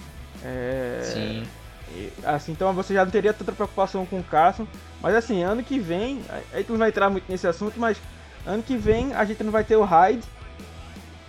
É... 0.44 1.02
Sim. 1.04 1.44
Assim, 2.24 2.54
então 2.54 2.74
você 2.74 2.96
já 2.96 3.06
não 3.06 3.12
teria 3.12 3.32
tanta 3.32 3.52
preocupação 3.52 4.04
com 4.04 4.20
o 4.20 4.24
Carson. 4.24 4.66
Mas 5.00 5.14
assim, 5.14 5.44
ano 5.44 5.62
que 5.62 5.78
vem, 5.78 6.20
a 6.52 6.58
gente 6.58 6.72
não 6.72 6.80
vai 6.80 6.90
entrar 6.90 7.12
muito 7.12 7.30
nesse 7.30 7.48
assunto, 7.48 7.80
mas 7.80 7.98
ano 8.48 8.64
que 8.64 8.76
vem 8.76 9.14
a 9.14 9.24
gente 9.26 9.44
não 9.44 9.52
vai 9.52 9.64
ter 9.64 9.76
o 9.76 9.84
Hyde. 9.84 10.24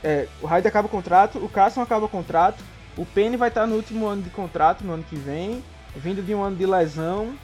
É, 0.02 0.26
o 0.40 0.46
Hyde 0.46 0.66
acaba 0.66 0.86
o 0.86 0.90
contrato, 0.90 1.38
o 1.38 1.50
Carson 1.50 1.82
acaba 1.82 2.06
o 2.06 2.08
contrato, 2.08 2.64
o 2.96 3.04
Penny 3.04 3.36
vai 3.36 3.48
estar 3.48 3.66
no 3.66 3.76
último 3.76 4.06
ano 4.06 4.22
de 4.22 4.30
contrato, 4.30 4.84
no 4.84 4.94
ano 4.94 5.04
que 5.04 5.16
vem, 5.16 5.62
vindo 5.94 6.24
de 6.24 6.34
um 6.34 6.42
ano 6.42 6.56
de 6.56 6.64
lesão. 6.64 7.34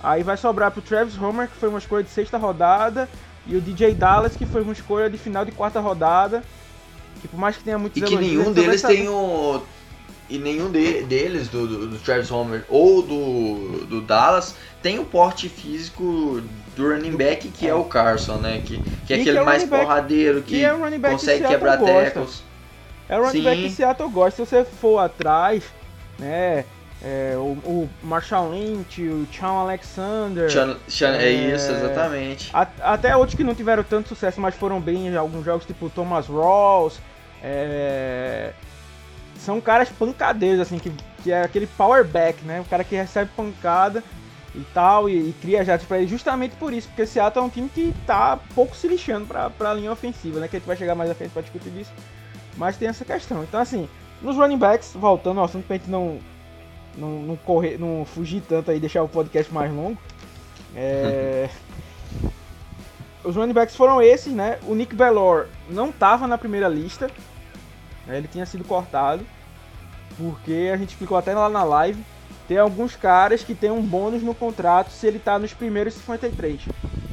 Aí 0.00 0.22
vai 0.22 0.38
sobrar 0.38 0.70
pro 0.70 0.80
Travis 0.80 1.20
Homer, 1.20 1.48
que 1.48 1.56
foi 1.56 1.68
uma 1.68 1.78
escolha 1.78 2.04
de 2.04 2.10
sexta 2.10 2.38
rodada, 2.38 3.06
e 3.48 3.56
o 3.56 3.60
DJ 3.60 3.94
Dallas, 3.94 4.36
que 4.36 4.46
foi 4.46 4.62
uma 4.62 4.72
escolha 4.72 5.08
de 5.10 5.16
final 5.18 5.44
de 5.44 5.52
quarta 5.52 5.80
rodada. 5.80 6.42
Que 7.20 7.26
por 7.26 7.38
mais 7.40 7.56
que 7.56 7.64
tenha 7.64 7.78
muitos 7.78 8.00
E 8.00 8.04
que 8.04 8.12
elogios, 8.14 8.38
nenhum 8.38 8.52
deles 8.52 8.80
sabe- 8.80 8.94
tem 8.96 9.08
o. 9.08 9.60
E 10.30 10.38
nenhum 10.38 10.70
de- 10.70 11.02
deles, 11.04 11.48
do, 11.48 11.66
do, 11.66 11.86
do 11.88 11.98
Travis 11.98 12.30
Homer 12.30 12.62
ou 12.68 13.00
do, 13.00 13.86
do 13.86 14.00
Dallas, 14.02 14.54
tem 14.82 14.98
o 14.98 15.04
porte 15.04 15.48
físico 15.48 16.42
do 16.76 16.88
running 16.90 17.16
back 17.16 17.48
que 17.48 17.66
é, 17.66 17.74
o 17.74 17.82
Carson, 17.84 18.36
né? 18.36 18.60
Que, 18.62 18.78
que 19.06 19.14
é 19.14 19.16
E 19.16 19.22
que 19.22 19.22
aquele 19.22 19.38
é 19.38 19.42
o 19.42 19.46
mais 19.46 19.64
back- 19.64 19.82
porradeiro, 19.84 20.42
que 20.42 20.62
é 20.62 20.68
que 20.70 20.98
consegue 21.00 21.18
Seattle 21.38 21.48
quebrar 21.48 21.76
gosta. 21.78 21.94
tackles. 22.04 22.42
É 23.08 23.18
o 23.18 23.24
running 23.24 23.42
back 23.42 23.62
que 23.62 23.68
Sim. 23.70 23.74
Seattle 23.76 24.10
gosta. 24.10 24.44
Se 24.44 24.50
você 24.50 24.64
for 24.66 24.98
atrás, 24.98 25.64
né? 26.18 26.66
É, 27.02 27.34
o, 27.36 27.52
o 27.64 27.88
Marshall 28.02 28.50
Lynch, 28.50 29.00
o 29.02 29.26
Sean 29.32 29.48
Alexander, 29.60 30.48
é 30.48 31.22
É. 31.24 31.30
isso, 31.54 31.70
exatamente. 31.70 32.50
a- 32.52 32.66
até 32.82 33.16
outros 33.16 33.36
que 33.36 33.44
não 33.44 33.54
tiveram 33.54 33.82
tanto 33.84 34.08
sucesso, 34.08 34.40
mas 34.40 34.54
foram 34.54 34.80
bem 34.80 35.06
em 35.08 35.16
alguns 35.16 35.44
jogos, 35.44 35.64
tipo 35.64 35.88
Thomas 35.90 36.26
Rawls, 36.26 36.98
é, 37.42 38.52
são 39.38 39.60
caras 39.60 39.88
pancadeiros, 39.90 40.60
assim, 40.60 40.78
que, 40.78 40.92
que 41.22 41.30
é 41.30 41.42
aquele 41.42 41.66
power 41.66 42.04
back, 42.04 42.44
né? 42.44 42.60
O 42.60 42.64
cara 42.64 42.82
que 42.82 42.96
recebe 42.96 43.30
pancada 43.36 44.02
e 44.54 44.60
tal, 44.74 45.08
e, 45.08 45.28
e 45.28 45.34
cria 45.40 45.64
jatos 45.64 45.86
pra 45.86 45.98
ele, 45.98 46.08
justamente 46.08 46.56
por 46.56 46.72
isso, 46.72 46.88
porque 46.88 47.06
Seattle 47.06 47.44
é 47.44 47.46
um 47.46 47.50
time 47.50 47.68
que 47.68 47.94
tá 48.06 48.38
pouco 48.54 48.74
se 48.74 48.88
lixando 48.88 49.26
pra, 49.26 49.48
pra 49.50 49.72
linha 49.74 49.92
ofensiva, 49.92 50.40
né? 50.40 50.48
Que 50.48 50.56
a 50.56 50.58
gente 50.58 50.66
vai 50.66 50.76
chegar 50.76 50.96
mais 50.96 51.10
à 51.10 51.14
frente 51.14 51.30
pra 51.30 51.42
discutir 51.42 51.70
disso. 51.70 51.92
Mas 52.56 52.76
tem 52.76 52.88
essa 52.88 53.04
questão. 53.04 53.44
Então, 53.44 53.60
assim, 53.60 53.88
nos 54.20 54.34
running 54.34 54.58
backs, 54.58 54.90
voltando 54.94 55.38
ao 55.38 55.44
assunto 55.44 55.64
pra 55.66 55.76
gente 55.76 55.88
não, 55.88 56.18
não, 56.98 57.22
não, 57.22 57.36
correr, 57.36 57.78
não 57.78 58.04
fugir 58.04 58.42
tanto 58.46 58.70
aí, 58.70 58.80
deixar 58.80 59.02
o 59.02 59.08
podcast 59.08 59.52
mais 59.52 59.72
longo. 59.72 59.96
É... 60.74 61.48
Os 63.24 63.36
running 63.36 63.52
backs 63.52 63.76
foram 63.76 64.00
esses, 64.00 64.32
né? 64.32 64.58
O 64.66 64.74
Nick 64.74 64.94
Bellor 64.94 65.46
não 65.68 65.92
tava 65.92 66.26
na 66.26 66.38
primeira 66.38 66.68
lista. 66.68 67.10
né? 68.06 68.18
Ele 68.18 68.28
tinha 68.28 68.46
sido 68.46 68.64
cortado. 68.64 69.24
Porque 70.16 70.70
a 70.72 70.76
gente 70.76 70.90
explicou 70.90 71.16
até 71.16 71.34
lá 71.34 71.48
na 71.48 71.62
live. 71.62 72.02
Tem 72.46 72.58
alguns 72.58 72.96
caras 72.96 73.44
que 73.44 73.54
tem 73.54 73.70
um 73.70 73.82
bônus 73.82 74.22
no 74.22 74.34
contrato 74.34 74.90
se 74.90 75.06
ele 75.06 75.18
tá 75.18 75.38
nos 75.38 75.52
primeiros 75.52 75.94
53. 75.94 76.60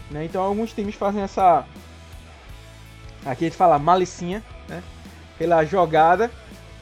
Né? 0.09 0.25
Então 0.25 0.41
alguns 0.41 0.71
times 0.73 0.95
fazem 0.95 1.21
essa. 1.21 1.65
Aqui 3.25 3.45
a 3.45 3.47
gente 3.49 3.57
fala 3.57 3.77
malicinha, 3.77 4.43
né? 4.67 4.81
Pela 5.37 5.65
jogada 5.65 6.31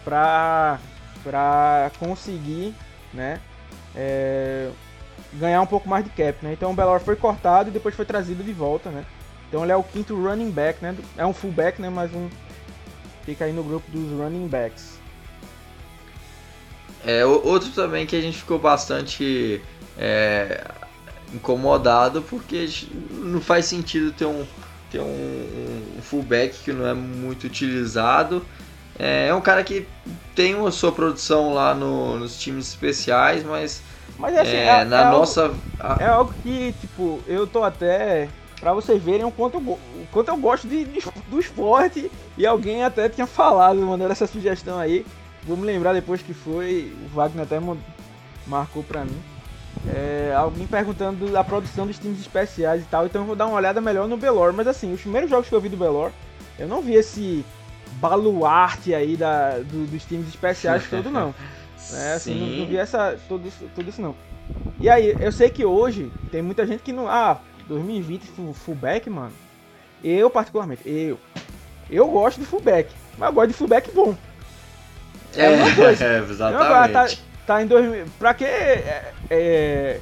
pra, 0.03 0.79
pra 1.23 1.91
conseguir, 1.97 2.75
né? 3.13 3.39
é, 3.95 4.69
ganhar 5.33 5.61
um 5.61 5.65
pouco 5.65 5.87
mais 5.87 6.03
de 6.03 6.11
cap, 6.11 6.37
né? 6.41 6.53
Então 6.53 6.71
o 6.71 6.73
Belor 6.73 6.99
foi 6.99 7.15
cortado 7.15 7.69
e 7.69 7.71
depois 7.71 7.95
foi 7.95 8.05
trazido 8.05 8.43
de 8.43 8.53
volta, 8.53 8.89
né? 8.89 9.05
Então 9.47 9.63
ele 9.63 9.71
é 9.71 9.75
o 9.75 9.83
quinto 9.83 10.15
running 10.15 10.51
back, 10.51 10.81
né? 10.81 10.95
É 11.17 11.25
um 11.25 11.33
fullback, 11.33 11.81
né? 11.81 11.89
Mas 11.89 12.13
um 12.13 12.29
fica 13.23 13.45
aí 13.45 13.53
no 13.53 13.63
grupo 13.63 13.89
dos 13.91 14.19
running 14.19 14.47
backs. 14.47 14.99
É, 17.05 17.25
outro 17.25 17.69
também 17.71 18.05
que 18.05 18.15
a 18.15 18.21
gente 18.21 18.37
ficou 18.37 18.57
bastante 18.57 19.61
é, 19.97 20.65
incomodado 21.33 22.21
porque 22.21 22.67
não 23.11 23.41
faz 23.41 23.65
sentido 23.65 24.11
ter 24.13 24.25
um, 24.25 24.45
ter 24.89 25.01
um, 25.01 25.97
um 25.97 26.01
fullback 26.01 26.57
que 26.63 26.71
não 26.71 26.87
é 26.87 26.93
muito 26.93 27.45
utilizado 27.45 28.45
É, 28.97 29.27
é 29.27 29.35
um 29.35 29.41
cara 29.41 29.63
que 29.63 29.87
tem 30.35 30.55
a 30.65 30.71
sua 30.71 30.91
produção 30.91 31.53
lá 31.53 31.73
no, 31.73 32.17
nos 32.17 32.39
times 32.39 32.67
especiais, 32.67 33.43
mas, 33.43 33.81
mas 34.17 34.37
assim, 34.37 34.55
é, 34.55 34.81
é, 34.81 34.85
na 34.85 35.01
é 35.01 35.11
nossa. 35.11 35.53
Algo, 35.79 36.01
é 36.01 36.07
algo 36.07 36.33
que, 36.43 36.73
tipo, 36.79 37.19
eu 37.27 37.47
tô 37.47 37.63
até. 37.63 38.29
Pra 38.59 38.73
vocês 38.73 39.01
verem 39.01 39.25
o 39.25 39.31
quanto 39.31 39.57
eu, 39.57 39.61
o 39.61 40.07
quanto 40.11 40.29
eu 40.29 40.37
gosto 40.37 40.67
de, 40.67 40.85
de, 40.85 41.01
do 41.27 41.39
esporte. 41.39 42.09
E 42.37 42.45
alguém 42.45 42.83
até 42.83 43.09
tinha 43.09 43.27
falado, 43.27 43.77
mandando 43.81 44.11
essa 44.11 44.25
sugestão 44.25 44.79
aí. 44.79 45.05
Vou 45.45 45.57
me 45.57 45.65
lembrar 45.65 45.93
depois 45.93 46.21
que 46.21 46.33
foi. 46.33 46.93
O 47.05 47.15
Wagner 47.15 47.43
até 47.43 47.59
marcou 48.47 48.83
pra 48.83 49.03
mim. 49.03 49.21
É, 49.93 50.33
alguém 50.33 50.65
perguntando 50.65 51.29
da 51.29 51.43
produção 51.43 51.85
dos 51.85 51.99
times 51.99 52.21
especiais 52.21 52.83
e 52.83 52.85
tal. 52.85 53.05
Então 53.05 53.23
eu 53.23 53.27
vou 53.27 53.35
dar 53.35 53.47
uma 53.47 53.57
olhada 53.57 53.81
melhor 53.81 54.07
no 54.07 54.15
Belor. 54.15 54.53
Mas 54.53 54.67
assim, 54.67 54.93
os 54.93 55.01
primeiros 55.01 55.29
jogos 55.29 55.49
que 55.49 55.55
eu 55.55 55.59
vi 55.59 55.67
do 55.67 55.75
Belor, 55.75 56.11
eu 56.57 56.67
não 56.67 56.81
vi 56.81 56.93
esse 56.93 57.43
baluarte 57.99 58.93
aí 58.93 59.15
da, 59.15 59.59
do, 59.59 59.85
dos 59.85 60.05
times 60.05 60.27
especiais 60.27 60.87
todo, 60.89 61.09
não. 61.09 61.33
É, 61.91 62.13
assim, 62.13 62.33
não, 62.39 62.47
não, 62.47 62.65
vi 62.65 62.77
essa, 62.77 63.19
tudo, 63.27 63.45
isso, 63.45 63.69
tudo 63.75 63.89
isso 63.89 64.01
não. 64.01 64.15
E 64.79 64.89
aí, 64.89 65.17
eu 65.19 65.31
sei 65.33 65.49
que 65.49 65.65
hoje 65.65 66.11
tem 66.31 66.41
muita 66.41 66.65
gente 66.65 66.81
que 66.81 66.93
não. 66.93 67.09
Ah, 67.09 67.39
2020 67.67 68.23
fullback, 68.53 69.09
mano. 69.09 69.33
Eu, 70.03 70.29
particularmente, 70.29 70.81
eu. 70.85 71.19
Eu 71.89 72.07
gosto 72.07 72.39
de 72.39 72.45
fullback, 72.45 72.89
mas 73.17 73.27
eu 73.27 73.33
gosto 73.33 73.47
de 73.49 73.53
fullback 73.53 73.91
bom. 73.91 74.15
É, 75.35 75.45
é 75.45 75.49
uma 75.49 75.75
coisa. 75.75 76.03
É, 76.05 76.17
exatamente. 76.19 76.93
Tá, 76.93 77.07
tá 77.45 77.61
em 77.61 77.67
2000. 77.67 78.05
Pra 78.17 78.33
que. 78.33 78.45
É, 78.45 79.13
é, 79.29 79.99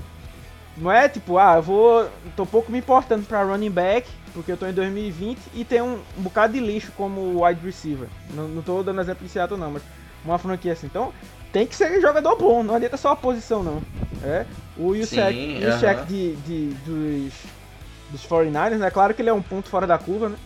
não 0.77 0.91
é 0.91 1.09
tipo, 1.09 1.37
ah, 1.37 1.55
eu 1.55 1.61
vou. 1.61 2.09
tô 2.35 2.45
pouco 2.45 2.71
me 2.71 2.79
importando 2.79 3.25
pra 3.25 3.43
running 3.43 3.69
back, 3.69 4.07
porque 4.33 4.51
eu 4.51 4.57
tô 4.57 4.65
em 4.65 4.73
2020 4.73 5.39
e 5.53 5.63
tem 5.63 5.81
um, 5.81 5.99
um 6.17 6.21
bocado 6.21 6.53
de 6.53 6.59
lixo 6.59 6.91
como 6.95 7.45
wide 7.45 7.63
receiver. 7.65 8.07
Não, 8.33 8.47
não 8.47 8.61
tô 8.61 8.81
dando 8.83 9.01
exemplo 9.01 9.25
de 9.25 9.31
Seattle, 9.31 9.59
não, 9.59 9.71
mas 9.71 9.83
uma 10.23 10.37
franquia 10.37 10.73
assim. 10.73 10.87
Então, 10.87 11.13
tem 11.51 11.67
que 11.67 11.75
ser 11.75 11.99
jogador 12.01 12.35
bom, 12.37 12.63
não 12.63 12.75
adianta 12.75 12.97
só 12.97 13.11
a 13.11 13.15
posição, 13.15 13.63
não. 13.63 13.81
É, 14.23 14.45
o 14.77 14.95
Yusek, 14.95 15.19
uh 15.21 15.69
-huh. 15.69 16.05
de, 16.05 16.35
de, 16.37 16.67
dos, 16.85 17.33
dos 18.11 18.25
49ers, 18.25 18.77
né? 18.77 18.89
Claro 18.89 19.13
que 19.13 19.21
ele 19.21 19.29
é 19.29 19.33
um 19.33 19.41
ponto 19.41 19.69
fora 19.69 19.85
da 19.85 19.97
curva, 19.97 20.29
né? 20.29 20.37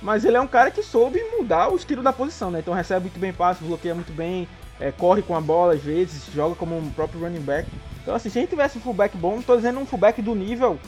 Mas 0.00 0.24
ele 0.24 0.36
é 0.36 0.40
um 0.40 0.46
cara 0.46 0.70
que 0.70 0.82
soube 0.82 1.18
mudar 1.36 1.72
o 1.72 1.76
estilo 1.76 2.02
da 2.02 2.12
posição, 2.12 2.50
né? 2.50 2.60
Então 2.60 2.74
recebe 2.74 3.02
muito 3.02 3.18
bem 3.18 3.32
passos, 3.32 3.66
bloqueia 3.66 3.94
muito 3.94 4.12
bem, 4.12 4.48
é, 4.78 4.90
corre 4.90 5.22
com 5.22 5.34
a 5.36 5.40
bola 5.40 5.74
às 5.74 5.82
vezes, 5.82 6.26
joga 6.34 6.54
como 6.54 6.76
um 6.76 6.90
próprio 6.90 7.20
running 7.20 7.40
back. 7.40 7.68
Então 8.02 8.14
assim, 8.14 8.28
se 8.28 8.38
a 8.38 8.40
gente 8.42 8.50
tivesse 8.50 8.78
um 8.78 8.80
fullback 8.80 9.16
bom, 9.16 9.36
não 9.36 9.42
tô 9.42 9.56
dizendo 9.56 9.80
um 9.80 9.86
fullback 9.86 10.20
do 10.20 10.34
nível 10.34 10.78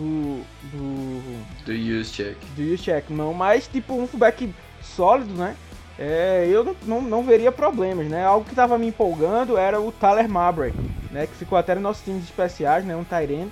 do. 0.00 0.42
do. 0.72 1.64
Do 1.66 1.72
Juszczyk. 1.76 2.36
Do 2.56 2.62
Juszczyk, 2.62 3.12
não, 3.12 3.34
mas 3.34 3.68
tipo 3.68 3.94
um 3.94 4.06
fullback 4.06 4.52
sólido, 4.82 5.34
né? 5.34 5.54
É, 5.98 6.48
eu 6.50 6.64
não, 6.64 6.76
não, 6.82 7.02
não, 7.02 7.22
veria 7.22 7.52
problemas, 7.52 8.06
né? 8.08 8.24
Algo 8.24 8.44
que 8.44 8.52
estava 8.52 8.78
me 8.78 8.86
empolgando 8.86 9.58
era 9.58 9.78
o 9.80 9.92
Tyler 9.92 10.28
Mabry, 10.28 10.72
né? 11.10 11.26
Que 11.26 11.34
ficou 11.34 11.58
até 11.58 11.74
nos 11.74 11.82
nossos 11.82 12.02
times 12.02 12.24
especiais, 12.24 12.84
né? 12.84 12.96
Um 12.96 13.04
Tyrant. 13.04 13.50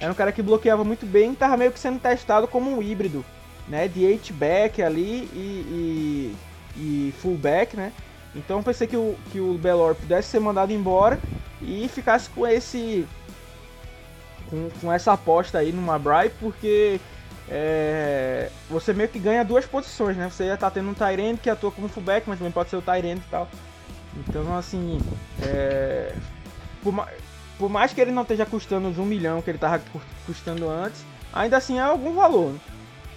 Era 0.00 0.12
um 0.12 0.14
cara 0.14 0.30
que 0.30 0.40
bloqueava 0.40 0.84
muito 0.84 1.04
bem 1.04 1.30
e 1.30 1.32
estava 1.32 1.56
meio 1.56 1.72
que 1.72 1.80
sendo 1.80 1.98
testado 1.98 2.46
como 2.46 2.70
um 2.70 2.80
híbrido, 2.80 3.24
né? 3.66 3.88
De 3.88 4.06
H-back 4.06 4.80
ali 4.80 5.28
e, 5.32 6.36
e, 6.76 6.76
e 6.76 7.14
fullback, 7.20 7.76
né? 7.76 7.92
Então 8.32 8.58
eu 8.58 8.62
pensei 8.62 8.86
que 8.86 8.96
o, 8.96 9.16
que 9.32 9.40
o 9.40 9.54
Belor 9.54 9.96
pudesse 9.96 10.28
ser 10.28 10.38
mandado 10.38 10.72
embora 10.72 11.18
e 11.60 11.88
ficasse 11.88 12.30
com 12.30 12.46
esse 12.46 13.04
com, 14.50 14.68
com 14.80 14.92
essa 14.92 15.12
aposta 15.12 15.58
aí 15.58 15.72
no 15.72 15.82
Mabry, 15.82 16.30
porque 16.40 17.00
é, 17.50 18.50
você 18.68 18.92
meio 18.92 19.08
que 19.08 19.18
ganha 19.18 19.44
duas 19.44 19.64
posições, 19.64 20.16
né? 20.16 20.28
Você 20.30 20.44
ia 20.44 20.54
estar 20.54 20.68
tá 20.68 20.74
tendo 20.74 20.90
um 20.90 20.94
Tyrande 20.94 21.40
que 21.40 21.48
atua 21.48 21.70
como 21.70 21.88
fullback, 21.88 22.28
mas 22.28 22.38
também 22.38 22.52
pode 22.52 22.68
ser 22.70 22.76
o 22.76 22.82
Tyrande 22.82 23.22
e 23.26 23.30
tal. 23.30 23.48
Então, 24.16 24.56
assim, 24.56 25.00
é, 25.42 26.12
por, 26.82 26.94
por, 27.58 27.68
mais 27.70 27.92
que 27.92 28.00
ele 28.00 28.10
não 28.10 28.22
esteja 28.22 28.44
custando 28.44 28.88
os 28.88 28.98
um 28.98 29.04
milhão 29.04 29.40
que 29.40 29.50
ele 29.50 29.56
estava 29.56 29.82
custando 30.26 30.68
antes, 30.68 31.04
ainda 31.32 31.56
assim 31.56 31.78
é 31.78 31.82
algum 31.82 32.14
valor. 32.14 32.52
Né? 32.52 32.58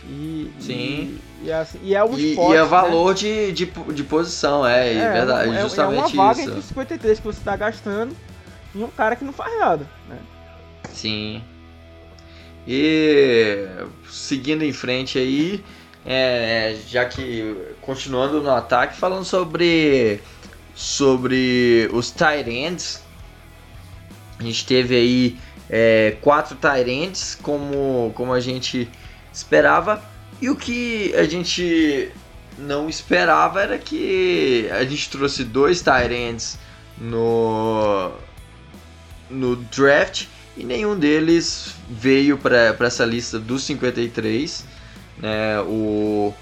E, 0.04 0.52
Sim. 0.60 1.20
E, 1.42 1.46
e, 1.46 1.52
assim, 1.52 1.80
e 1.84 1.96
é 1.96 2.04
um 2.04 2.18
e, 2.18 2.32
esporte, 2.32 2.54
e 2.54 2.58
é 2.58 2.64
valor 2.64 3.10
né? 3.10 3.14
de, 3.16 3.52
de, 3.52 3.66
de 3.66 4.04
posição, 4.04 4.66
é, 4.66 4.94
é 4.94 5.12
verdade, 5.12 5.56
é, 5.56 5.62
justamente 5.62 6.18
é 6.18 6.22
uma 6.22 6.28
vaga 6.28 6.42
isso. 6.42 6.50
entre 6.50 6.62
53 6.62 7.20
que 7.20 7.26
você 7.26 7.40
está 7.40 7.56
gastando 7.56 8.16
e 8.74 8.84
um 8.84 8.90
cara 8.90 9.16
que 9.16 9.24
não 9.24 9.34
faz 9.34 9.60
nada, 9.60 9.88
né? 10.08 10.18
Sim. 10.94 11.42
E 12.68 13.68
seguindo 14.10 14.64
em 14.64 14.74
frente 14.74 15.18
aí, 15.18 15.64
é, 16.06 16.78
já 16.88 17.06
que 17.06 17.56
continuando 17.82 18.42
no 18.42 18.52
ataque, 18.52 18.98
falando 18.98 19.26
sobre 19.26 20.22
sobre 20.76 21.90
os 21.92 22.12
Tyrants, 22.12 23.04
a 24.40 24.44
gente 24.44 24.66
teve 24.66 24.96
aí 24.96 25.40
é, 25.70 26.18
quatro 26.22 26.56
Tyrants 26.56 27.38
como 27.42 28.12
como 28.16 28.34
a 28.34 28.40
gente 28.40 28.90
esperava. 29.34 30.04
E 30.42 30.50
o 30.50 30.56
que 30.56 31.14
a 31.16 31.24
gente 31.24 32.12
não 32.58 32.90
esperava 32.90 33.62
era 33.62 33.78
que 33.78 34.68
a 34.72 34.84
gente 34.84 35.10
trouxe 35.10 35.44
dois 35.44 35.82
Tyrants 35.82 36.58
no 36.98 38.12
no 39.30 39.56
draft 39.56 40.26
e 40.56 40.64
nenhum 40.64 40.98
deles 40.98 41.76
veio 41.90 42.38
para 42.38 42.76
essa 42.82 43.06
lista 43.06 43.40
dos 43.40 43.64
53. 43.64 44.66
Né? 45.18 45.62
O, 45.62 46.34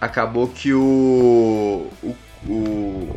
acabou 0.00 0.48
que 0.48 0.72
o, 0.72 1.90
o, 2.02 2.16
o 2.48 3.16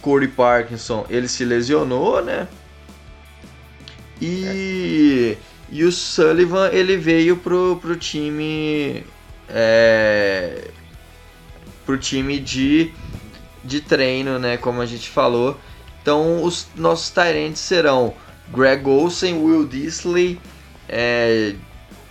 Corey 0.00 0.28
Parkinson 0.28 1.04
ele 1.10 1.28
se 1.28 1.44
lesionou, 1.44 2.22
né? 2.22 2.48
E, 4.20 5.36
e 5.70 5.84
o 5.84 5.92
Sullivan 5.92 6.70
ele 6.72 6.96
veio 6.96 7.36
pro, 7.36 7.78
pro 7.82 7.96
time 7.96 9.04
é, 9.48 10.70
pro 11.84 11.98
time 11.98 12.38
de, 12.38 12.90
de 13.62 13.80
treino, 13.82 14.38
né? 14.38 14.56
Como 14.56 14.80
a 14.80 14.86
gente 14.86 15.10
falou. 15.10 15.58
Então 16.00 16.42
os 16.42 16.68
nossos 16.74 17.10
Tyrants 17.10 17.60
serão 17.60 18.14
Greg 18.48 18.86
Olsen, 18.88 19.42
Will 19.42 19.66
Disley, 19.66 20.40
é, 20.88 21.54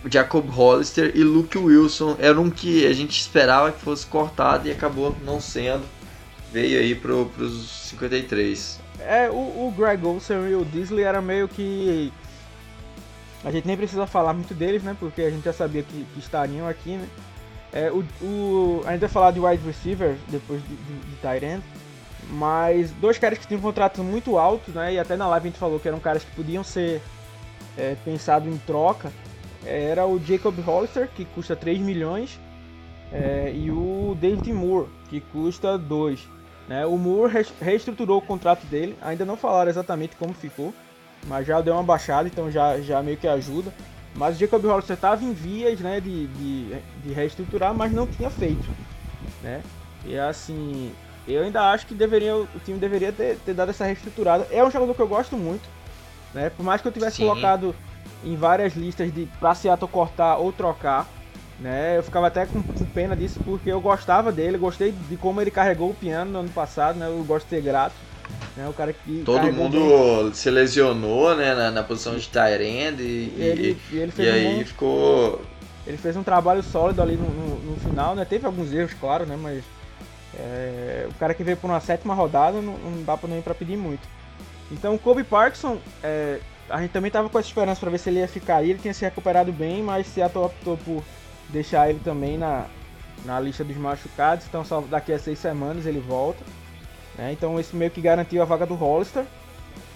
Jacob 0.09 0.47
Hollister 0.49 1.11
e 1.15 1.23
Luke 1.23 1.57
Wilson. 1.57 2.15
Era 2.19 2.39
um 2.39 2.49
que 2.49 2.85
a 2.85 2.93
gente 2.93 3.19
esperava 3.19 3.71
que 3.71 3.79
fosse 3.79 4.05
cortado 4.05 4.67
e 4.67 4.71
acabou 4.71 5.15
não 5.23 5.39
sendo. 5.39 5.83
Veio 6.51 6.79
aí 6.79 6.95
pro, 6.95 7.25
pros 7.35 7.89
53. 7.89 8.79
É, 8.99 9.29
o, 9.29 9.33
o 9.33 9.73
Greg 9.75 10.05
Olsen 10.05 10.49
e 10.49 10.55
o 10.55 10.63
Disley 10.65 11.03
era 11.03 11.21
meio 11.21 11.47
que. 11.47 12.11
A 13.43 13.51
gente 13.51 13.67
nem 13.67 13.77
precisa 13.77 14.07
falar 14.07 14.33
muito 14.33 14.53
deles, 14.53 14.81
né? 14.81 14.95
Porque 14.99 15.21
a 15.21 15.29
gente 15.29 15.43
já 15.43 15.53
sabia 15.53 15.83
que, 15.83 16.05
que 16.13 16.19
estariam 16.19 16.67
aqui, 16.67 16.97
né? 16.97 17.07
É, 17.71 17.91
o, 17.91 18.05
o, 18.21 18.83
a 18.85 18.91
gente 18.91 19.01
vai 19.01 19.09
falar 19.09 19.31
de 19.31 19.39
wide 19.39 19.61
receiver 19.65 20.15
depois 20.29 20.61
de, 20.61 20.75
de, 20.75 20.99
de 21.09 21.15
tight 21.17 21.45
end. 21.45 21.63
Mas 22.29 22.91
dois 22.91 23.17
caras 23.17 23.37
que 23.37 23.47
tinham 23.47 23.59
um 23.59 23.63
contrato 23.63 24.03
muito 24.03 24.37
alto, 24.37 24.71
né? 24.71 24.93
E 24.93 24.99
até 24.99 25.15
na 25.15 25.27
live 25.27 25.47
a 25.47 25.51
gente 25.51 25.59
falou 25.59 25.79
que 25.79 25.87
eram 25.87 25.99
caras 25.99 26.23
que 26.23 26.31
podiam 26.31 26.63
ser 26.63 27.01
é, 27.77 27.95
pensados 28.03 28.47
em 28.47 28.57
troca. 28.57 29.11
Era 29.65 30.05
o 30.05 30.19
Jacob 30.19 30.57
Hollister, 30.59 31.09
que 31.15 31.25
custa 31.25 31.55
3 31.55 31.79
milhões, 31.79 32.39
é, 33.11 33.51
e 33.53 33.71
o 33.71 34.15
David 34.19 34.51
Moore, 34.53 34.89
que 35.09 35.19
custa 35.19 35.77
2. 35.77 36.27
Né? 36.67 36.85
O 36.85 36.97
Moore 36.97 37.45
reestruturou 37.61 38.19
o 38.19 38.21
contrato 38.21 38.65
dele, 38.67 38.95
ainda 39.01 39.25
não 39.25 39.37
falaram 39.37 39.69
exatamente 39.69 40.15
como 40.15 40.33
ficou, 40.33 40.73
mas 41.27 41.45
já 41.47 41.61
deu 41.61 41.73
uma 41.73 41.83
baixada, 41.83 42.27
então 42.27 42.51
já, 42.51 42.79
já 42.81 43.01
meio 43.01 43.17
que 43.17 43.27
ajuda. 43.27 43.73
Mas 44.15 44.35
o 44.35 44.39
Jacob 44.39 44.63
Hollister 44.63 44.95
estava 44.95 45.23
em 45.23 45.33
vias 45.33 45.79
né, 45.79 45.99
de, 45.99 46.27
de, 46.27 46.75
de 47.03 47.13
reestruturar, 47.13 47.73
mas 47.73 47.91
não 47.91 48.07
tinha 48.07 48.29
feito. 48.29 48.65
Né? 49.43 49.61
E 50.05 50.17
assim, 50.17 50.91
eu 51.27 51.43
ainda 51.43 51.71
acho 51.71 51.87
que 51.87 51.93
deveria, 51.93 52.35
o 52.35 52.47
time 52.63 52.77
deveria 52.77 53.11
ter, 53.11 53.37
ter 53.37 53.53
dado 53.53 53.69
essa 53.69 53.85
reestruturada. 53.85 54.47
É 54.51 54.63
um 54.63 54.69
jogador 54.69 54.93
que 54.93 55.01
eu 55.01 55.07
gosto 55.07 55.35
muito, 55.35 55.67
né? 56.33 56.49
Por 56.49 56.63
mais 56.63 56.81
que 56.81 56.87
eu 56.87 56.91
tivesse 56.91 57.17
Sim. 57.17 57.27
colocado 57.27 57.75
em 58.23 58.35
várias 58.35 58.73
listas 58.75 59.13
de 59.13 59.27
pra 59.39 59.55
Seattle 59.55 59.89
cortar 59.89 60.37
ou 60.37 60.51
trocar, 60.51 61.07
né? 61.59 61.97
Eu 61.97 62.03
ficava 62.03 62.27
até 62.27 62.45
com, 62.45 62.61
com, 62.61 62.85
pena 62.85 63.15
disso 63.15 63.39
porque 63.43 63.71
eu 63.71 63.81
gostava 63.81 64.31
dele, 64.31 64.57
gostei 64.57 64.91
de 64.91 65.17
como 65.17 65.41
ele 65.41 65.51
carregou 65.51 65.89
o 65.91 65.95
piano 65.95 66.31
no 66.31 66.39
ano 66.39 66.49
passado, 66.49 66.97
né? 66.97 67.07
Eu 67.07 67.23
gosto 67.23 67.45
de 67.45 67.55
ser 67.55 67.61
grato. 67.61 67.95
Né, 68.55 68.67
o 68.69 68.73
cara 68.73 68.93
que 68.93 69.23
Todo 69.25 69.51
mundo 69.51 69.77
bem. 70.23 70.33
se 70.33 70.49
lesionou, 70.49 71.35
né, 71.35 71.53
na, 71.53 71.71
na 71.71 71.83
posição 71.83 72.15
de 72.15 72.25
Tyrande 72.29 73.03
e, 73.03 73.33
e, 73.37 73.41
ele, 73.41 73.81
e, 73.91 73.97
ele 73.97 74.13
e 74.17 74.29
aí 74.29 74.61
um, 74.61 74.65
ficou. 74.65 75.41
Ele 75.85 75.97
fez 75.97 76.15
um 76.15 76.23
trabalho 76.23 76.63
sólido 76.63 77.01
ali 77.01 77.17
no, 77.17 77.29
no, 77.29 77.71
no, 77.71 77.77
final, 77.77 78.15
né? 78.15 78.23
Teve 78.23 78.45
alguns 78.45 78.71
erros, 78.71 78.93
claro, 78.93 79.25
né? 79.25 79.35
Mas 79.35 79.63
é, 80.37 81.07
o 81.09 81.13
cara 81.15 81.33
que 81.33 81.43
veio 81.43 81.57
por 81.57 81.69
uma 81.69 81.79
sétima 81.79 82.13
rodada 82.13 82.61
não, 82.61 82.77
não 82.77 83.03
dá 83.03 83.17
pra 83.17 83.29
nem 83.29 83.41
para 83.41 83.53
pedir 83.53 83.77
muito. 83.77 84.07
Então 84.71 84.95
o 84.95 84.99
Kobe 84.99 85.23
Parkinson, 85.23 85.77
é, 86.03 86.39
a 86.69 86.81
gente 86.81 86.91
também 86.91 87.11
tava 87.11 87.29
com 87.29 87.37
essa 87.37 87.47
esperança 87.47 87.79
para 87.79 87.89
ver 87.89 87.99
se 87.99 88.09
ele 88.09 88.19
ia 88.19 88.27
ficar 88.27 88.57
aí, 88.57 88.71
ele 88.71 88.79
tinha 88.79 88.93
se 88.93 89.05
recuperado 89.05 89.51
bem, 89.51 89.83
mas 89.83 90.07
Seattle 90.07 90.45
optou 90.45 90.77
por 90.77 91.03
deixar 91.49 91.89
ele 91.89 91.99
também 92.03 92.37
na, 92.37 92.65
na 93.23 93.39
lista 93.39 93.63
dos 93.63 93.77
machucados, 93.77 94.45
então 94.47 94.65
só 94.65 94.81
daqui 94.81 95.13
a 95.13 95.19
seis 95.19 95.39
semanas 95.39 95.85
ele 95.85 95.99
volta. 95.99 96.43
Né? 97.17 97.31
Então 97.31 97.59
isso 97.59 97.75
meio 97.75 97.91
que 97.91 98.01
garantiu 98.01 98.41
a 98.41 98.45
vaga 98.45 98.65
do 98.65 98.75
Hollister. 98.75 99.25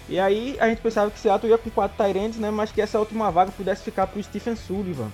E 0.08 0.18
aí 0.18 0.56
a 0.58 0.68
gente 0.68 0.80
pensava 0.80 1.10
que 1.10 1.18
Seattle 1.18 1.50
ia 1.50 1.58
com 1.58 1.70
quatro 1.70 1.96
Tyrants, 1.96 2.36
né? 2.36 2.50
Mas 2.50 2.72
que 2.72 2.80
essa 2.80 2.98
última 2.98 3.30
vaga 3.30 3.52
pudesse 3.52 3.84
ficar 3.84 4.08
para 4.08 4.18
o 4.18 4.22
Stephen 4.22 4.56
Sullivan, 4.56 5.08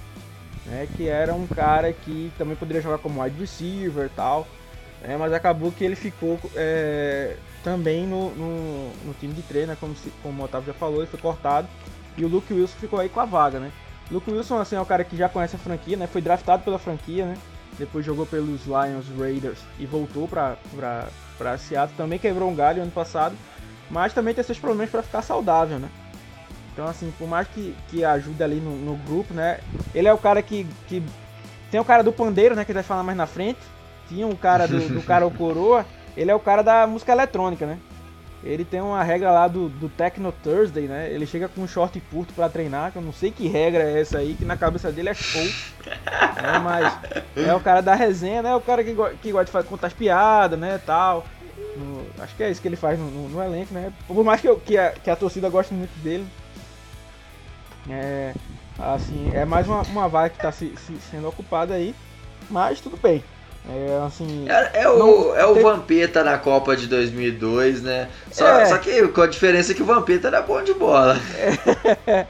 né? 0.64 0.88
Que 0.96 1.06
era 1.06 1.34
um 1.34 1.46
cara 1.46 1.92
que 1.92 2.32
também 2.38 2.56
poderia 2.56 2.80
jogar 2.80 2.98
como 2.98 3.22
wide 3.22 3.38
receiver 3.38 4.06
e 4.06 4.10
tal. 4.10 4.46
Né? 5.02 5.16
Mas 5.16 5.32
acabou 5.32 5.72
que 5.72 5.84
ele 5.84 5.96
ficou 5.96 6.38
é, 6.54 7.36
também 7.62 8.06
no, 8.06 8.30
no, 8.34 8.90
no, 9.04 9.14
time 9.14 9.34
de 9.34 9.42
treino, 9.42 9.68
né? 9.68 9.76
como, 9.78 9.94
se, 9.96 10.12
como 10.22 10.42
o 10.42 10.44
Otávio 10.44 10.68
já 10.68 10.74
falou, 10.74 10.98
ele 10.98 11.06
foi 11.06 11.20
cortado. 11.20 11.68
E 12.16 12.24
o 12.24 12.28
Luke 12.28 12.52
Wilson 12.52 12.76
ficou 12.78 12.98
aí 12.98 13.08
com 13.08 13.20
a 13.20 13.24
vaga, 13.24 13.58
né? 13.58 13.70
O 14.10 14.14
Luke 14.14 14.30
Wilson 14.30 14.58
assim, 14.58 14.76
é 14.76 14.80
um 14.80 14.86
cara 14.86 15.04
que 15.04 15.16
já 15.16 15.28
conhece 15.28 15.56
a 15.56 15.58
franquia, 15.58 15.96
né? 15.96 16.06
Foi 16.06 16.22
draftado 16.22 16.62
pela 16.62 16.78
franquia, 16.78 17.26
né? 17.26 17.36
Depois 17.78 18.06
jogou 18.06 18.24
pelos 18.24 18.64
Lions 18.64 19.06
Raiders 19.18 19.58
e 19.78 19.84
voltou 19.84 20.26
para 20.26 20.56
para 21.36 21.58
Seattle. 21.58 21.94
Também 21.94 22.18
quebrou 22.18 22.48
um 22.48 22.54
galho 22.54 22.80
ano 22.80 22.90
passado 22.90 23.36
mas 23.90 24.12
também 24.12 24.34
tem 24.34 24.42
seus 24.42 24.58
problemas 24.58 24.90
para 24.90 25.02
ficar 25.02 25.22
saudável, 25.22 25.78
né? 25.78 25.88
Então, 26.72 26.86
assim, 26.86 27.12
por 27.18 27.26
mais 27.26 27.48
que, 27.48 27.74
que 27.88 28.04
ajude 28.04 28.42
ali 28.42 28.56
no, 28.56 28.76
no, 28.76 28.96
grupo, 28.96 29.32
né? 29.32 29.60
Ele 29.94 30.08
é 30.08 30.12
o 30.12 30.18
cara 30.18 30.42
que, 30.42 30.66
que. 30.88 31.02
Tem 31.70 31.80
o 31.80 31.84
cara 31.84 32.02
do 32.02 32.12
pandeiro, 32.12 32.54
né? 32.54 32.64
Que 32.64 32.72
vai 32.72 32.82
falar 32.82 33.02
mais 33.02 33.16
na 33.16 33.26
frente. 33.26 33.60
Tinha 34.08 34.26
o 34.26 34.36
cara 34.36 34.66
do, 34.66 34.78
do 34.88 35.02
cara 35.06 35.26
o 35.26 35.30
coroa. 35.30 35.84
Ele 36.16 36.30
é 36.30 36.34
o 36.34 36.40
cara 36.40 36.62
da 36.62 36.86
música 36.86 37.12
eletrônica, 37.12 37.66
né? 37.66 37.78
Ele 38.42 38.64
tem 38.64 38.80
uma 38.80 39.02
regra 39.02 39.30
lá 39.32 39.48
do, 39.48 39.68
do 39.68 39.88
Techno 39.88 40.30
Thursday, 40.30 40.86
né? 40.86 41.10
Ele 41.10 41.26
chega 41.26 41.48
com 41.48 41.62
um 41.62 41.68
short 41.68 42.00
curto 42.10 42.32
para 42.32 42.48
treinar, 42.48 42.92
que 42.92 42.98
eu 42.98 43.02
não 43.02 43.12
sei 43.12 43.30
que 43.30 43.48
regra 43.48 43.82
é 43.82 44.00
essa 44.00 44.18
aí, 44.18 44.34
que 44.34 44.44
na 44.44 44.56
cabeça 44.56 44.92
dele 44.92 45.08
é 45.08 45.14
show. 45.14 45.42
né? 45.42 46.58
Mas 46.62 46.98
é 47.36 47.52
o 47.52 47.60
cara 47.60 47.80
da 47.80 47.94
resenha, 47.94 48.42
né? 48.42 48.50
É 48.50 48.54
o 48.54 48.60
cara 48.60 48.84
que, 48.84 48.94
que 49.20 49.32
gosta 49.32 49.62
de 49.62 49.68
contar 49.68 49.88
as 49.88 49.92
piadas, 49.92 50.58
né? 50.58 50.80
Tal. 50.86 51.26
No, 51.76 52.06
acho 52.22 52.36
que 52.36 52.42
é 52.42 52.50
isso 52.50 52.62
que 52.62 52.68
ele 52.68 52.76
faz 52.76 52.98
no, 52.98 53.10
no, 53.10 53.28
no 53.28 53.42
elenco, 53.42 53.74
né? 53.74 53.92
Por 54.06 54.24
mais 54.24 54.40
que, 54.40 54.48
eu, 54.48 54.58
que, 54.58 54.78
a, 54.78 54.90
que 54.90 55.10
a 55.10 55.16
torcida 55.16 55.48
goste 55.48 55.74
muito 55.74 55.94
dele. 56.02 56.26
É, 57.88 58.32
assim, 58.78 59.30
é 59.34 59.44
mais 59.44 59.66
uma, 59.66 59.82
uma 59.82 60.08
vaga 60.08 60.30
que 60.30 60.36
está 60.36 60.52
se, 60.52 60.72
se, 60.76 60.96
sendo 61.10 61.28
ocupada 61.28 61.74
aí. 61.74 61.94
Mas 62.48 62.80
tudo 62.80 62.96
bem. 62.96 63.24
É, 63.68 64.06
assim, 64.06 64.46
é, 64.48 64.82
é 64.82 64.88
o, 64.88 65.34
é 65.34 65.44
o 65.44 65.54
tem... 65.54 65.62
Vampeta 65.62 66.22
na 66.22 66.38
Copa 66.38 66.76
de 66.76 66.86
2002, 66.86 67.82
né? 67.82 68.08
Só, 68.30 68.46
é. 68.46 68.66
só 68.66 68.78
que 68.78 69.08
com 69.08 69.20
a 69.22 69.26
diferença 69.26 69.74
que 69.74 69.82
o 69.82 69.86
Vampeta 69.86 70.28
era 70.28 70.40
bom 70.40 70.62
de 70.62 70.72
bola. 70.72 71.18
É, 72.06 72.26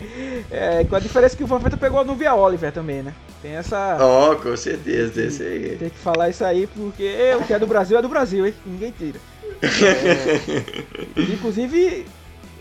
é, 0.81 0.85
com 0.85 0.97
a 0.97 0.99
diferença 0.99 1.37
que 1.37 1.45
o 1.45 1.47
Vampeta 1.47 1.77
pegou 1.77 2.03
no 2.05 2.15
Via 2.15 2.35
Oliver 2.35 2.73
também, 2.73 3.03
né? 3.03 3.13
Tem 3.43 3.53
essa. 3.53 3.99
Ó, 4.01 4.33
oh, 4.33 4.37
com 4.37 4.57
certeza, 4.57 5.23
esse 5.23 5.43
aí. 5.43 5.77
Tem 5.77 5.91
que 5.91 5.99
falar 5.99 6.31
isso 6.31 6.43
aí 6.43 6.67
porque 6.67 7.35
o 7.39 7.45
que 7.45 7.53
é 7.53 7.59
do 7.59 7.67
Brasil 7.67 7.99
é 7.99 8.03
do 8.03 8.09
Brasil, 8.09 8.47
hein? 8.47 8.55
Ninguém 8.65 8.95
tira. 8.97 9.21
É... 9.63 11.21
Inclusive, 11.21 12.07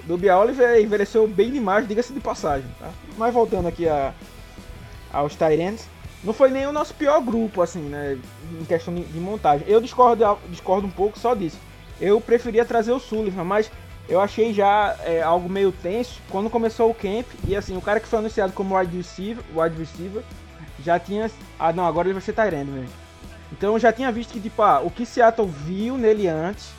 do 0.04 0.18
Bia 0.18 0.38
Oliver 0.38 0.82
envelheceu 0.82 1.26
bem 1.28 1.50
demais, 1.50 1.88
diga-se 1.88 2.12
de 2.12 2.20
passagem, 2.20 2.68
tá? 2.80 2.90
Mas 3.18 3.34
voltando 3.34 3.68
aqui 3.68 3.88
a, 3.88 4.14
aos 5.14 5.34
Tyrants, 5.36 5.88
não 6.26 6.34
foi 6.34 6.50
nem 6.50 6.66
o 6.66 6.72
nosso 6.72 6.94
pior 6.96 7.22
grupo, 7.22 7.62
assim, 7.62 7.82
né? 7.82 8.18
Em 8.60 8.66
questão 8.66 8.94
de 8.94 9.20
montagem. 9.20 9.66
Eu 9.68 9.80
discordo, 9.80 10.38
discordo 10.50 10.88
um 10.88 10.92
pouco 10.92 11.20
só 11.20 11.36
disso. 11.36 11.58
Eu 12.02 12.20
preferia 12.20 12.66
trazer 12.66 12.92
o 12.92 13.00
Sullivan, 13.00 13.44
mas 13.44 13.72
eu 14.10 14.20
achei 14.20 14.52
já 14.52 14.96
é, 15.04 15.22
algo 15.22 15.48
meio 15.48 15.72
tenso 15.72 16.20
quando 16.30 16.50
começou 16.50 16.90
o 16.90 16.96
camp. 16.96 17.28
E 17.48 17.56
assim, 17.56 17.78
o 17.78 17.82
cara 17.82 18.00
que 18.00 18.08
foi 18.08 18.20
anunciado 18.20 18.54
como 18.54 18.78
wide 18.78 18.98
receiver, 18.98 19.44
wide 19.56 19.78
receiver 19.78 20.24
já 20.84 21.00
tinha. 21.00 21.30
Ah, 21.60 21.72
não, 21.72 21.86
agora 21.86 22.08
ele 22.08 22.14
vai 22.14 22.24
ser 22.24 22.34
Tyrande 22.34 22.72
mesmo. 22.72 22.94
Então 23.52 23.74
eu 23.74 23.80
já 23.80 23.94
tinha 23.94 24.12
visto 24.12 24.34
que, 24.34 24.40
tipo, 24.40 24.62
ah, 24.64 24.82
o 24.82 24.90
que 24.90 25.06
Seattle 25.06 25.48
viu 25.48 25.96
nele 25.96 26.28
antes, 26.28 26.70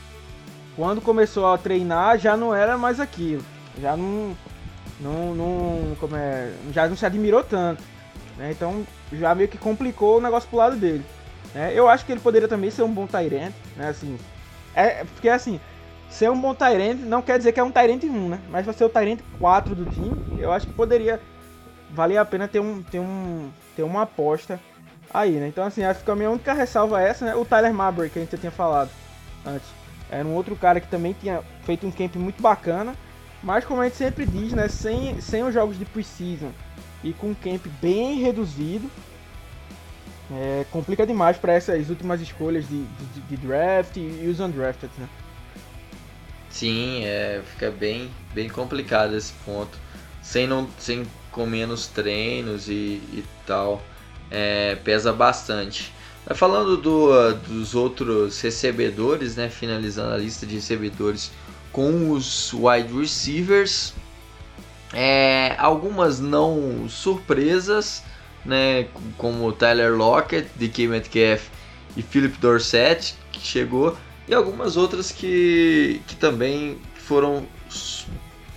quando 0.74 1.00
começou 1.00 1.46
a 1.46 1.56
treinar, 1.56 2.18
já 2.18 2.36
não 2.36 2.52
era 2.52 2.76
mais 2.76 2.98
aquilo. 2.98 3.44
Já 3.80 3.96
não. 3.96 4.36
Não. 5.00 5.34
não 5.34 5.96
como 6.00 6.16
é. 6.16 6.52
Já 6.72 6.88
não 6.88 6.96
se 6.96 7.06
admirou 7.06 7.44
tanto. 7.44 7.82
Né? 8.36 8.50
Então 8.50 8.86
já 9.12 9.34
meio 9.34 9.48
que 9.48 9.58
complicou 9.58 10.18
o 10.18 10.20
negócio 10.20 10.48
pro 10.48 10.58
lado 10.58 10.76
dele. 10.76 11.04
Né? 11.54 11.72
Eu 11.74 11.88
acho 11.88 12.04
que 12.04 12.12
ele 12.12 12.20
poderia 12.20 12.48
também 12.48 12.70
ser 12.70 12.82
um 12.82 12.92
bom 12.92 13.06
Tyrant, 13.06 13.52
né? 13.76 13.88
Assim. 13.88 14.18
É, 14.74 15.04
porque 15.04 15.28
assim, 15.28 15.60
ser 16.10 16.30
um 16.30 16.40
bom 16.40 16.54
Tyrant 16.54 16.98
não 17.00 17.22
quer 17.22 17.38
dizer 17.38 17.52
que 17.52 17.60
é 17.60 17.64
um 17.64 17.70
Tyrant 17.70 18.04
1, 18.04 18.28
né? 18.28 18.40
Mas 18.50 18.66
vai 18.66 18.74
ser 18.74 18.84
o 18.84 18.88
Tyrant 18.88 19.20
4 19.38 19.74
do 19.74 19.86
time, 19.86 20.20
eu 20.38 20.52
acho 20.52 20.66
que 20.66 20.72
poderia 20.72 21.20
valer 21.90 22.18
a 22.18 22.24
pena 22.24 22.46
ter 22.46 22.60
um, 22.60 22.82
ter 22.82 22.98
um 22.98 23.50
ter 23.74 23.82
uma 23.82 24.02
aposta 24.02 24.60
aí, 25.12 25.32
né? 25.32 25.48
Então, 25.48 25.64
assim, 25.64 25.82
acho 25.84 26.04
que 26.04 26.10
a 26.10 26.16
minha 26.16 26.30
única 26.30 26.52
ressalva 26.52 27.00
é 27.02 27.08
essa, 27.08 27.24
né? 27.24 27.34
O 27.34 27.44
Tyler 27.44 27.72
Mabry, 27.72 28.10
que 28.10 28.18
a 28.18 28.22
gente 28.22 28.32
já 28.32 28.38
tinha 28.38 28.52
falado 28.52 28.90
antes. 29.44 29.68
Era 30.10 30.26
um 30.26 30.34
outro 30.34 30.54
cara 30.56 30.80
que 30.80 30.88
também 30.88 31.14
tinha 31.18 31.42
feito 31.64 31.86
um 31.86 31.90
camp 31.90 32.16
muito 32.16 32.40
bacana, 32.42 32.94
mas 33.42 33.64
como 33.64 33.80
a 33.80 33.84
gente 33.84 33.96
sempre 33.96 34.26
diz, 34.26 34.52
né? 34.52 34.68
Sem, 34.68 35.20
sem 35.20 35.42
os 35.42 35.54
jogos 35.54 35.78
de 35.78 35.84
preseason 35.84 36.50
e 37.06 37.12
com 37.12 37.28
um 37.28 37.34
camp 37.34 37.64
bem 37.80 38.18
reduzido, 38.20 38.90
é, 40.30 40.66
complica 40.72 41.06
demais 41.06 41.36
para 41.36 41.52
essas 41.52 41.88
últimas 41.88 42.20
escolhas 42.20 42.68
de, 42.68 42.82
de, 42.84 43.20
de, 43.28 43.36
draft 43.36 43.96
e 43.96 44.26
os 44.28 44.40
undrafted, 44.40 44.90
né? 44.98 45.08
Sim, 46.50 47.04
é, 47.04 47.42
fica 47.52 47.70
bem, 47.70 48.10
bem 48.34 48.48
complicado 48.48 49.14
esse 49.14 49.32
ponto. 49.44 49.78
Sem, 50.20 50.48
não, 50.48 50.68
sem 50.80 51.06
com 51.30 51.46
menos 51.46 51.86
treinos 51.86 52.68
e, 52.68 53.00
e 53.12 53.24
tal, 53.46 53.80
é, 54.28 54.74
pesa 54.74 55.12
bastante. 55.12 55.92
Falando 56.34 56.76
do, 56.76 57.34
dos 57.46 57.76
outros 57.76 58.40
recebedores, 58.40 59.36
né, 59.36 59.48
finalizando 59.48 60.12
a 60.12 60.16
lista 60.16 60.44
de 60.44 60.56
recebedores 60.56 61.30
com 61.70 62.10
os 62.10 62.52
wide 62.52 62.92
receivers, 62.92 63.94
é, 64.98 65.54
algumas 65.58 66.18
não 66.18 66.88
surpresas, 66.88 68.02
né, 68.46 68.86
como 69.18 69.52
Tyler 69.52 69.94
Lockett, 69.94 70.48
DK 70.56 70.88
Metcalf 70.88 71.48
e 71.94 72.02
Philip 72.02 72.38
Dorsett, 72.38 73.14
que 73.30 73.38
chegou, 73.46 73.94
e 74.26 74.32
algumas 74.32 74.78
outras 74.78 75.12
que, 75.12 76.00
que 76.06 76.16
também 76.16 76.78
foram 76.94 77.46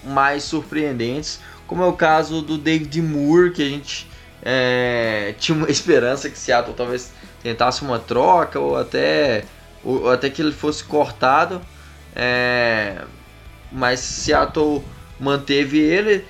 mais 0.01 0.43
surpreendentes, 0.43 1.41
como 1.67 1.83
é 1.83 1.85
o 1.85 1.93
caso 1.93 2.41
do 2.41 2.57
David 2.57 3.01
Moore, 3.01 3.51
que 3.51 3.61
a 3.61 3.69
gente 3.69 4.07
é, 4.41 5.35
tinha 5.37 5.57
uma 5.57 5.67
esperança 5.69 6.29
que 6.29 6.39
Seattle 6.39 6.73
talvez 6.73 7.11
tentasse 7.43 7.81
uma 7.81 7.99
troca 7.99 8.57
ou 8.61 8.77
até, 8.77 9.43
ou, 9.83 10.09
até 10.09 10.29
que 10.29 10.41
ele 10.41 10.53
fosse 10.53 10.85
cortado, 10.85 11.61
é, 12.15 13.03
mas 13.73 13.99
Seattle 13.99 14.81
manteve 15.19 15.79
ele, 15.79 16.25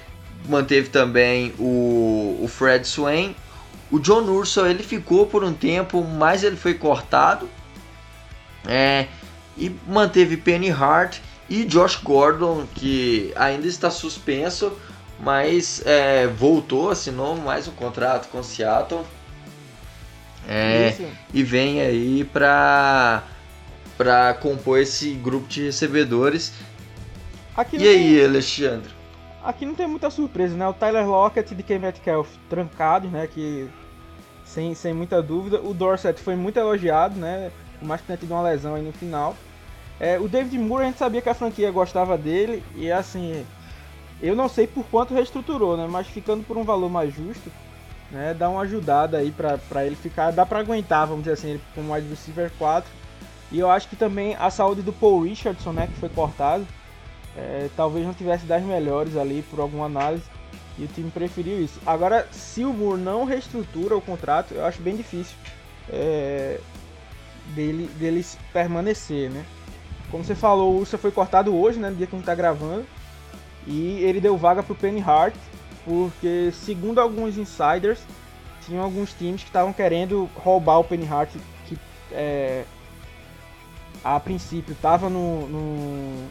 manteve 0.47 0.89
também 0.89 1.53
o, 1.59 2.39
o 2.41 2.47
Fred 2.47 2.87
Swain. 2.87 3.35
O 3.91 3.99
John 3.99 4.21
Urso 4.23 4.65
ele 4.65 4.83
ficou 4.83 5.25
por 5.25 5.43
um 5.43 5.53
tempo, 5.53 6.03
mas 6.03 6.43
ele 6.43 6.55
foi 6.55 6.73
cortado. 6.73 7.49
É, 8.67 9.07
e 9.57 9.75
manteve 9.87 10.37
Penny 10.37 10.69
Hart 10.69 11.17
e 11.49 11.65
Josh 11.65 11.95
Gordon, 11.95 12.67
que 12.75 13.33
ainda 13.35 13.67
está 13.67 13.89
suspenso, 13.89 14.71
mas 15.19 15.81
é, 15.85 16.27
voltou, 16.27 16.91
assinou 16.91 17.35
mais 17.35 17.67
um 17.67 17.71
contrato 17.71 18.29
com 18.29 18.39
o 18.39 18.43
Seattle. 18.43 19.03
É, 20.47 20.95
e 21.33 21.43
vem 21.43 21.81
aí 21.81 22.23
para 22.23 23.23
para 23.97 24.33
compor 24.35 24.79
esse 24.79 25.11
grupo 25.11 25.47
de 25.49 25.65
recebedores. 25.65 26.53
Aqui 27.59 27.75
e 27.75 27.85
aí, 27.85 28.15
tem... 28.15 28.25
Alexandre? 28.25 28.89
Aqui 29.43 29.65
não 29.65 29.75
tem 29.75 29.85
muita 29.85 30.09
surpresa, 30.09 30.55
né? 30.55 30.65
O 30.65 30.73
Tyler 30.73 31.05
Lockett 31.05 31.53
e 31.53 31.57
DK 31.57 31.77
Metcalf 31.77 32.29
trancados, 32.49 33.11
né? 33.11 33.27
Que 33.27 33.67
sem, 34.45 34.73
sem 34.73 34.93
muita 34.93 35.21
dúvida. 35.21 35.59
O 35.61 35.73
Dorset 35.73 36.21
foi 36.21 36.37
muito 36.37 36.57
elogiado, 36.57 37.19
né? 37.19 37.51
Por 37.77 37.85
mais 37.85 37.99
que 37.99 38.07
tenha 38.07 38.15
tido 38.15 38.31
uma 38.31 38.43
lesão 38.43 38.75
aí 38.75 38.81
no 38.81 38.93
final. 38.93 39.35
É, 39.99 40.17
o 40.17 40.29
David 40.29 40.57
Moore 40.57 40.83
a 40.83 40.87
gente 40.87 40.99
sabia 40.99 41.21
que 41.21 41.27
a 41.27 41.33
franquia 41.33 41.69
gostava 41.69 42.17
dele 42.17 42.63
e 42.77 42.89
assim 42.89 43.45
eu 44.21 44.33
não 44.33 44.47
sei 44.47 44.65
por 44.65 44.85
quanto 44.85 45.13
reestruturou, 45.13 45.75
né? 45.75 45.85
Mas 45.89 46.07
ficando 46.07 46.45
por 46.45 46.55
um 46.55 46.63
valor 46.63 46.89
mais 46.89 47.13
justo, 47.13 47.51
né? 48.09 48.33
Dá 48.33 48.49
uma 48.49 48.61
ajudada 48.61 49.17
aí 49.17 49.31
pra, 49.31 49.85
ele 49.85 49.97
ficar. 49.97 50.31
Dá 50.31 50.45
pra 50.45 50.59
aguentar, 50.59 51.07
vamos 51.07 51.23
dizer 51.23 51.33
assim, 51.33 51.49
ele 51.49 51.61
como 51.75 51.93
wide 51.93 52.07
receiver 52.07 52.49
4. 52.57 52.89
E 53.51 53.59
eu 53.59 53.69
acho 53.69 53.89
que 53.89 53.97
também 53.97 54.37
a 54.39 54.49
saúde 54.49 54.81
do 54.81 54.93
Paul 54.93 55.23
Richardson, 55.23 55.73
né? 55.73 55.87
Que 55.87 55.99
foi 55.99 56.07
cortado. 56.07 56.65
É, 57.39 57.69
talvez 57.75 58.05
não 58.05 58.13
tivesse 58.13 58.45
das 58.45 58.61
melhores 58.63 59.15
ali 59.15 59.41
por 59.49 59.59
alguma 59.59 59.85
análise. 59.85 60.23
E 60.77 60.83
o 60.83 60.87
time 60.87 61.09
preferiu 61.09 61.61
isso. 61.61 61.79
Agora, 61.85 62.27
se 62.31 62.63
o 62.63 62.73
Moore 62.73 63.01
não 63.01 63.25
reestrutura 63.25 63.95
o 63.95 64.01
contrato, 64.01 64.53
eu 64.53 64.65
acho 64.65 64.81
bem 64.81 64.95
difícil 64.95 65.35
é, 65.89 66.59
dele, 67.55 67.89
dele 67.97 68.25
permanecer, 68.53 69.29
né? 69.29 69.45
Como 70.11 70.23
você 70.23 70.35
falou, 70.35 70.73
o 70.73 70.77
Ursa 70.79 70.97
foi 70.97 71.11
cortado 71.11 71.55
hoje, 71.55 71.79
né? 71.79 71.89
No 71.89 71.95
dia 71.95 72.07
que 72.07 72.15
a 72.15 72.17
gente 72.17 72.25
tá 72.25 72.35
gravando. 72.35 72.85
E 73.67 74.03
ele 74.03 74.21
deu 74.21 74.37
vaga 74.37 74.63
para 74.63 74.73
o 74.73 74.75
Penny 74.75 75.01
Hart, 75.01 75.35
porque 75.85 76.51
segundo 76.53 76.99
alguns 76.99 77.37
insiders, 77.37 77.99
tinha 78.65 78.81
alguns 78.81 79.13
times 79.13 79.41
que 79.41 79.49
estavam 79.49 79.73
querendo 79.73 80.29
roubar 80.35 80.79
o 80.79 80.83
Penny 80.83 81.07
Hart, 81.07 81.29
que 81.67 81.77
é, 82.11 82.63
a 84.03 84.19
princípio 84.19 84.71
estava 84.71 85.09
no, 85.09 85.47
no, 85.47 86.27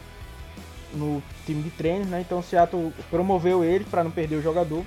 no, 0.93 1.21
time 1.45 1.63
de 1.63 1.69
treino, 1.71 2.05
né? 2.05 2.21
Então 2.21 2.39
o 2.39 2.43
Seattle 2.43 2.93
promoveu 3.09 3.63
ele 3.63 3.85
para 3.85 4.03
não 4.03 4.11
perder 4.11 4.35
o 4.35 4.41
jogador. 4.41 4.83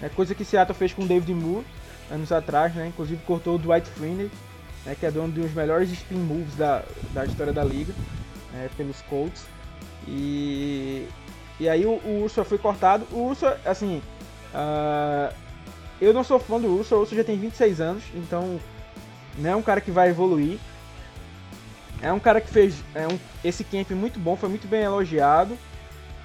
Né? 0.00 0.10
Coisa 0.14 0.34
que 0.34 0.44
Seattle 0.44 0.76
fez 0.76 0.92
com 0.92 1.02
o 1.02 1.06
David 1.06 1.32
Moore 1.34 1.64
anos 2.10 2.32
atrás, 2.32 2.74
né? 2.74 2.88
Inclusive 2.88 3.22
cortou 3.24 3.54
o 3.54 3.58
Dwight 3.58 3.88
Freeney, 3.88 4.30
né? 4.84 4.96
que 4.98 5.06
é 5.06 5.10
dono 5.10 5.32
de 5.32 5.40
um 5.40 5.44
dos 5.44 5.54
melhores 5.54 5.90
spin 5.92 6.16
moves 6.16 6.54
da, 6.56 6.82
da 7.12 7.24
história 7.24 7.52
da 7.52 7.64
liga, 7.64 7.94
né? 8.52 8.68
pelos 8.76 9.00
Colts. 9.02 9.44
E, 10.08 11.06
e 11.58 11.68
aí 11.68 11.86
o, 11.86 12.00
o 12.04 12.22
Urso 12.22 12.44
foi 12.44 12.58
cortado. 12.58 13.06
O 13.12 13.28
Urso, 13.28 13.46
assim, 13.64 14.02
uh, 14.54 15.32
eu 16.00 16.14
não 16.14 16.24
sou 16.24 16.38
fã 16.38 16.58
do 16.58 16.68
Urso, 16.68 16.96
o 16.96 17.00
Urso 17.00 17.14
já 17.14 17.22
tem 17.22 17.38
26 17.38 17.80
anos, 17.80 18.02
então 18.14 18.58
não 19.38 19.50
é 19.50 19.56
um 19.56 19.62
cara 19.62 19.80
que 19.80 19.90
vai 19.90 20.08
evoluir. 20.08 20.58
É 22.02 22.12
um 22.12 22.18
cara 22.18 22.40
que 22.40 22.50
fez 22.50 22.82
é 22.94 23.06
um, 23.06 23.18
esse 23.44 23.62
camp 23.64 23.90
muito 23.90 24.18
bom, 24.18 24.36
foi 24.36 24.48
muito 24.48 24.66
bem 24.66 24.82
elogiado. 24.82 25.56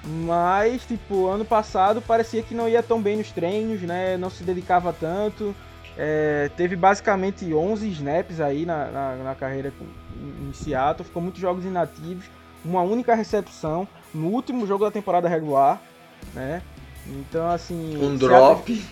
Mas, 0.04 0.84
tipo, 0.86 1.26
ano 1.26 1.44
passado 1.44 2.00
parecia 2.00 2.42
que 2.42 2.54
não 2.54 2.68
ia 2.68 2.82
tão 2.82 3.02
bem 3.02 3.16
nos 3.16 3.32
treinos, 3.32 3.82
né? 3.82 4.16
Não 4.16 4.30
se 4.30 4.44
dedicava 4.44 4.92
tanto. 4.92 5.54
É, 5.98 6.50
teve 6.56 6.76
basicamente 6.76 7.52
11 7.52 7.88
snaps 7.88 8.40
aí 8.40 8.64
na, 8.64 8.86
na, 8.86 9.16
na 9.16 9.34
carreira 9.34 9.72
em 10.16 10.52
Seattle. 10.52 11.06
Ficou 11.06 11.20
muitos 11.20 11.40
jogos 11.40 11.64
inativos. 11.64 12.24
Uma 12.64 12.82
única 12.82 13.14
recepção 13.14 13.86
no 14.14 14.28
último 14.28 14.66
jogo 14.66 14.84
da 14.84 14.90
temporada 14.90 15.28
regular, 15.28 15.80
né? 16.34 16.62
Então, 17.06 17.48
assim... 17.48 17.96
Um 18.00 18.16
drop. 18.16 18.84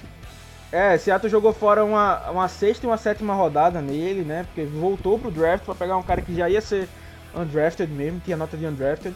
É, 0.74 0.98
Seattle 0.98 1.30
jogou 1.30 1.52
fora 1.52 1.84
uma, 1.84 2.28
uma 2.32 2.48
sexta 2.48 2.84
e 2.84 2.88
uma 2.88 2.96
sétima 2.96 3.32
rodada 3.32 3.80
nele, 3.80 4.22
né? 4.22 4.42
Porque 4.42 4.64
voltou 4.64 5.16
pro 5.16 5.30
draft 5.30 5.64
para 5.64 5.74
pegar 5.76 5.96
um 5.96 6.02
cara 6.02 6.20
que 6.20 6.34
já 6.34 6.50
ia 6.50 6.60
ser 6.60 6.88
undrafted 7.32 7.92
mesmo, 7.92 8.18
tinha 8.18 8.36
nota 8.36 8.56
de 8.56 8.66
undrafted. 8.66 9.14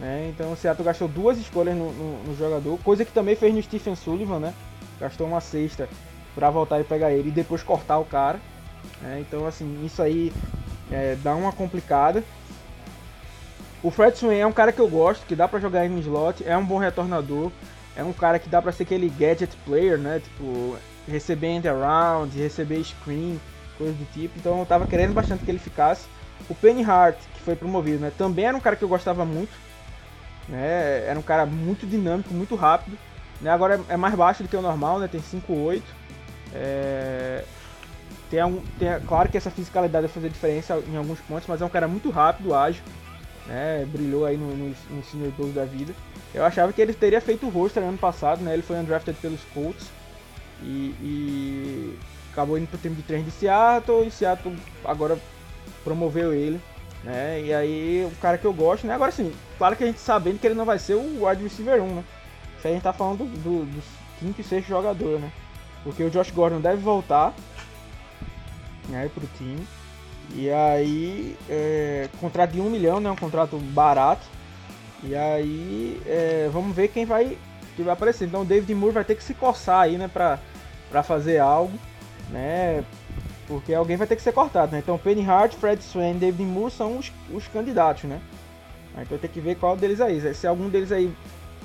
Né? 0.00 0.32
Então 0.34 0.50
o 0.50 0.56
Seattle 0.56 0.84
gastou 0.84 1.06
duas 1.06 1.38
escolhas 1.38 1.76
no, 1.76 1.92
no, 1.92 2.24
no, 2.24 2.36
jogador, 2.36 2.76
coisa 2.78 3.04
que 3.04 3.12
também 3.12 3.36
fez 3.36 3.54
no 3.54 3.62
Stephen 3.62 3.94
Sullivan, 3.94 4.40
né? 4.40 4.54
Gastou 4.98 5.28
uma 5.28 5.40
sexta 5.40 5.88
para 6.34 6.50
voltar 6.50 6.80
e 6.80 6.84
pegar 6.84 7.12
ele 7.12 7.28
e 7.28 7.32
depois 7.32 7.62
cortar 7.62 7.98
o 7.98 8.04
cara. 8.04 8.40
Né? 9.00 9.24
Então 9.24 9.46
assim, 9.46 9.86
isso 9.86 10.02
aí 10.02 10.32
é, 10.90 11.16
dá 11.22 11.36
uma 11.36 11.52
complicada. 11.52 12.24
O 13.80 13.92
Fred 13.92 14.18
Swain 14.18 14.38
é 14.38 14.46
um 14.46 14.52
cara 14.52 14.72
que 14.72 14.80
eu 14.80 14.88
gosto, 14.88 15.24
que 15.24 15.36
dá 15.36 15.46
para 15.46 15.60
jogar 15.60 15.86
em 15.86 16.00
slot, 16.00 16.42
é 16.44 16.56
um 16.56 16.64
bom 16.64 16.78
retornador, 16.78 17.52
é 17.94 18.02
um 18.02 18.12
cara 18.12 18.40
que 18.40 18.48
dá 18.48 18.60
para 18.60 18.72
ser 18.72 18.82
aquele 18.82 19.08
gadget 19.08 19.56
player, 19.64 19.96
né? 19.96 20.18
Tipo, 20.18 20.76
receber 21.08 21.48
end 21.48 21.68
around, 21.68 22.36
receber 22.36 22.82
screen, 22.84 23.40
coisa 23.78 23.92
do 23.92 24.04
tipo. 24.12 24.38
Então 24.38 24.58
eu 24.58 24.66
tava 24.66 24.86
querendo 24.86 25.14
bastante 25.14 25.44
que 25.44 25.50
ele 25.50 25.58
ficasse. 25.58 26.06
O 26.48 26.54
Penny 26.54 26.84
Hart, 26.84 27.16
que 27.34 27.40
foi 27.40 27.56
promovido, 27.56 27.98
né? 28.00 28.12
Também 28.16 28.44
era 28.44 28.56
um 28.56 28.60
cara 28.60 28.76
que 28.76 28.84
eu 28.84 28.88
gostava 28.88 29.24
muito. 29.24 29.52
Né? 30.48 31.04
Era 31.06 31.18
um 31.18 31.22
cara 31.22 31.46
muito 31.46 31.86
dinâmico, 31.86 32.32
muito 32.32 32.54
rápido. 32.54 32.96
Né? 33.40 33.50
Agora 33.50 33.80
é 33.88 33.96
mais 33.96 34.14
baixo 34.14 34.42
do 34.42 34.48
que 34.48 34.56
o 34.56 34.62
normal, 34.62 34.98
né? 34.98 35.08
Tem 35.08 35.20
5'8". 35.20 35.82
É... 36.54 37.44
Tem, 38.30 38.42
um, 38.44 38.60
tem 38.78 38.88
claro 39.06 39.28
que 39.28 39.36
essa 39.36 39.50
fisicalidade 39.50 40.06
vai 40.06 40.12
fazer 40.12 40.28
diferença 40.28 40.82
em 40.88 40.96
alguns 40.96 41.20
pontos, 41.20 41.46
mas 41.46 41.62
é 41.62 41.64
um 41.64 41.68
cara 41.68 41.86
muito 41.86 42.10
rápido, 42.10 42.54
ágil. 42.54 42.82
Né? 43.46 43.86
Brilhou 43.86 44.26
aí 44.26 44.36
no, 44.36 44.48
no, 44.56 44.74
no 44.90 45.04
Senior 45.04 45.30
Bowl 45.32 45.52
da 45.52 45.64
vida. 45.64 45.94
Eu 46.34 46.44
achava 46.44 46.72
que 46.72 46.82
ele 46.82 46.92
teria 46.92 47.20
feito 47.20 47.46
o 47.46 47.48
roster 47.48 47.82
ano 47.82 47.96
passado, 47.96 48.42
né? 48.42 48.52
Ele 48.52 48.62
foi 48.62 48.76
undrafted 48.76 49.16
pelos 49.20 49.40
Colts. 49.54 49.86
E, 50.62 50.94
e 51.00 51.98
acabou 52.32 52.58
indo 52.58 52.66
pro 52.66 52.78
time 52.78 52.94
de 52.94 53.02
treino 53.02 53.24
de 53.24 53.30
Seattle 53.30 54.06
e 54.06 54.10
Seattle 54.10 54.56
agora 54.84 55.18
promoveu 55.84 56.32
ele, 56.32 56.60
né? 57.04 57.40
E 57.42 57.54
aí 57.54 58.08
o 58.10 58.16
cara 58.16 58.38
que 58.38 58.44
eu 58.44 58.52
gosto, 58.52 58.86
né? 58.86 58.94
Agora 58.94 59.12
sim, 59.12 59.32
claro 59.58 59.76
que 59.76 59.84
a 59.84 59.86
gente 59.86 60.00
sabendo 60.00 60.38
que 60.38 60.46
ele 60.46 60.54
não 60.54 60.64
vai 60.64 60.78
ser 60.78 60.94
o 60.94 61.26
wide 61.26 61.42
receiver 61.42 61.82
1, 61.82 61.94
né? 61.94 62.04
Isso 62.58 62.66
aí 62.66 62.72
a 62.72 62.76
gente 62.76 62.82
tá 62.82 62.92
falando 62.92 63.18
do, 63.18 63.24
do, 63.24 63.64
dos 63.66 63.84
quinto 64.18 64.40
e 64.40 64.44
sexto 64.44 64.68
jogador, 64.68 65.18
né? 65.18 65.30
Porque 65.84 66.02
o 66.02 66.10
Josh 66.10 66.30
Gordon 66.30 66.60
deve 66.60 66.78
voltar 66.78 67.34
né, 68.88 69.08
pro 69.14 69.26
time. 69.38 69.66
E 70.34 70.50
aí, 70.50 71.36
é, 71.48 72.08
contrato 72.20 72.52
de 72.52 72.60
um 72.60 72.68
milhão, 72.68 72.98
né? 72.98 73.10
Um 73.10 73.16
contrato 73.16 73.56
barato. 73.58 74.26
E 75.02 75.14
aí, 75.14 76.00
é, 76.06 76.48
vamos 76.52 76.74
ver 76.74 76.88
quem 76.88 77.04
vai 77.04 77.38
que 77.76 77.82
vai 77.82 77.92
aparecer. 77.92 78.26
Então 78.26 78.42
o 78.42 78.44
David 78.44 78.74
Moore 78.74 78.94
vai 78.94 79.04
ter 79.04 79.14
que 79.14 79.22
se 79.22 79.34
coçar 79.34 79.82
aí, 79.82 79.96
né, 79.96 80.08
pra, 80.08 80.38
pra 80.90 81.02
fazer 81.02 81.38
algo, 81.38 81.78
né? 82.30 82.82
Porque 83.46 83.72
alguém 83.72 83.96
vai 83.96 84.06
ter 84.06 84.16
que 84.16 84.22
ser 84.22 84.32
cortado, 84.32 84.72
né? 84.72 84.78
Então 84.78 84.98
Penny 84.98 85.24
Hart, 85.24 85.54
Fred 85.54 85.82
Swain, 85.82 86.18
David 86.18 86.42
Moore 86.42 86.72
são 86.72 86.96
os, 86.96 87.12
os 87.32 87.46
candidatos, 87.48 88.04
né? 88.04 88.20
Então 88.98 89.18
tem 89.18 89.30
que 89.30 89.40
ver 89.40 89.56
qual 89.56 89.76
deles 89.76 90.00
aí. 90.00 90.34
Se 90.34 90.46
algum 90.46 90.68
deles 90.68 90.90
aí 90.90 91.14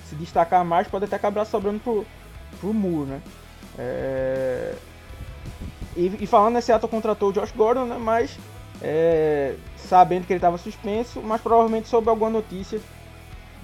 se 0.07 0.15
destacar 0.15 0.65
mais, 0.65 0.87
pode 0.87 1.05
até 1.05 1.15
acabar 1.15 1.45
sobrando 1.45 1.79
pro, 1.79 2.05
pro 2.59 2.73
Moore, 2.73 3.09
né? 3.09 3.21
É... 3.79 4.75
E, 5.95 6.17
e, 6.21 6.27
falando, 6.27 6.53
né, 6.55 6.61
Seattle 6.61 6.89
contratou 6.89 7.29
o 7.29 7.33
Josh 7.33 7.51
Gordon, 7.51 7.85
né? 7.85 7.97
Mas 7.97 8.37
é, 8.81 9.55
sabendo 9.77 10.25
que 10.25 10.33
ele 10.33 10.37
estava 10.37 10.57
suspenso, 10.57 11.21
mas 11.21 11.41
provavelmente 11.41 11.87
soube 11.87 12.09
alguma 12.09 12.29
notícia 12.29 12.79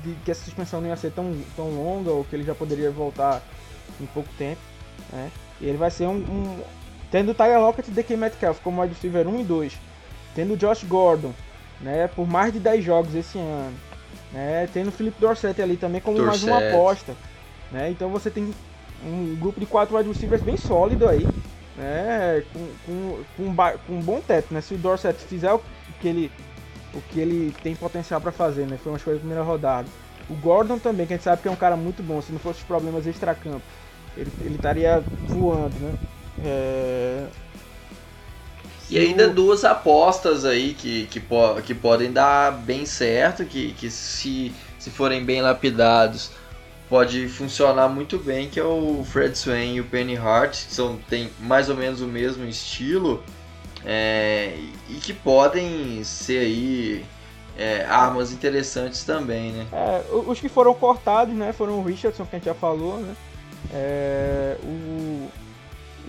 de 0.03 0.13
que 0.23 0.31
essa 0.31 0.43
suspensão 0.43 0.81
não 0.81 0.89
ia 0.89 0.95
ser 0.95 1.11
tão, 1.11 1.35
tão 1.55 1.69
longa 1.69 2.11
ou 2.11 2.23
que 2.23 2.35
ele 2.35 2.43
já 2.43 2.55
poderia 2.55 2.91
voltar 2.91 3.41
em 3.99 4.05
pouco 4.07 4.29
tempo. 4.37 4.61
Né? 5.11 5.31
E 5.61 5.65
ele 5.65 5.77
vai 5.77 5.91
ser 5.91 6.07
um. 6.07 6.17
um 6.17 6.59
tendo 7.09 7.31
o 7.31 7.33
Tyler 7.33 7.59
Lockett 7.59 7.89
e 7.89 7.93
DK 7.93 8.17
Metcalf 8.17 8.59
como 8.61 8.81
wide 8.81 8.93
receiver 8.93 9.27
1 9.27 9.39
e 9.39 9.43
2, 9.43 9.73
tendo 10.35 10.53
o 10.53 10.57
Josh 10.57 10.83
Gordon 10.83 11.33
né, 11.81 12.07
por 12.07 12.27
mais 12.27 12.53
de 12.53 12.59
10 12.59 12.83
jogos 12.83 13.15
esse 13.15 13.37
ano, 13.37 13.73
né, 14.31 14.67
tendo 14.73 14.89
o 14.89 14.91
Philip 14.91 15.19
Dorsett 15.19 15.61
ali 15.61 15.77
também 15.77 16.01
como 16.01 16.17
Dorset. 16.17 16.45
mais 16.45 16.61
uma 16.61 16.69
aposta. 16.69 17.15
Né? 17.71 17.89
Então 17.91 18.09
você 18.09 18.29
tem 18.29 18.53
um 19.05 19.35
grupo 19.35 19.59
de 19.59 19.65
4 19.65 19.95
wide 19.95 20.09
receivers 20.09 20.41
bem 20.41 20.57
sólido 20.57 21.07
aí. 21.07 21.27
Né, 21.77 22.43
com, 22.51 22.67
com, 22.85 23.23
com, 23.35 23.77
com 23.85 23.93
um 23.93 24.01
bom 24.01 24.19
teto, 24.19 24.51
né? 24.51 24.61
Se 24.61 24.73
o 24.73 24.77
Dorset 24.79 25.15
fizer 25.15 25.53
o 25.53 25.61
que 26.01 26.07
ele 26.07 26.31
o 26.93 27.01
que 27.01 27.19
ele 27.19 27.53
tem 27.63 27.75
potencial 27.75 28.19
para 28.21 28.31
fazer, 28.31 28.65
né? 28.65 28.77
Foi 28.81 28.91
uma 28.91 28.97
escolha 28.97 29.15
de 29.15 29.21
primeira 29.21 29.43
rodada. 29.43 29.87
O 30.29 30.35
Gordon 30.35 30.77
também, 30.77 31.05
que 31.05 31.13
a 31.13 31.15
gente 31.15 31.23
sabe 31.23 31.41
que 31.41 31.47
é 31.47 31.51
um 31.51 31.55
cara 31.55 31.77
muito 31.77 32.03
bom, 32.03 32.21
se 32.21 32.31
não 32.31 32.39
fosse 32.39 32.59
os 32.59 32.65
problemas 32.65 33.05
extracampo, 33.07 33.61
ele, 34.15 34.31
ele 34.41 34.55
estaria 34.55 35.03
voando, 35.27 35.75
né? 35.79 35.93
É... 36.43 37.27
E 38.89 38.97
ainda 38.97 39.27
duas 39.27 39.65
apostas 39.65 40.45
aí 40.45 40.73
que, 40.73 41.07
que, 41.07 41.19
po 41.19 41.61
que 41.61 41.73
podem 41.73 42.11
dar 42.11 42.51
bem 42.51 42.85
certo, 42.85 43.43
que, 43.43 43.73
que 43.73 43.89
se, 43.89 44.53
se 44.79 44.89
forem 44.89 45.25
bem 45.25 45.41
lapidados, 45.41 46.31
pode 46.89 47.27
funcionar 47.27 47.89
muito 47.89 48.17
bem, 48.17 48.49
que 48.49 48.59
é 48.59 48.63
o 48.63 49.03
Fred 49.03 49.37
Swain 49.37 49.75
e 49.75 49.81
o 49.81 49.83
Penny 49.83 50.15
Hart, 50.15 50.65
que 50.65 50.73
são, 50.73 50.97
tem 51.09 51.29
mais 51.39 51.69
ou 51.69 51.75
menos 51.75 51.99
o 51.99 52.07
mesmo 52.07 52.45
estilo, 52.45 53.21
é, 53.89 54.53
e 54.89 54.95
que 54.95 55.13
podem 55.13 56.03
ser 56.03 56.39
aí 56.39 57.05
é, 57.57 57.85
armas 57.85 58.33
interessantes 58.33 59.05
também, 59.05 59.53
né? 59.53 59.65
É, 59.71 60.03
os 60.13 60.41
que 60.41 60.49
foram 60.49 60.73
cortados, 60.73 61.33
né, 61.33 61.53
foram 61.53 61.79
o 61.79 61.83
Richardson, 61.83 62.25
que 62.25 62.35
a 62.35 62.39
gente 62.39 62.45
já 62.45 62.53
falou, 62.53 62.99
né? 62.99 63.15
É, 63.73 64.57
o, 64.61 65.29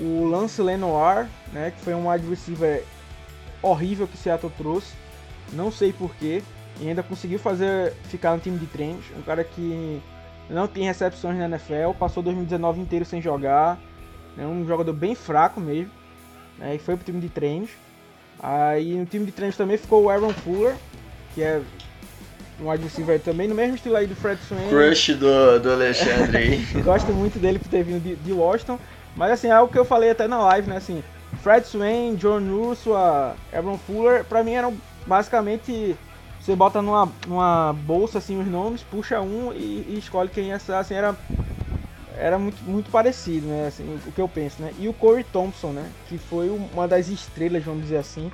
o 0.01 0.29
Lance 0.29 0.61
Lenoir, 0.61 1.29
né, 1.53 1.71
que 1.71 1.85
foi 1.85 1.95
um 1.95 2.11
wide 2.11 2.27
horrível 3.63 4.09
que 4.09 4.17
Seattle 4.17 4.53
trouxe, 4.59 4.93
não 5.53 5.71
sei 5.71 5.93
porquê, 5.93 6.43
e 6.81 6.89
ainda 6.89 7.03
conseguiu 7.03 7.39
fazer 7.39 7.93
ficar 8.05 8.35
no 8.35 8.41
time 8.41 8.59
de 8.59 8.67
treinos, 8.67 9.05
um 9.17 9.23
cara 9.23 9.45
que 9.45 10.03
não 10.51 10.67
tem 10.67 10.85
recepções 10.85 11.39
na 11.39 11.45
NFL, 11.45 11.93
passou 11.97 12.25
2019 12.25 12.81
inteiro 12.81 13.05
sem 13.05 13.23
jogar, 13.23 13.79
é 14.37 14.45
um 14.45 14.67
jogador 14.67 14.93
bem 14.93 15.15
fraco 15.15 15.61
mesmo 15.61 15.98
né, 16.59 16.75
e 16.75 16.79
foi 16.79 16.97
pro 16.97 17.05
time 17.05 17.21
de 17.21 17.29
treinos. 17.29 17.71
Aí 18.41 18.95
no 18.95 19.07
time 19.07 19.27
de 19.27 19.33
treinos 19.33 19.57
também 19.57 19.77
ficou 19.77 20.05
o 20.05 20.11
Aaron 20.11 20.33
Fuller, 20.33 20.77
que 21.35 21.43
é 21.43 21.61
um 22.61 22.71
wide 22.71 22.85
receiver 22.85 23.21
também, 23.21 23.49
no 23.49 23.55
mesmo 23.55 23.77
estilo 23.77 23.97
aí 23.97 24.07
do 24.07 24.17
Fred 24.17 24.41
Swain. 24.43 24.69
Crush 24.69 25.15
do, 25.15 25.61
do 25.61 25.73
Alexandre. 25.73 26.67
Gosto 26.83 27.13
muito 27.13 27.39
dele 27.39 27.59
por 27.59 27.69
ter 27.69 27.85
vindo 27.85 28.03
de, 28.03 28.17
de 28.17 28.33
Washington. 28.33 28.79
Mas 29.17 29.33
assim, 29.33 29.49
é 29.49 29.53
algo 29.53 29.73
que 29.73 29.79
eu 29.79 29.85
falei 29.85 30.11
até 30.11 30.27
na 30.29 30.39
live, 30.41 30.69
né? 30.69 30.77
Assim, 30.77 31.03
Fred 31.43 31.67
Swain, 31.67 32.17
John 32.17 32.43
Ursula, 32.43 33.37
Aaron 33.53 33.79
Fuller, 33.79 34.25
pra 34.25 34.43
mim 34.43 34.53
eram 34.53 34.77
basicamente. 35.07 35.97
Você 36.41 36.55
bota 36.57 36.81
numa, 36.81 37.11
numa 37.27 37.75
bolsa 37.85 38.19
assim 38.19 38.41
os 38.41 38.47
nomes, 38.47 38.83
puxa 38.83 39.21
um 39.21 39.53
e, 39.53 39.87
e 39.89 39.99
escolhe 39.99 40.31
quem 40.31 40.53
é. 40.53 40.55
Assim, 40.55 40.95
era 40.95 41.15
era 42.19 42.39
muito, 42.39 42.63
muito 42.65 42.91
parecido, 42.91 43.47
né? 43.47 43.67
Assim, 43.69 43.99
o 44.07 44.13
que 44.13 44.21
eu 44.21 44.29
penso, 44.29 44.61
né? 44.61 44.73
E 44.79 44.89
o 44.89 44.93
Corey 44.93 45.25
Thompson, 45.25 45.71
né? 45.71 45.91
Que 46.09 46.19
foi 46.19 46.49
uma 46.49 46.87
das 46.89 47.09
estrelas, 47.09 47.65
vamos 47.65 47.83
dizer 47.83 47.99
assim, 47.99 48.31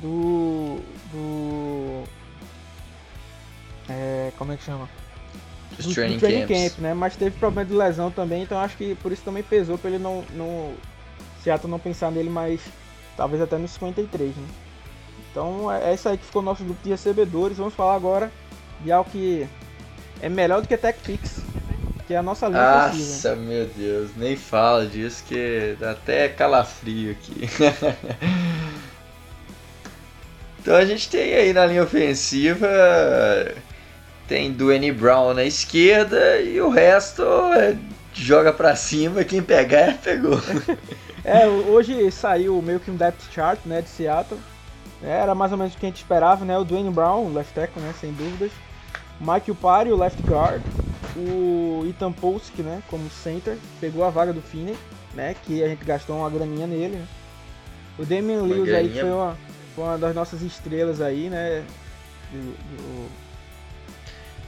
do. 0.00 0.78
do. 1.12 2.04
É, 3.88 4.32
como 4.36 4.52
é 4.52 4.56
que 4.56 4.64
chama? 4.64 4.88
do, 5.78 5.94
training, 5.94 6.16
do 6.16 6.20
training 6.20 6.46
camp, 6.46 6.78
né? 6.78 6.94
Mas 6.94 7.16
teve 7.16 7.36
problema 7.38 7.68
de 7.68 7.74
lesão 7.74 8.10
também, 8.10 8.42
então 8.42 8.58
acho 8.58 8.76
que 8.76 8.94
por 8.96 9.12
isso 9.12 9.22
também 9.22 9.42
pesou 9.42 9.78
para 9.78 9.90
ele 9.90 9.98
não, 9.98 10.24
não 10.34 10.74
Seattle 11.42 11.70
não 11.70 11.78
pensar 11.78 12.10
nele 12.10 12.30
mais, 12.30 12.60
talvez 13.16 13.42
até 13.42 13.56
no 13.56 13.68
53, 13.68 14.36
né? 14.36 14.48
Então 15.30 15.70
é, 15.70 15.90
é 15.90 15.94
isso 15.94 16.08
aí 16.08 16.18
que 16.18 16.24
ficou 16.24 16.42
o 16.42 16.44
nosso 16.44 16.64
grupo 16.64 16.82
de 16.82 16.90
recebedores. 16.90 17.58
Vamos 17.58 17.74
falar 17.74 17.94
agora 17.94 18.30
de 18.82 18.90
algo 18.90 19.10
que 19.10 19.46
é 20.20 20.28
melhor 20.28 20.60
do 20.60 20.68
que 20.68 20.76
Tech 20.76 20.98
Picks, 21.00 21.42
que 22.10 22.14
é 22.14 22.16
a 22.16 22.22
nossa 22.24 22.48
linha 22.48 22.60
Nossa, 22.60 22.88
ofensiva. 22.88 23.36
meu 23.36 23.66
Deus, 23.66 24.10
nem 24.16 24.34
fala 24.34 24.84
disso 24.84 25.22
que 25.28 25.76
dá 25.78 25.92
até 25.92 26.28
calafrio 26.28 27.12
aqui. 27.12 27.46
então 30.58 30.74
a 30.74 30.84
gente 30.84 31.08
tem 31.08 31.34
aí 31.34 31.52
na 31.52 31.66
linha 31.66 31.84
ofensiva 31.84 32.66
tem 34.26 34.52
Dwayne 34.52 34.90
Brown 34.90 35.34
na 35.34 35.44
esquerda 35.44 36.40
e 36.40 36.60
o 36.60 36.68
resto 36.68 37.22
é, 37.54 37.76
joga 38.12 38.52
pra 38.52 38.74
cima, 38.74 39.22
quem 39.22 39.40
pegar 39.40 39.96
pegou. 40.02 40.40
É, 41.24 41.46
hoje 41.46 42.10
saiu 42.10 42.60
meio 42.60 42.80
que 42.80 42.90
um 42.90 42.96
depth 42.96 43.32
chart, 43.32 43.60
né, 43.64 43.82
de 43.82 43.88
Seattle. 43.88 44.40
Era 45.00 45.32
mais 45.32 45.52
ou 45.52 45.58
menos 45.58 45.74
o 45.74 45.78
que 45.78 45.86
a 45.86 45.88
gente 45.88 45.98
esperava, 45.98 46.44
né? 46.44 46.58
O 46.58 46.64
Dwayne 46.64 46.90
Brown, 46.90 47.32
left 47.32 47.54
tackle, 47.54 47.80
né, 47.80 47.94
sem 48.00 48.12
dúvidas. 48.12 48.50
Mike 49.20 49.50
Upari, 49.50 49.90
o 49.92 49.96
left 49.96 50.22
guard. 50.22 50.62
O 51.16 51.84
Ethan 51.88 52.12
Polsky, 52.12 52.62
né, 52.62 52.82
como 52.88 53.10
center, 53.10 53.56
pegou 53.80 54.04
a 54.04 54.10
vaga 54.10 54.32
do 54.32 54.40
Finney, 54.40 54.76
né, 55.14 55.34
que 55.44 55.62
a 55.62 55.68
gente 55.68 55.84
gastou 55.84 56.16
uma 56.18 56.30
graninha 56.30 56.66
nele. 56.66 56.96
Né? 56.96 57.06
O 57.98 58.04
Damian 58.04 58.42
Lewis 58.42 58.72
aí 58.72 58.88
que 58.88 59.00
foi 59.00 59.10
uma, 59.10 59.36
foi 59.74 59.84
uma 59.84 59.98
das 59.98 60.14
nossas 60.14 60.40
estrelas 60.42 61.00
aí, 61.00 61.28
né? 61.28 61.64
do- 62.32 62.52
do- 62.76 63.08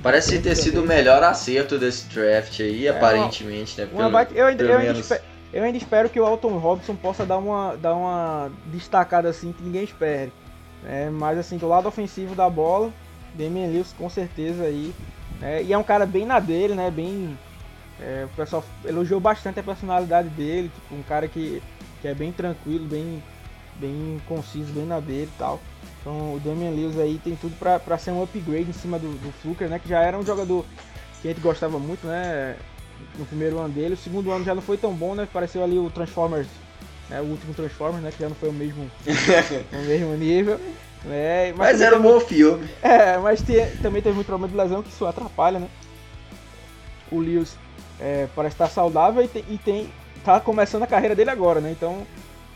Parece 0.03 0.39
ter 0.41 0.57
sido 0.57 0.83
o 0.83 0.87
melhor 0.87 1.23
acerto 1.23 1.79
desse 1.79 2.07
draft 2.07 2.59
aí, 2.61 2.87
É, 2.87 2.91
aparentemente, 2.91 3.81
né? 3.81 3.87
Pelo- 3.87 4.11
baita- 4.11 4.35
eu, 4.35 4.47
ainda, 4.47 4.63
eu, 4.65 4.79
ainda 4.79 4.93
menos. 4.93 5.11
espe- 5.11 5.25
eu 5.53 5.63
ainda 5.63 5.79
espero 5.79 6.09
que 6.09 6.19
o 6.19 6.25
Alton 6.27 6.59
Robson 6.59 6.97
possa 6.97 7.25
dar 7.25 7.39
uma, 7.39 7.77
dar 7.77 7.95
uma 7.95 8.51
destacada 8.67 9.29
assim 9.29 9.53
que 9.53 9.63
ninguém 9.63 9.85
espere. 9.85 10.33
né? 10.83 11.09
mas 11.11 11.39
assim, 11.39 11.57
do 11.57 11.69
lado 11.69 11.87
ofensivo 11.87 12.35
da 12.35 12.51
bola, 12.51 12.93
Damian 13.35 13.69
Lewis 13.69 13.93
com 13.97 14.09
certeza 14.09 14.65
aí. 14.65 14.93
né? 15.41 15.63
e 15.63 15.73
é 15.73 15.79
um 15.79 15.83
cara 15.83 16.07
bem 16.07 16.27
na 16.27 16.39
dele, 16.39 16.75
né? 16.75 16.91
Bem. 16.91 17.37
é, 18.01 18.27
o 18.27 18.37
pessoal 18.37 18.65
elogiou 18.85 19.21
bastante 19.21 19.61
a 19.61 19.63
personalidade 19.63 20.29
dele, 20.31 20.71
tipo, 20.75 20.95
um 20.95 21.03
cara 21.03 21.29
que, 21.29 21.63
que 22.01 22.09
é 22.09 22.15
bem 22.15 22.33
tranquilo, 22.33 22.87
bem, 22.87 23.23
bem 23.77 24.21
conciso, 24.27 24.73
bem 24.73 24.87
na 24.87 25.01
dele 25.01 25.31
e 25.35 25.39
tal. 25.39 25.61
Então 26.01 26.35
o 26.35 26.41
Damian 26.45 26.71
Lewis 26.71 26.99
aí 26.99 27.21
tem 27.23 27.37
tudo 27.37 27.57
pra, 27.59 27.79
pra 27.79 27.97
ser 27.97 28.11
um 28.11 28.23
upgrade 28.23 28.69
em 28.69 28.73
cima 28.73 28.99
do, 28.99 29.09
do 29.19 29.33
Fluker, 29.41 29.69
né? 29.69 29.79
Que 29.79 29.89
já 29.89 30.01
era 30.01 30.19
um 30.19 30.27
jogador 30.27 30.65
que 31.21 31.29
a 31.29 31.31
gente 31.31 31.41
gostava 31.41 31.79
muito, 31.79 32.07
né? 32.07 32.57
No 33.17 33.25
primeiro 33.25 33.59
ano 33.59 33.73
dele. 33.73 33.95
O 33.95 33.97
segundo 33.97 34.31
ano 34.33 34.45
já 34.45 34.55
não 34.55 34.63
foi 34.63 34.77
tão 34.77 34.93
bom, 34.93 35.15
né? 35.15 35.29
Pareceu 35.33 35.63
ali 35.63 35.79
o 35.79 35.89
Transformers, 35.91 36.49
né? 37.09 37.21
O 37.21 37.25
último 37.25 37.55
Transformers, 37.55 38.03
né? 38.03 38.11
Que 38.11 38.21
já 38.21 38.29
não 38.29 38.35
foi 38.35 38.49
o 38.49 38.53
mesmo, 38.53 38.91
o 39.73 39.87
mesmo 39.87 40.15
nível. 40.17 40.61
Né? 41.05 41.53
Mas 41.57 41.73
também 41.73 41.87
era 41.87 41.99
um 41.99 42.03
bom 42.03 42.21
filme. 42.21 42.69
é, 42.83 43.19
mas 43.19 43.43
te- 43.43 43.67
também 43.83 44.01
teve 44.03 44.15
muito 44.15 44.27
problema 44.27 44.49
de 44.51 44.57
lesão 44.57 44.83
que 44.83 44.89
isso 44.89 45.05
atrapalha, 45.07 45.59
né? 45.59 45.69
O 47.11 47.19
Lewis 47.19 47.57
é, 48.01 48.29
parece 48.35 48.55
estar 48.55 48.69
saudável 48.69 49.23
e, 49.23 49.29
tem, 49.29 49.45
e 49.49 49.59
tem- 49.59 49.93
tá 50.25 50.39
começando 50.41 50.83
a 50.85 50.87
carreira 50.87 51.15
dele 51.15 51.31
agora, 51.31 51.61
né? 51.61 51.71
Então 51.73 52.07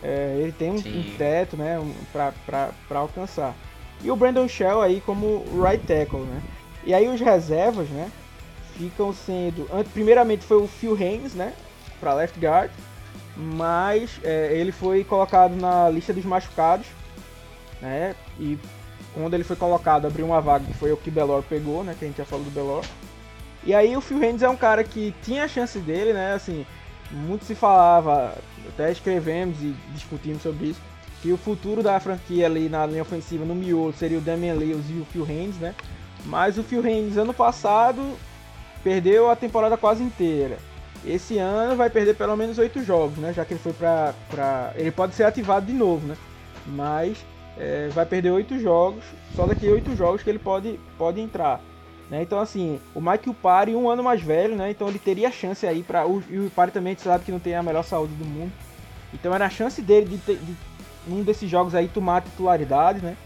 é, 0.03 0.37
ele 0.39 0.53
tem 0.53 0.71
um, 0.71 0.77
um 0.77 1.05
teto, 1.19 1.57
né? 1.57 1.79
Um, 1.79 1.93
pra, 2.13 2.33
pra, 2.45 2.71
pra 2.89 2.99
alcançar. 3.01 3.55
E 4.03 4.11
o 4.11 4.17
Brandon 4.17 4.47
Shell 4.47 4.81
aí 4.81 5.01
como 5.05 5.45
right 5.63 5.85
tackle, 5.85 6.21
né? 6.21 6.41
E 6.85 6.95
aí 6.95 7.09
os 7.09 7.21
reservas, 7.21 7.89
né? 7.89 8.11
Ficam 8.77 9.13
sendo. 9.13 9.67
Primeiramente 9.93 10.45
foi 10.45 10.59
o 10.59 10.69
Phil 10.69 10.95
Haynes, 10.95 11.35
né? 11.35 11.53
Pra 11.99 12.15
left 12.15 12.39
guard. 12.39 12.71
Mas 13.37 14.21
é, 14.23 14.51
ele 14.53 14.71
foi 14.71 15.03
colocado 15.03 15.57
na 15.57 15.89
lista 15.91 16.13
dos 16.13 16.25
machucados, 16.25 16.87
né? 17.87 18.15
E 18.39 18.59
quando 19.15 19.35
ele 19.35 19.45
foi 19.45 19.57
colocado, 19.57 20.07
abriu 20.07 20.27
uma 20.27 20.41
vaga 20.41 20.65
que 20.65 20.75
foi 20.75 20.93
o 20.93 20.97
que 20.97 21.11
Belor 21.11 21.43
pegou, 21.43 21.85
né? 21.85 21.95
Que 21.99 22.05
a 22.05 22.09
gente 22.09 22.19
já 22.19 22.25
falou 22.25 22.45
do 22.45 22.51
Belor. 22.51 22.85
E 23.65 23.75
aí 23.75 23.97
o 23.97 24.01
Phil 24.01 24.23
Haynes 24.23 24.43
é 24.43 24.49
um 24.49 24.57
cara 24.57 24.85
que 24.85 25.15
tinha 25.23 25.45
a 25.45 25.49
chance 25.49 25.79
dele, 25.79 26.13
né? 26.13 26.35
Assim, 26.35 26.67
muito 27.11 27.45
se 27.45 27.55
falava, 27.55 28.37
até 28.69 28.91
escrevemos 28.91 29.57
e 29.63 29.75
discutimos 29.93 30.43
sobre 30.43 30.67
isso, 30.67 30.81
que 31.23 31.33
o 31.33 31.37
futuro 31.37 31.83
da 31.83 31.99
franquia 31.99 32.47
ali 32.47 32.69
na 32.69 32.85
linha 32.87 33.03
ofensiva, 33.03 33.45
no 33.45 33.55
miolo, 33.55 33.93
seria 33.93 34.19
o 34.19 34.21
Damian 34.21 34.55
Lewis 34.55 34.85
e 34.91 35.01
o 35.01 35.05
Phil 35.07 35.25
Haynes, 35.25 35.57
né? 35.57 35.75
Mas 36.25 36.59
o 36.59 36.63
Phil 36.63 36.85
Haynes 36.85 37.17
ano 37.17 37.33
passado 37.33 38.17
perdeu 38.85 39.31
a 39.31 39.37
temporada 39.37 39.77
quase 39.77 40.03
inteira. 40.03 40.59
Esse 41.05 41.39
ano 41.39 41.77
vai 41.77 41.89
perder 41.89 42.15
pelo 42.15 42.37
menos 42.37 42.59
oito 42.59 42.83
jogos, 42.85 43.17
né? 43.19 43.33
Já 43.33 43.45
que 43.45 43.55
ele 43.55 43.61
foi 43.61 43.73
pra, 43.73 44.13
pra. 44.29 44.73
Ele 44.75 44.91
pode 44.91 45.15
ser 45.15 45.25
ativado 45.25 45.67
de 45.67 45.73
novo, 45.73 46.07
né? 46.07 46.17
Mas 46.67 47.19
é, 47.59 47.89
vai 47.89 48.07
perder 48.07 48.31
oito 48.31 48.59
jogos, 48.59 49.05
só 49.35 49.47
daqui 49.47 49.69
oito 49.69 49.95
jogos 49.97 50.23
que 50.23 50.31
ele 50.31 50.39
pode, 50.39 50.79
pode 50.99 51.21
entrar. 51.21 51.61
Né? 52.11 52.23
Então, 52.23 52.39
assim, 52.39 52.81
o 52.95 53.01
Mike 53.01 53.29
Upari, 53.29 53.75
um 53.75 53.91
ano 53.91 54.03
mais 54.03 54.23
velho, 54.23 54.55
né? 54.55 54.71
Então 54.71 54.89
ele 54.89 54.99
teria 54.99 55.31
chance 55.31 55.67
aí 55.67 55.83
para 55.83 56.05
e 56.07 56.39
o 56.39 56.47
Upari 56.47 56.71
também 56.71 56.93
a 56.93 56.95
gente 56.95 57.03
sabe 57.03 57.25
que 57.25 57.33
não 57.33 57.41
tem 57.41 57.55
a 57.55 57.63
melhor 57.63 57.83
saúde 57.83 58.15
do 58.15 58.25
mundo. 58.25 58.53
Então 59.13 59.35
era 59.35 59.47
a 59.47 59.51
chance 59.51 59.83
dele 59.83 60.07
de, 60.07 60.19
ter, 60.19 60.37
de 60.37 60.55
num 61.07 61.23
desses 61.23 61.49
jogos 61.51 61.75
aí 61.75 61.89
tomar 61.89 62.19
a 62.19 62.21
titularidade, 62.21 63.01
né? 63.01 63.17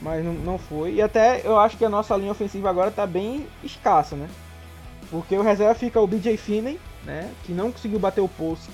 Mas 0.00 0.24
não, 0.24 0.32
não 0.32 0.58
foi. 0.58 0.94
E 0.94 1.02
até 1.02 1.42
eu 1.44 1.58
acho 1.58 1.76
que 1.76 1.84
a 1.84 1.88
nossa 1.88 2.16
linha 2.16 2.32
ofensiva 2.32 2.70
agora 2.70 2.90
tá 2.90 3.06
bem 3.06 3.46
escassa, 3.62 4.16
né? 4.16 4.28
Porque 5.10 5.36
o 5.36 5.42
reserva 5.42 5.74
fica 5.74 6.00
o 6.00 6.06
BJ 6.06 6.36
Finney, 6.36 6.80
né? 7.04 7.30
Que 7.44 7.52
não 7.52 7.70
conseguiu 7.70 7.98
bater 7.98 8.20
o 8.22 8.28
post, 8.28 8.70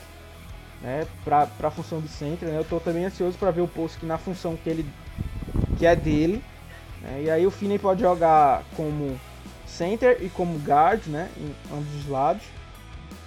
né? 0.80 1.06
Pra, 1.24 1.46
pra 1.46 1.70
função 1.70 2.00
de 2.00 2.08
center, 2.08 2.48
né? 2.48 2.58
Eu 2.58 2.64
tô 2.64 2.80
também 2.80 3.04
ansioso 3.04 3.36
para 3.38 3.50
ver 3.50 3.60
o 3.60 3.68
post 3.68 4.04
na 4.04 4.18
função 4.18 4.56
que 4.56 4.68
ele 4.68 4.86
que 5.76 5.86
é 5.86 5.96
dele. 5.96 6.42
né? 7.00 7.22
E 7.24 7.30
aí 7.30 7.46
o 7.46 7.50
Finney 7.50 7.78
pode 7.78 8.00
jogar 8.00 8.62
como 8.76 9.18
center 9.66 10.18
e 10.20 10.28
como 10.28 10.58
guard, 10.58 11.06
né? 11.06 11.28
Em 11.36 11.54
ambos 11.74 11.94
os 11.96 12.08
lados. 12.08 12.42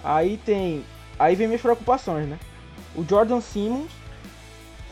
Aí 0.02 0.36
tem. 0.36 0.84
Aí 1.18 1.34
vem 1.34 1.46
minhas 1.46 1.62
preocupações, 1.62 2.28
né? 2.28 2.38
O 2.94 3.04
Jordan 3.08 3.40
Simmons, 3.40 3.90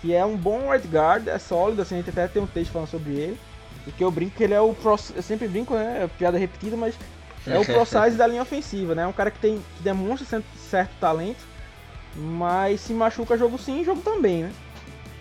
que 0.01 0.13
é 0.13 0.25
um 0.25 0.37
bom 0.37 0.71
right 0.71 0.87
guard, 0.89 1.29
é 1.29 1.39
sólido, 1.39 1.83
assim, 1.83 1.97
a 1.97 1.99
gente 1.99 2.11
até 2.11 2.27
tem 2.27 2.43
um 2.43 2.47
texto 2.47 2.73
falando 2.73 2.89
sobre 2.89 3.13
ele. 3.13 3.39
E 3.87 3.91
que 3.93 4.03
eu 4.03 4.11
brinco 4.11 4.37
que 4.37 4.45
ele 4.45 4.55
é 4.55 4.61
o 4.61 4.73
pro, 4.75 4.97
eu 5.15 5.23
sempre 5.23 5.49
brinco, 5.49 5.75
né? 5.75 6.05
É 6.05 6.07
piada 6.07 6.39
repetida, 6.39 6.77
mas 6.77 6.95
é 7.47 7.59
o 7.59 7.65
pro 7.67 7.85
size 7.85 8.17
da 8.17 8.27
linha 8.27 8.43
ofensiva, 8.43 8.95
né? 8.95 9.03
É 9.03 9.07
um 9.07 9.13
cara 9.13 9.31
que 9.31 9.39
tem 9.39 9.59
que 9.77 9.83
demonstra 9.83 10.43
certo 10.57 10.93
talento, 11.01 11.45
mas 12.15 12.81
se 12.81 12.93
machuca 12.93 13.39
jogo 13.39 13.59
sim, 13.59 13.85
jogo 13.85 14.01
também, 14.03 14.45
né? 14.45 14.53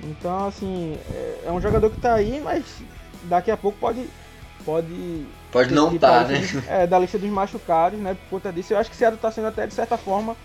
Então, 0.03 0.47
assim, 0.47 0.97
é, 1.11 1.43
é 1.45 1.51
um 1.51 1.61
jogador 1.61 1.89
que 1.89 1.99
tá 1.99 2.13
aí, 2.13 2.41
mas 2.43 2.63
daqui 3.23 3.51
a 3.51 3.57
pouco 3.57 3.77
pode 3.77 4.07
pode 4.65 5.25
Pode 5.51 5.73
não 5.73 5.97
tá, 5.97 6.23
né? 6.23 6.41
É, 6.67 6.87
da 6.87 6.97
lista 6.97 7.19
dos 7.19 7.29
machucados, 7.29 7.99
né? 7.99 8.15
Por 8.15 8.37
conta 8.37 8.53
disso, 8.53 8.73
eu 8.73 8.77
acho 8.77 8.89
que 8.89 8.95
o 8.95 8.97
Seattle 8.99 9.21
tá 9.21 9.31
sendo 9.31 9.47
até 9.47 9.67
de 9.67 9.73
certa 9.73 9.97
forma 9.97 10.35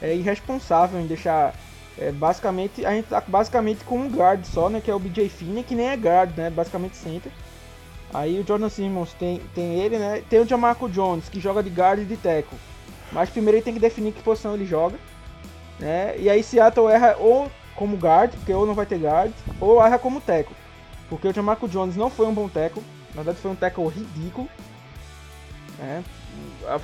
é, 0.00 0.14
irresponsável 0.14 0.98
em 0.98 1.06
deixar. 1.06 1.54
é, 1.98 2.10
basicamente, 2.10 2.84
a 2.86 2.92
gente 2.92 3.06
tá 3.06 3.22
basicamente 3.26 3.84
com 3.84 3.98
um 3.98 4.08
guard 4.08 4.44
só, 4.44 4.70
né? 4.70 4.80
Que 4.80 4.90
é 4.90 4.94
o 4.94 4.98
BJ 4.98 5.28
Finney, 5.28 5.62
que 5.62 5.74
nem 5.74 5.88
é 5.88 5.96
guard, 5.96 6.36
né? 6.36 6.48
Basicamente 6.48 6.96
center. 6.96 7.30
Aí 8.12 8.40
o 8.40 8.46
Jordan 8.46 8.68
Simmons 8.68 9.12
tem, 9.12 9.40
tem 9.54 9.78
ele, 9.78 9.98
né? 9.98 10.22
Tem 10.28 10.40
o 10.40 10.48
Jamarco 10.48 10.88
Jones, 10.88 11.28
que 11.28 11.38
joga 11.38 11.62
de 11.62 11.70
guard 11.70 12.00
e 12.00 12.04
de 12.04 12.16
tackle. 12.16 12.58
Mas 13.12 13.28
primeiro 13.28 13.58
ele 13.58 13.64
tem 13.64 13.74
que 13.74 13.80
definir 13.80 14.12
que 14.12 14.22
posição 14.22 14.54
ele 14.54 14.64
joga. 14.64 14.98
Né? 15.80 16.14
E 16.18 16.28
aí 16.30 16.42
Seattle 16.42 16.88
erra 16.88 17.16
ou 17.18 17.50
como 17.74 17.96
guard, 17.96 18.30
porque 18.34 18.52
ou 18.52 18.66
não 18.66 18.74
vai 18.74 18.86
ter 18.86 18.98
guard, 18.98 19.32
ou 19.60 19.82
erra 19.84 19.98
como 19.98 20.20
tackle. 20.20 20.54
Porque 21.08 21.26
o 21.26 21.34
Jamarco 21.34 21.66
Jones 21.66 21.96
não 21.96 22.08
foi 22.10 22.26
um 22.26 22.34
bom 22.34 22.48
tackle. 22.48 22.82
Na 23.14 23.22
verdade 23.22 23.38
foi 23.38 23.50
um 23.50 23.56
tackle 23.56 23.88
ridículo. 23.88 24.48
né? 25.78 26.04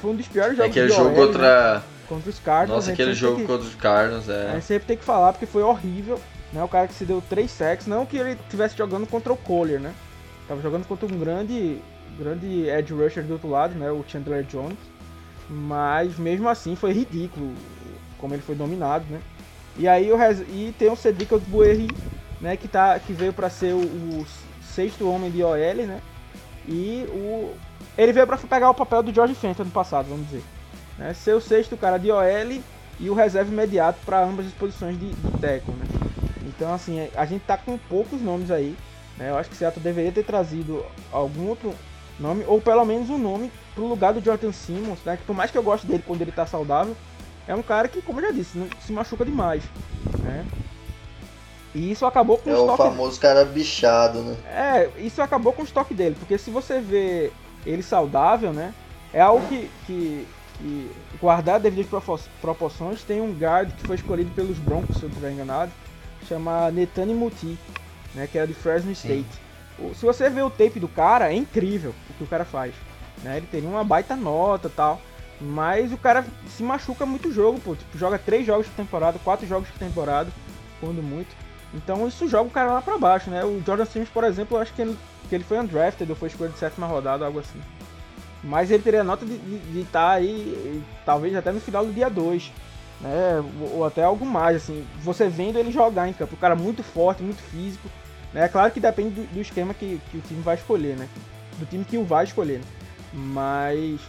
Foi 0.01 0.11
um 0.11 0.17
dos 0.17 0.27
piores 0.27 0.57
jogos 0.57 0.71
Aquele 0.71 0.89
de 0.89 0.95
jogo 0.97 1.11
OL, 1.11 1.15
né? 1.15 1.27
contra. 1.27 1.83
contra 2.09 2.31
os 2.31 2.39
Cardinals. 2.39 2.77
Nossa, 2.79 2.91
a 2.91 2.93
aquele 2.95 3.15
jogo 3.15 3.37
que- 3.37 3.47
contra 3.47 3.67
os 3.67 3.75
Cardinals, 3.75 4.29
a 4.29 4.35
é. 4.35 4.53
gente 4.55 4.65
sempre 4.65 4.87
tem 4.89 4.97
que 4.97 5.05
falar 5.05 5.33
porque 5.33 5.47
foi 5.47 5.63
horrível, 5.63 6.19
né? 6.53 6.65
O 6.65 6.69
cara 6.69 6.89
que 6.89 6.95
se 6.95 7.05
deu 7.05 7.23
três 7.29 7.51
sacks, 7.51 7.87
não 7.87 8.07
que 8.07 8.17
ele 8.17 8.33
estivesse 8.33 8.77
jogando 8.77 9.07
contra 9.07 9.33
o 9.33 9.37
Collier, 9.37 9.79
né? 9.79 9.93
Tava 10.49 10.61
jogando 10.63 10.87
contra 10.87 11.07
um 11.07 11.19
grande, 11.19 11.81
grande 12.19 12.69
edge 12.69 12.93
rusher 12.95 13.23
do 13.25 13.35
outro 13.35 13.51
lado, 13.51 13.75
né? 13.75 13.91
O 13.91 14.03
Chandler 14.09 14.43
Jones. 14.45 14.79
Mas 15.49 16.17
mesmo 16.19 16.49
assim 16.49 16.75
foi 16.75 16.93
ridículo 16.93 17.53
como 18.19 18.35
ele 18.35 18.43
foi 18.43 18.55
dominado, 18.55 19.05
né? 19.11 19.21
E 19.79 19.87
aí 19.87 20.11
o 20.11 20.17
res- 20.17 20.41
e 20.49 20.75
tem 20.79 20.91
o 20.91 20.97
Cedric 20.97 21.37
Buerri, 21.49 21.91
né? 22.41 22.57
Que 22.57 22.69
tá, 22.69 22.99
que 22.99 23.13
veio 23.13 23.33
para 23.33 23.51
ser 23.51 23.73
o, 23.75 23.79
o 23.81 24.27
sexto 24.75 25.09
homem 25.09 25.31
de 25.31 25.43
OL, 25.43 25.57
né? 25.87 26.01
E 26.69 27.07
o 27.11 27.55
ele 27.97 28.13
veio 28.13 28.27
para 28.27 28.37
pegar 28.37 28.71
o 28.71 28.75
papel 28.75 29.03
do 29.03 29.13
George 29.15 29.35
Fenton 29.35 29.65
no 29.65 29.71
passado, 29.71 30.07
vamos 30.09 30.27
dizer 30.27 30.43
né, 30.99 31.13
ser 31.15 31.35
o 31.35 31.41
sexto 31.41 31.77
cara 31.77 31.99
de 31.99 32.11
OL 32.11 32.63
e 32.99 33.11
o 33.11 33.15
reserva 33.15 33.53
imediato 33.53 33.99
para 34.05 34.23
ambas 34.25 34.47
as 34.47 34.53
posições 34.53 34.99
de, 34.99 35.11
de 35.13 35.31
tackle, 35.41 35.75
né? 35.75 35.87
Então, 36.47 36.73
assim, 36.73 37.09
a 37.15 37.25
gente 37.27 37.43
tá 37.43 37.57
com 37.57 37.77
poucos 37.77 38.21
nomes 38.23 38.51
aí, 38.51 38.77
né? 39.19 39.31
Eu 39.31 39.37
acho 39.39 39.51
que 39.51 39.57
Seattle 39.57 39.83
deveria 39.83 40.13
ter 40.13 40.25
trazido 40.25 40.85
algum 41.13 41.49
outro 41.49 41.75
nome, 42.19 42.45
ou 42.47 42.61
pelo 42.61 42.85
menos 42.85 43.11
um 43.11 43.19
nome 43.19 43.51
pro 43.75 43.87
lugar 43.87 44.13
do 44.15 44.25
Jordan 44.25 44.53
Simmons, 44.53 44.99
né? 45.05 45.17
Que 45.17 45.25
por 45.25 45.35
mais 45.37 45.51
que 45.51 45.59
eu 45.59 45.63
goste 45.63 45.87
dele 45.87 46.03
quando 46.07 46.23
ele 46.23 46.33
tá 46.33 46.47
saudável, 46.47 46.97
é 47.47 47.55
um 47.55 47.63
cara 47.63 47.89
que, 47.89 48.03
como 48.03 48.21
eu 48.21 48.27
já 48.27 48.33
disse, 48.33 48.59
não 48.59 48.69
se 48.81 48.93
machuca 48.93 49.25
demais. 49.25 49.63
né? 50.21 50.45
E 51.75 51.91
isso 51.91 52.07
acabou 52.07 52.39
com 52.39 52.51
é 52.51 52.55
o 52.55 52.61
estoque. 52.61 52.83
É 52.83 52.85
o 52.87 52.91
famoso 52.91 53.21
cara 53.21 53.45
bichado, 53.45 54.23
né? 54.23 54.37
É, 54.47 54.91
isso 54.99 55.21
acabou 55.21 55.53
com 55.53 55.63
o 55.63 55.65
estoque 55.65 55.93
dele, 55.93 56.17
porque 56.19 56.39
se 56.39 56.51
você 56.51 56.81
vê 56.81 57.31
ele 57.67 57.83
saudável, 57.83 58.53
né? 58.53 58.73
É 59.13 59.21
algo 59.21 59.47
que, 59.47 59.71
que, 59.87 60.27
que 60.59 60.91
guardar 61.21 61.61
devidas 61.61 61.87
proporções, 62.41 63.03
tem 63.03 63.21
um 63.21 63.33
guard 63.33 63.71
que 63.73 63.87
foi 63.87 63.97
escolhido 63.97 64.31
pelos 64.31 64.59
Broncos, 64.59 64.97
se 64.97 65.03
eu 65.03 65.09
não 65.09 65.17
estiver 65.17 65.33
enganado, 65.33 65.71
chama 66.27 66.71
Netani 66.71 67.15
Muti, 67.15 67.59
né? 68.15 68.27
Que 68.27 68.39
era 68.39 68.47
de 68.47 68.55
Fresno 68.55 68.91
State. 68.93 69.27
Sim. 69.79 69.95
Se 69.95 70.07
você 70.07 70.31
vê 70.31 70.41
o 70.41 70.49
tape 70.49 70.81
do 70.81 70.89
cara, 70.89 71.31
é 71.31 71.37
incrível 71.37 71.95
o 72.09 72.15
que 72.15 72.25
o 72.25 72.27
cara 72.27 72.47
faz. 72.47 72.75
Né? 73.23 73.37
Ele 73.37 73.47
teria 73.47 73.69
uma 73.69 73.85
baita 73.85 74.17
nota 74.17 74.71
tal. 74.75 75.01
Mas 75.41 75.93
o 75.93 75.99
cara 75.99 76.25
se 76.49 76.63
machuca 76.63 77.05
muito 77.05 77.33
jogo, 77.33 77.61
pô. 77.61 77.75
Tipo, 77.75 77.99
joga 77.99 78.19
três 78.19 78.47
jogos 78.47 78.67
por 78.67 78.77
temporada, 78.77 79.19
quatro 79.23 79.47
jogos 79.47 79.69
por 79.69 79.79
temporada, 79.79 80.31
quando 80.81 81.03
muito. 81.03 81.35
Então 81.75 82.07
isso 82.09 82.29
joga 82.29 82.49
o 82.49 82.53
cara 82.53 82.73
lá 82.73 82.83
pra 82.83 82.97
baixo, 82.97 83.31
né? 83.31 83.45
O 83.45 83.63
Jordan 83.65 83.85
Simmons, 83.85 84.09
por 84.09 84.25
exemplo, 84.25 84.57
eu 84.57 84.63
acho 84.63 84.73
que 84.73 84.83
ele, 84.83 84.97
que 85.29 85.35
ele 85.35 85.45
foi 85.45 85.59
undrafted 85.59 86.11
ou 86.11 86.17
foi 86.17 86.29
escolha 86.29 86.51
de 86.51 86.59
sétima 86.59 86.87
rodada, 86.87 87.27
algo 87.27 87.39
assim. 87.39 87.61
Mas 88.43 88.71
ele 88.71 88.83
teria 88.83 89.03
nota 89.03 89.27
de 89.27 89.81
estar 89.81 90.01
tá 90.01 90.11
aí, 90.13 90.83
talvez 91.05 91.35
até 91.35 91.53
no 91.53 91.61
final 91.61 91.85
do 91.85 91.93
dia 91.93 92.09
2. 92.09 92.53
Né? 93.01 93.45
Ou, 93.73 93.85
até 93.85 94.05
algo 94.05 94.25
mais, 94.25 94.57
assim. 94.57 94.87
Você 95.01 95.29
vendo 95.29 95.59
ele 95.59 95.71
jogar 95.71 96.09
em 96.09 96.13
campo. 96.13 96.35
O 96.35 96.39
cara 96.39 96.55
muito 96.55 96.83
forte, 96.83 97.23
muito 97.23 97.43
físico. 97.43 97.89
Né? 98.33 98.45
É 98.45 98.49
claro 98.49 98.71
que 98.71 98.81
depende 98.81 99.21
do, 99.21 99.27
do 99.35 99.41
esquema 99.41 99.75
que, 99.75 100.01
que, 100.11 100.19
o 100.19 100.21
time 100.21 100.41
vai 100.43 100.55
escolher, 100.55 100.97
né? 100.97 101.09
Do 101.59 101.67
time 101.67 101.85
que 101.85 101.99
o 101.99 102.05
vai 102.05 102.25
escolher. 102.25 102.59
Né? 102.59 102.65
Mas 103.13 104.01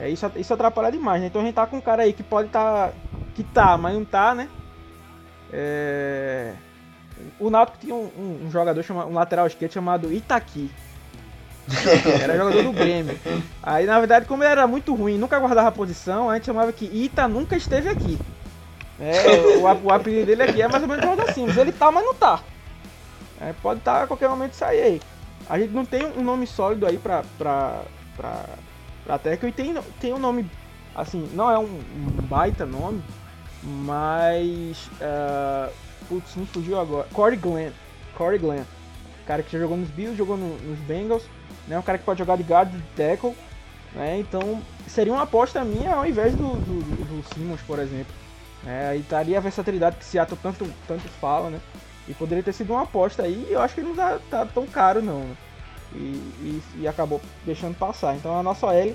é, 0.00 0.08
isso, 0.08 0.30
isso 0.36 0.54
atrapalha 0.54 0.90
demais, 0.90 1.20
né? 1.20 1.26
Então 1.26 1.42
a 1.42 1.44
gente 1.44 1.54
tá 1.54 1.66
com 1.66 1.76
um 1.76 1.80
cara 1.80 2.02
aí 2.02 2.12
que 2.14 2.22
pode 2.22 2.48
estar. 2.48 2.88
Tá, 2.88 2.94
que 3.34 3.44
tá, 3.44 3.76
mas 3.76 3.94
não 3.94 4.04
tá, 4.04 4.34
né? 4.34 4.48
É... 5.52 6.54
O 7.38 7.50
Náutico 7.50 7.78
tinha 7.78 7.94
um, 7.94 8.10
um, 8.18 8.46
um, 8.46 8.50
jogador, 8.50 8.82
chama, 8.82 9.04
um 9.04 9.12
lateral 9.12 9.46
esquerdo 9.46 9.72
chamado 9.72 10.10
Itaqui. 10.10 10.70
Era 12.22 12.36
jogador 12.36 12.62
do 12.62 12.72
Grêmio. 12.72 13.18
Aí, 13.62 13.84
na 13.84 13.98
verdade, 13.98 14.24
como 14.24 14.42
ele 14.42 14.50
era 14.50 14.66
muito 14.66 14.94
ruim, 14.94 15.18
nunca 15.18 15.38
guardava 15.38 15.68
a 15.68 15.72
posição, 15.72 16.30
a 16.30 16.34
gente 16.34 16.46
chamava 16.46 16.72
que 16.72 16.86
Ita 16.86 17.28
nunca 17.28 17.54
esteve 17.54 17.88
aqui. 17.90 18.18
É, 18.98 19.56
o, 19.58 19.86
o 19.86 19.92
apelido 19.92 20.26
dele 20.26 20.42
aqui 20.42 20.62
é 20.62 20.66
mais 20.66 20.82
ou 20.82 20.88
menos 20.88 21.04
o 21.04 21.30
assim. 21.30 21.46
Ele 21.58 21.72
tá, 21.72 21.92
mas 21.92 22.04
não 22.04 22.14
tá. 22.14 22.40
É, 23.40 23.52
pode 23.62 23.80
estar 23.80 23.98
tá 23.98 24.02
a 24.04 24.06
qualquer 24.06 24.28
momento 24.28 24.54
sair 24.54 24.82
aí. 24.82 25.02
A 25.48 25.58
gente 25.58 25.72
não 25.72 25.84
tem 25.84 26.04
um 26.04 26.22
nome 26.22 26.46
sólido 26.46 26.86
aí 26.86 26.98
pra, 26.98 27.22
pra, 27.38 27.82
pra, 28.16 28.44
pra 29.10 29.18
Teco 29.18 29.46
e 29.46 29.52
tem, 29.52 29.74
tem 30.00 30.12
um 30.12 30.18
nome, 30.18 30.48
assim, 30.94 31.28
não 31.34 31.50
é 31.50 31.58
um, 31.58 31.80
baita 32.28 32.64
nome, 32.64 33.02
mas. 33.62 34.88
Uh, 35.00 35.72
putz, 36.08 36.36
me 36.36 36.46
fugiu 36.46 36.78
agora. 36.78 37.08
Corey 37.12 37.36
Glenn. 37.36 37.72
Corey 38.16 38.38
Glenn. 38.38 38.62
Cara 39.26 39.42
que 39.42 39.52
já 39.52 39.58
jogou 39.58 39.76
nos 39.76 39.90
Bills, 39.90 40.16
jogou 40.16 40.36
no, 40.36 40.56
nos 40.58 40.78
Bengals, 40.80 41.24
né? 41.66 41.78
Um 41.78 41.82
cara 41.82 41.98
que 41.98 42.04
pode 42.04 42.18
jogar 42.18 42.36
de 42.36 42.44
guard, 42.44 42.70
de 42.70 42.82
tackle, 42.96 43.34
né? 43.92 44.18
Então 44.18 44.62
seria 44.86 45.12
uma 45.12 45.22
aposta 45.22 45.64
minha 45.64 45.94
ao 45.94 46.06
invés 46.06 46.34
do, 46.34 46.54
do, 46.54 46.80
do 46.80 47.34
Simmons, 47.34 47.60
por 47.62 47.78
exemplo. 47.78 48.14
É, 48.66 48.88
aí 48.88 49.00
estaria 49.00 49.38
a 49.38 49.40
versatilidade 49.40 49.96
que 49.96 50.04
Seattle 50.04 50.38
tanto, 50.42 50.70
tanto 50.86 51.08
fala, 51.20 51.50
né? 51.50 51.60
E 52.08 52.14
poderia 52.14 52.42
ter 52.42 52.52
sido 52.52 52.72
uma 52.72 52.82
aposta 52.82 53.22
aí, 53.22 53.46
eu 53.50 53.60
acho 53.60 53.74
que 53.74 53.82
não 53.82 53.94
tá, 53.94 54.18
tá 54.30 54.46
tão 54.46 54.66
caro 54.66 55.00
não, 55.02 55.20
né? 55.20 55.36
E, 55.92 55.98
e, 55.98 56.62
e, 56.80 56.88
acabou 56.88 57.20
deixando 57.44 57.76
passar. 57.76 58.14
Então 58.14 58.38
a 58.38 58.42
nossa 58.42 58.66
OL, 58.66 58.94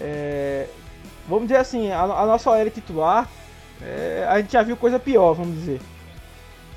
é, 0.00 0.66
vamos 1.28 1.44
dizer 1.44 1.58
assim, 1.58 1.90
a, 1.90 2.02
a 2.02 2.26
nossa 2.26 2.50
OL 2.50 2.70
titular, 2.70 3.28
é, 3.80 4.26
a 4.28 4.40
gente 4.40 4.52
já 4.52 4.62
viu 4.62 4.76
coisa 4.76 4.98
pior, 4.98 5.34
vamos 5.34 5.54
dizer. 5.54 5.80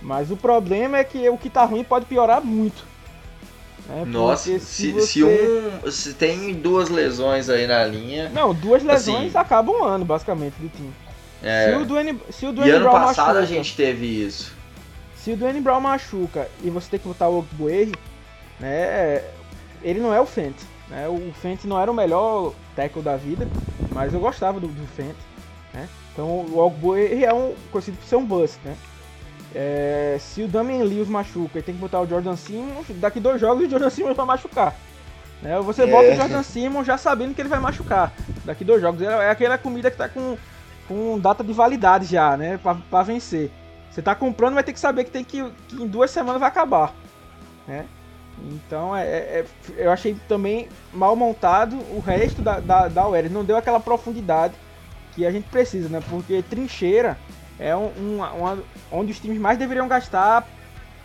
Mas 0.02 0.30
o 0.30 0.38
problema 0.38 0.98
é 0.98 1.04
que 1.04 1.28
o 1.30 1.38
que 1.38 1.50
tá 1.50 1.66
ruim 1.66 1.84
pode 1.84 2.06
piorar 2.06 2.44
muito. 2.44 2.86
Né? 3.88 4.04
Nossa, 4.06 4.44
se, 4.44 4.60
se, 4.60 4.92
você... 4.92 5.08
se, 5.08 5.24
um. 5.24 5.92
Se 5.92 6.14
tem 6.14 6.54
duas 6.54 6.90
lesões 6.90 7.50
aí 7.50 7.68
na 7.68 7.84
linha. 7.86 8.30
Não, 8.30 8.54
duas 8.54 8.84
lesões 8.84 9.28
assim, 9.28 9.38
acabam 9.38 9.76
um 9.76 9.84
ano, 9.84 10.06
basicamente, 10.06 10.56
do 10.60 10.70
time. 10.70 10.94
É, 11.44 11.72
se 11.72 11.78
o 11.78 11.86
Dwayne, 11.86 12.20
se 12.32 12.46
o 12.46 12.52
Dwayne 12.52 12.72
e 12.72 12.76
ano 12.76 12.86
Brown 12.86 12.94
passado 12.94 13.36
machuca, 13.36 13.40
a 13.40 13.46
gente 13.46 13.76
teve 13.76 14.26
isso. 14.26 14.54
Se 15.18 15.32
o 15.32 15.38
Dwayne 15.38 15.62
Brown 15.62 15.80
machuca 15.80 16.48
e 16.64 16.70
você 16.70 16.90
tem 16.92 17.00
que 17.00 17.08
botar 17.08 17.28
o 17.28 17.40
Ogbuerri, 17.40 17.94
né? 18.60 19.24
Ele 19.86 20.00
não 20.00 20.12
é 20.12 20.20
o 20.20 20.26
Fent. 20.26 20.56
Né? 20.90 21.08
O 21.08 21.32
Fent 21.34 21.64
não 21.66 21.80
era 21.80 21.92
o 21.92 21.94
melhor 21.94 22.54
tackle 22.76 23.04
da 23.04 23.16
vida, 23.16 23.48
mas 23.92 24.14
eu 24.14 24.20
gostava 24.20 24.60
do, 24.60 24.68
do 24.68 24.88
Fent. 24.88 25.16
Né? 25.72 25.88
Então 26.12 26.26
o 26.26 26.58
Ogbuerri 26.58 27.24
é 27.24 27.34
um 27.34 27.54
conhecido 27.72 27.98
por 27.98 28.06
ser 28.06 28.16
um 28.16 28.26
bust, 28.26 28.60
né? 28.66 28.76
É, 29.54 30.18
se 30.20 30.42
o 30.42 30.48
Damian 30.48 30.84
Lewis 30.84 31.08
machuca 31.08 31.60
e 31.60 31.62
tem 31.62 31.76
que 31.76 31.80
botar 31.80 32.02
o 32.02 32.08
Jordan 32.08 32.36
Simmons, 32.36 32.88
daqui 32.96 33.22
dois 33.22 33.40
jogos 33.40 33.66
o 33.66 33.70
Jordan 33.70 33.90
Simmons 33.90 34.18
vai 34.18 34.26
machucar. 34.26 34.76
Né? 35.42 35.60
Você 35.62 35.84
é. 35.84 35.88
bota 35.88 36.10
o 36.10 36.16
Jordan 36.16 36.44
Simmons 36.44 36.88
já 36.88 36.98
sabendo 36.98 37.36
que 37.36 37.42
ele 37.42 37.50
vai 37.50 37.60
machucar. 37.60 38.12
Daqui 38.44 38.66
dois 38.66 38.82
jogos. 38.82 39.02
É, 39.02 39.06
é 39.06 39.30
aquela 39.30 39.58
comida 39.58 39.92
que 39.92 39.98
tá 39.98 40.10
com, 40.10 40.38
com 40.88 41.20
data 41.20 41.44
de 41.44 41.54
validade 41.54 42.06
já, 42.06 42.36
né? 42.36 42.58
Pra, 42.58 42.76
pra 42.76 43.04
vencer. 43.04 43.52
Você 43.92 44.02
tá 44.02 44.16
comprando, 44.16 44.56
vai 44.56 44.64
ter 44.64 44.74
que 44.74 44.80
saber 44.80 45.06
que 45.06 45.12
tem 45.12 45.24
que, 45.24 45.44
que 45.68 45.82
em 45.82 45.88
duas 45.88 46.12
semanas 46.12 46.40
vai 46.40 46.50
acabar. 46.50 46.94
Né? 47.68 47.86
Então 48.38 48.96
é, 48.96 49.06
é, 49.06 49.46
eu 49.78 49.92
achei 49.92 50.16
também 50.28 50.68
mal 50.94 51.16
montado 51.16 51.78
o 51.96 52.00
resto 52.00 52.42
da, 52.42 52.60
da, 52.60 52.88
da 52.88 53.08
UL. 53.08 53.30
Não 53.30 53.46
deu 53.46 53.58
aquela 53.58 53.80
profundidade 53.80 54.54
que 55.14 55.26
a 55.26 55.32
gente 55.32 55.48
precisa, 55.50 55.88
né? 55.90 56.02
Porque 56.10 56.44
trincheira 56.44 57.18
é 57.58 57.76
um, 57.76 57.88
uma, 57.98 58.32
uma, 58.34 58.64
onde 58.92 59.12
os 59.12 59.20
times 59.20 59.40
mais 59.40 59.58
deveriam 59.58 59.88
gastar 59.88 60.46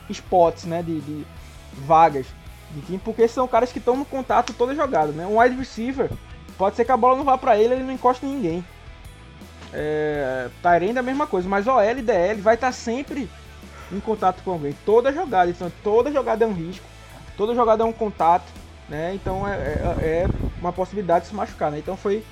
spots, 0.09 0.64
né, 0.64 0.83
de, 0.83 1.01
de 1.01 1.24
vagas 1.72 2.26
de 2.72 2.81
time, 2.83 2.99
porque 2.99 3.26
são 3.28 3.47
caras 3.47 3.72
que 3.72 3.78
estão 3.78 3.97
no 3.97 4.05
contato 4.05 4.53
toda 4.53 4.74
jogada, 4.74 5.12
né? 5.12 5.26
Um 5.26 5.41
wide 5.41 5.57
receiver 5.57 6.11
pode 6.59 6.76
ser 6.76 6.85
que 6.85 6.93
a 6.93 6.97
bola 6.97 7.16
não 7.16 7.24
vá 7.24 7.39
para 7.39 7.57
ele, 7.59 7.74
ele 7.74 7.85
não 7.85 7.93
encosta 7.93 8.26
em 8.26 8.35
ninguém. 8.35 8.64
É, 9.72 10.49
Tyrande 10.62 10.97
é 10.97 11.01
a 11.01 11.03
mesma 11.03 11.26
coisa, 11.26 11.49
mas 11.49 11.66
OL 11.66 11.81
e 11.81 12.03
DL 12.03 12.41
vai 12.41 12.55
estar 12.55 12.68
tá 12.68 12.72
sempre 12.72 13.31
em 13.93 14.01
contato 14.01 14.43
com 14.43 14.53
alguém, 14.53 14.74
toda 14.85 15.12
jogada, 15.12 15.51
então 15.51 15.70
toda 15.83 16.12
jogada 16.12 16.45
é 16.45 16.49
um 16.49 16.53
risco, 16.53 16.87
toda 17.41 17.55
jogada 17.55 17.82
é 17.82 17.86
um 17.86 17.93
contato, 17.93 18.45
né? 18.86 19.14
Então 19.14 19.49
é, 19.49 19.55
é, 19.55 19.97
é 20.03 20.30
uma 20.61 20.74
possibilidade 20.74 21.24
de 21.24 21.30
se 21.30 21.34
machucar, 21.34 21.70
né? 21.70 21.78
Então 21.78 21.97
foi 21.97 22.22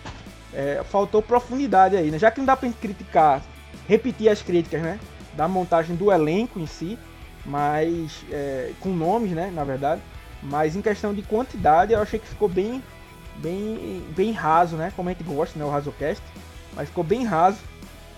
é, 0.52 0.82
faltou 0.84 1.22
profundidade 1.22 1.96
aí, 1.96 2.10
né? 2.10 2.18
Já 2.18 2.30
que 2.30 2.40
não 2.40 2.44
dá 2.44 2.54
para 2.54 2.70
criticar 2.72 3.42
repetir 3.88 4.28
as 4.28 4.42
críticas, 4.42 4.82
né? 4.82 5.00
Da 5.32 5.48
montagem 5.48 5.96
do 5.96 6.12
elenco 6.12 6.60
em 6.60 6.66
si, 6.66 6.98
mas 7.46 8.22
é, 8.30 8.72
com 8.80 8.90
nomes, 8.90 9.30
né? 9.30 9.50
Na 9.50 9.64
verdade, 9.64 10.02
mas 10.42 10.76
em 10.76 10.82
questão 10.82 11.14
de 11.14 11.22
quantidade, 11.22 11.94
eu 11.94 12.02
achei 12.02 12.18
que 12.18 12.28
ficou 12.28 12.46
bem, 12.48 12.84
bem, 13.36 14.04
bem 14.14 14.30
raso, 14.32 14.76
né? 14.76 14.92
Como 14.94 15.08
a 15.08 15.12
gente 15.12 15.24
gosta, 15.24 15.58
né? 15.58 15.64
O 15.64 15.70
Rasocast, 15.70 16.22
mas 16.76 16.90
ficou 16.90 17.02
bem 17.02 17.24
raso 17.24 17.60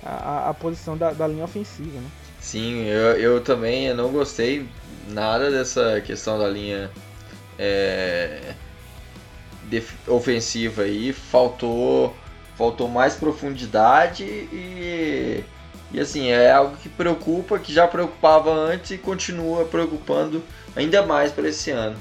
a, 0.03 0.49
a 0.51 0.55
posição 0.55 0.97
da, 0.97 1.13
da, 1.13 1.29
linha 1.29 1.45
ofensiva, 1.45 2.01
né? 2.01 2.11
Sim, 2.41 2.83
eu, 2.87 3.13
eu 3.13 3.41
também 3.41 3.87
eu 3.87 3.95
não 3.95 4.11
gostei 4.11 4.67
nada 5.11 5.51
dessa 5.51 6.01
questão 6.01 6.39
da 6.39 6.49
linha 6.49 6.91
é, 7.59 8.55
ofensiva 10.07 10.83
aí. 10.83 11.13
Faltou, 11.13 12.17
faltou 12.57 12.89
mais 12.89 13.15
profundidade 13.15 14.25
e 14.25 15.45
e 15.93 15.99
assim, 15.99 16.29
é 16.31 16.53
algo 16.53 16.77
que 16.77 16.89
preocupa, 16.89 17.59
que 17.59 17.73
já 17.73 17.87
preocupava 17.87 18.53
antes 18.53 18.93
e 18.93 18.99
continua 18.99 19.65
preocupando 19.65 20.43
ainda 20.77 21.05
mais 21.05 21.33
para 21.33 21.49
esse 21.49 21.71
ano. 21.71 21.97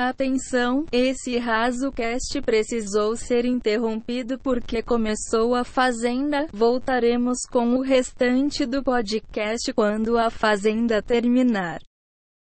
Atenção, 0.00 0.86
esse 0.90 1.36
RasoCast 1.36 2.40
precisou 2.40 3.14
ser 3.16 3.44
interrompido 3.44 4.38
porque 4.38 4.82
começou 4.82 5.54
a 5.54 5.62
Fazenda. 5.62 6.46
Voltaremos 6.50 7.40
com 7.52 7.74
o 7.74 7.82
restante 7.82 8.64
do 8.64 8.82
podcast 8.82 9.70
quando 9.74 10.16
a 10.16 10.30
Fazenda 10.30 11.02
terminar. 11.02 11.80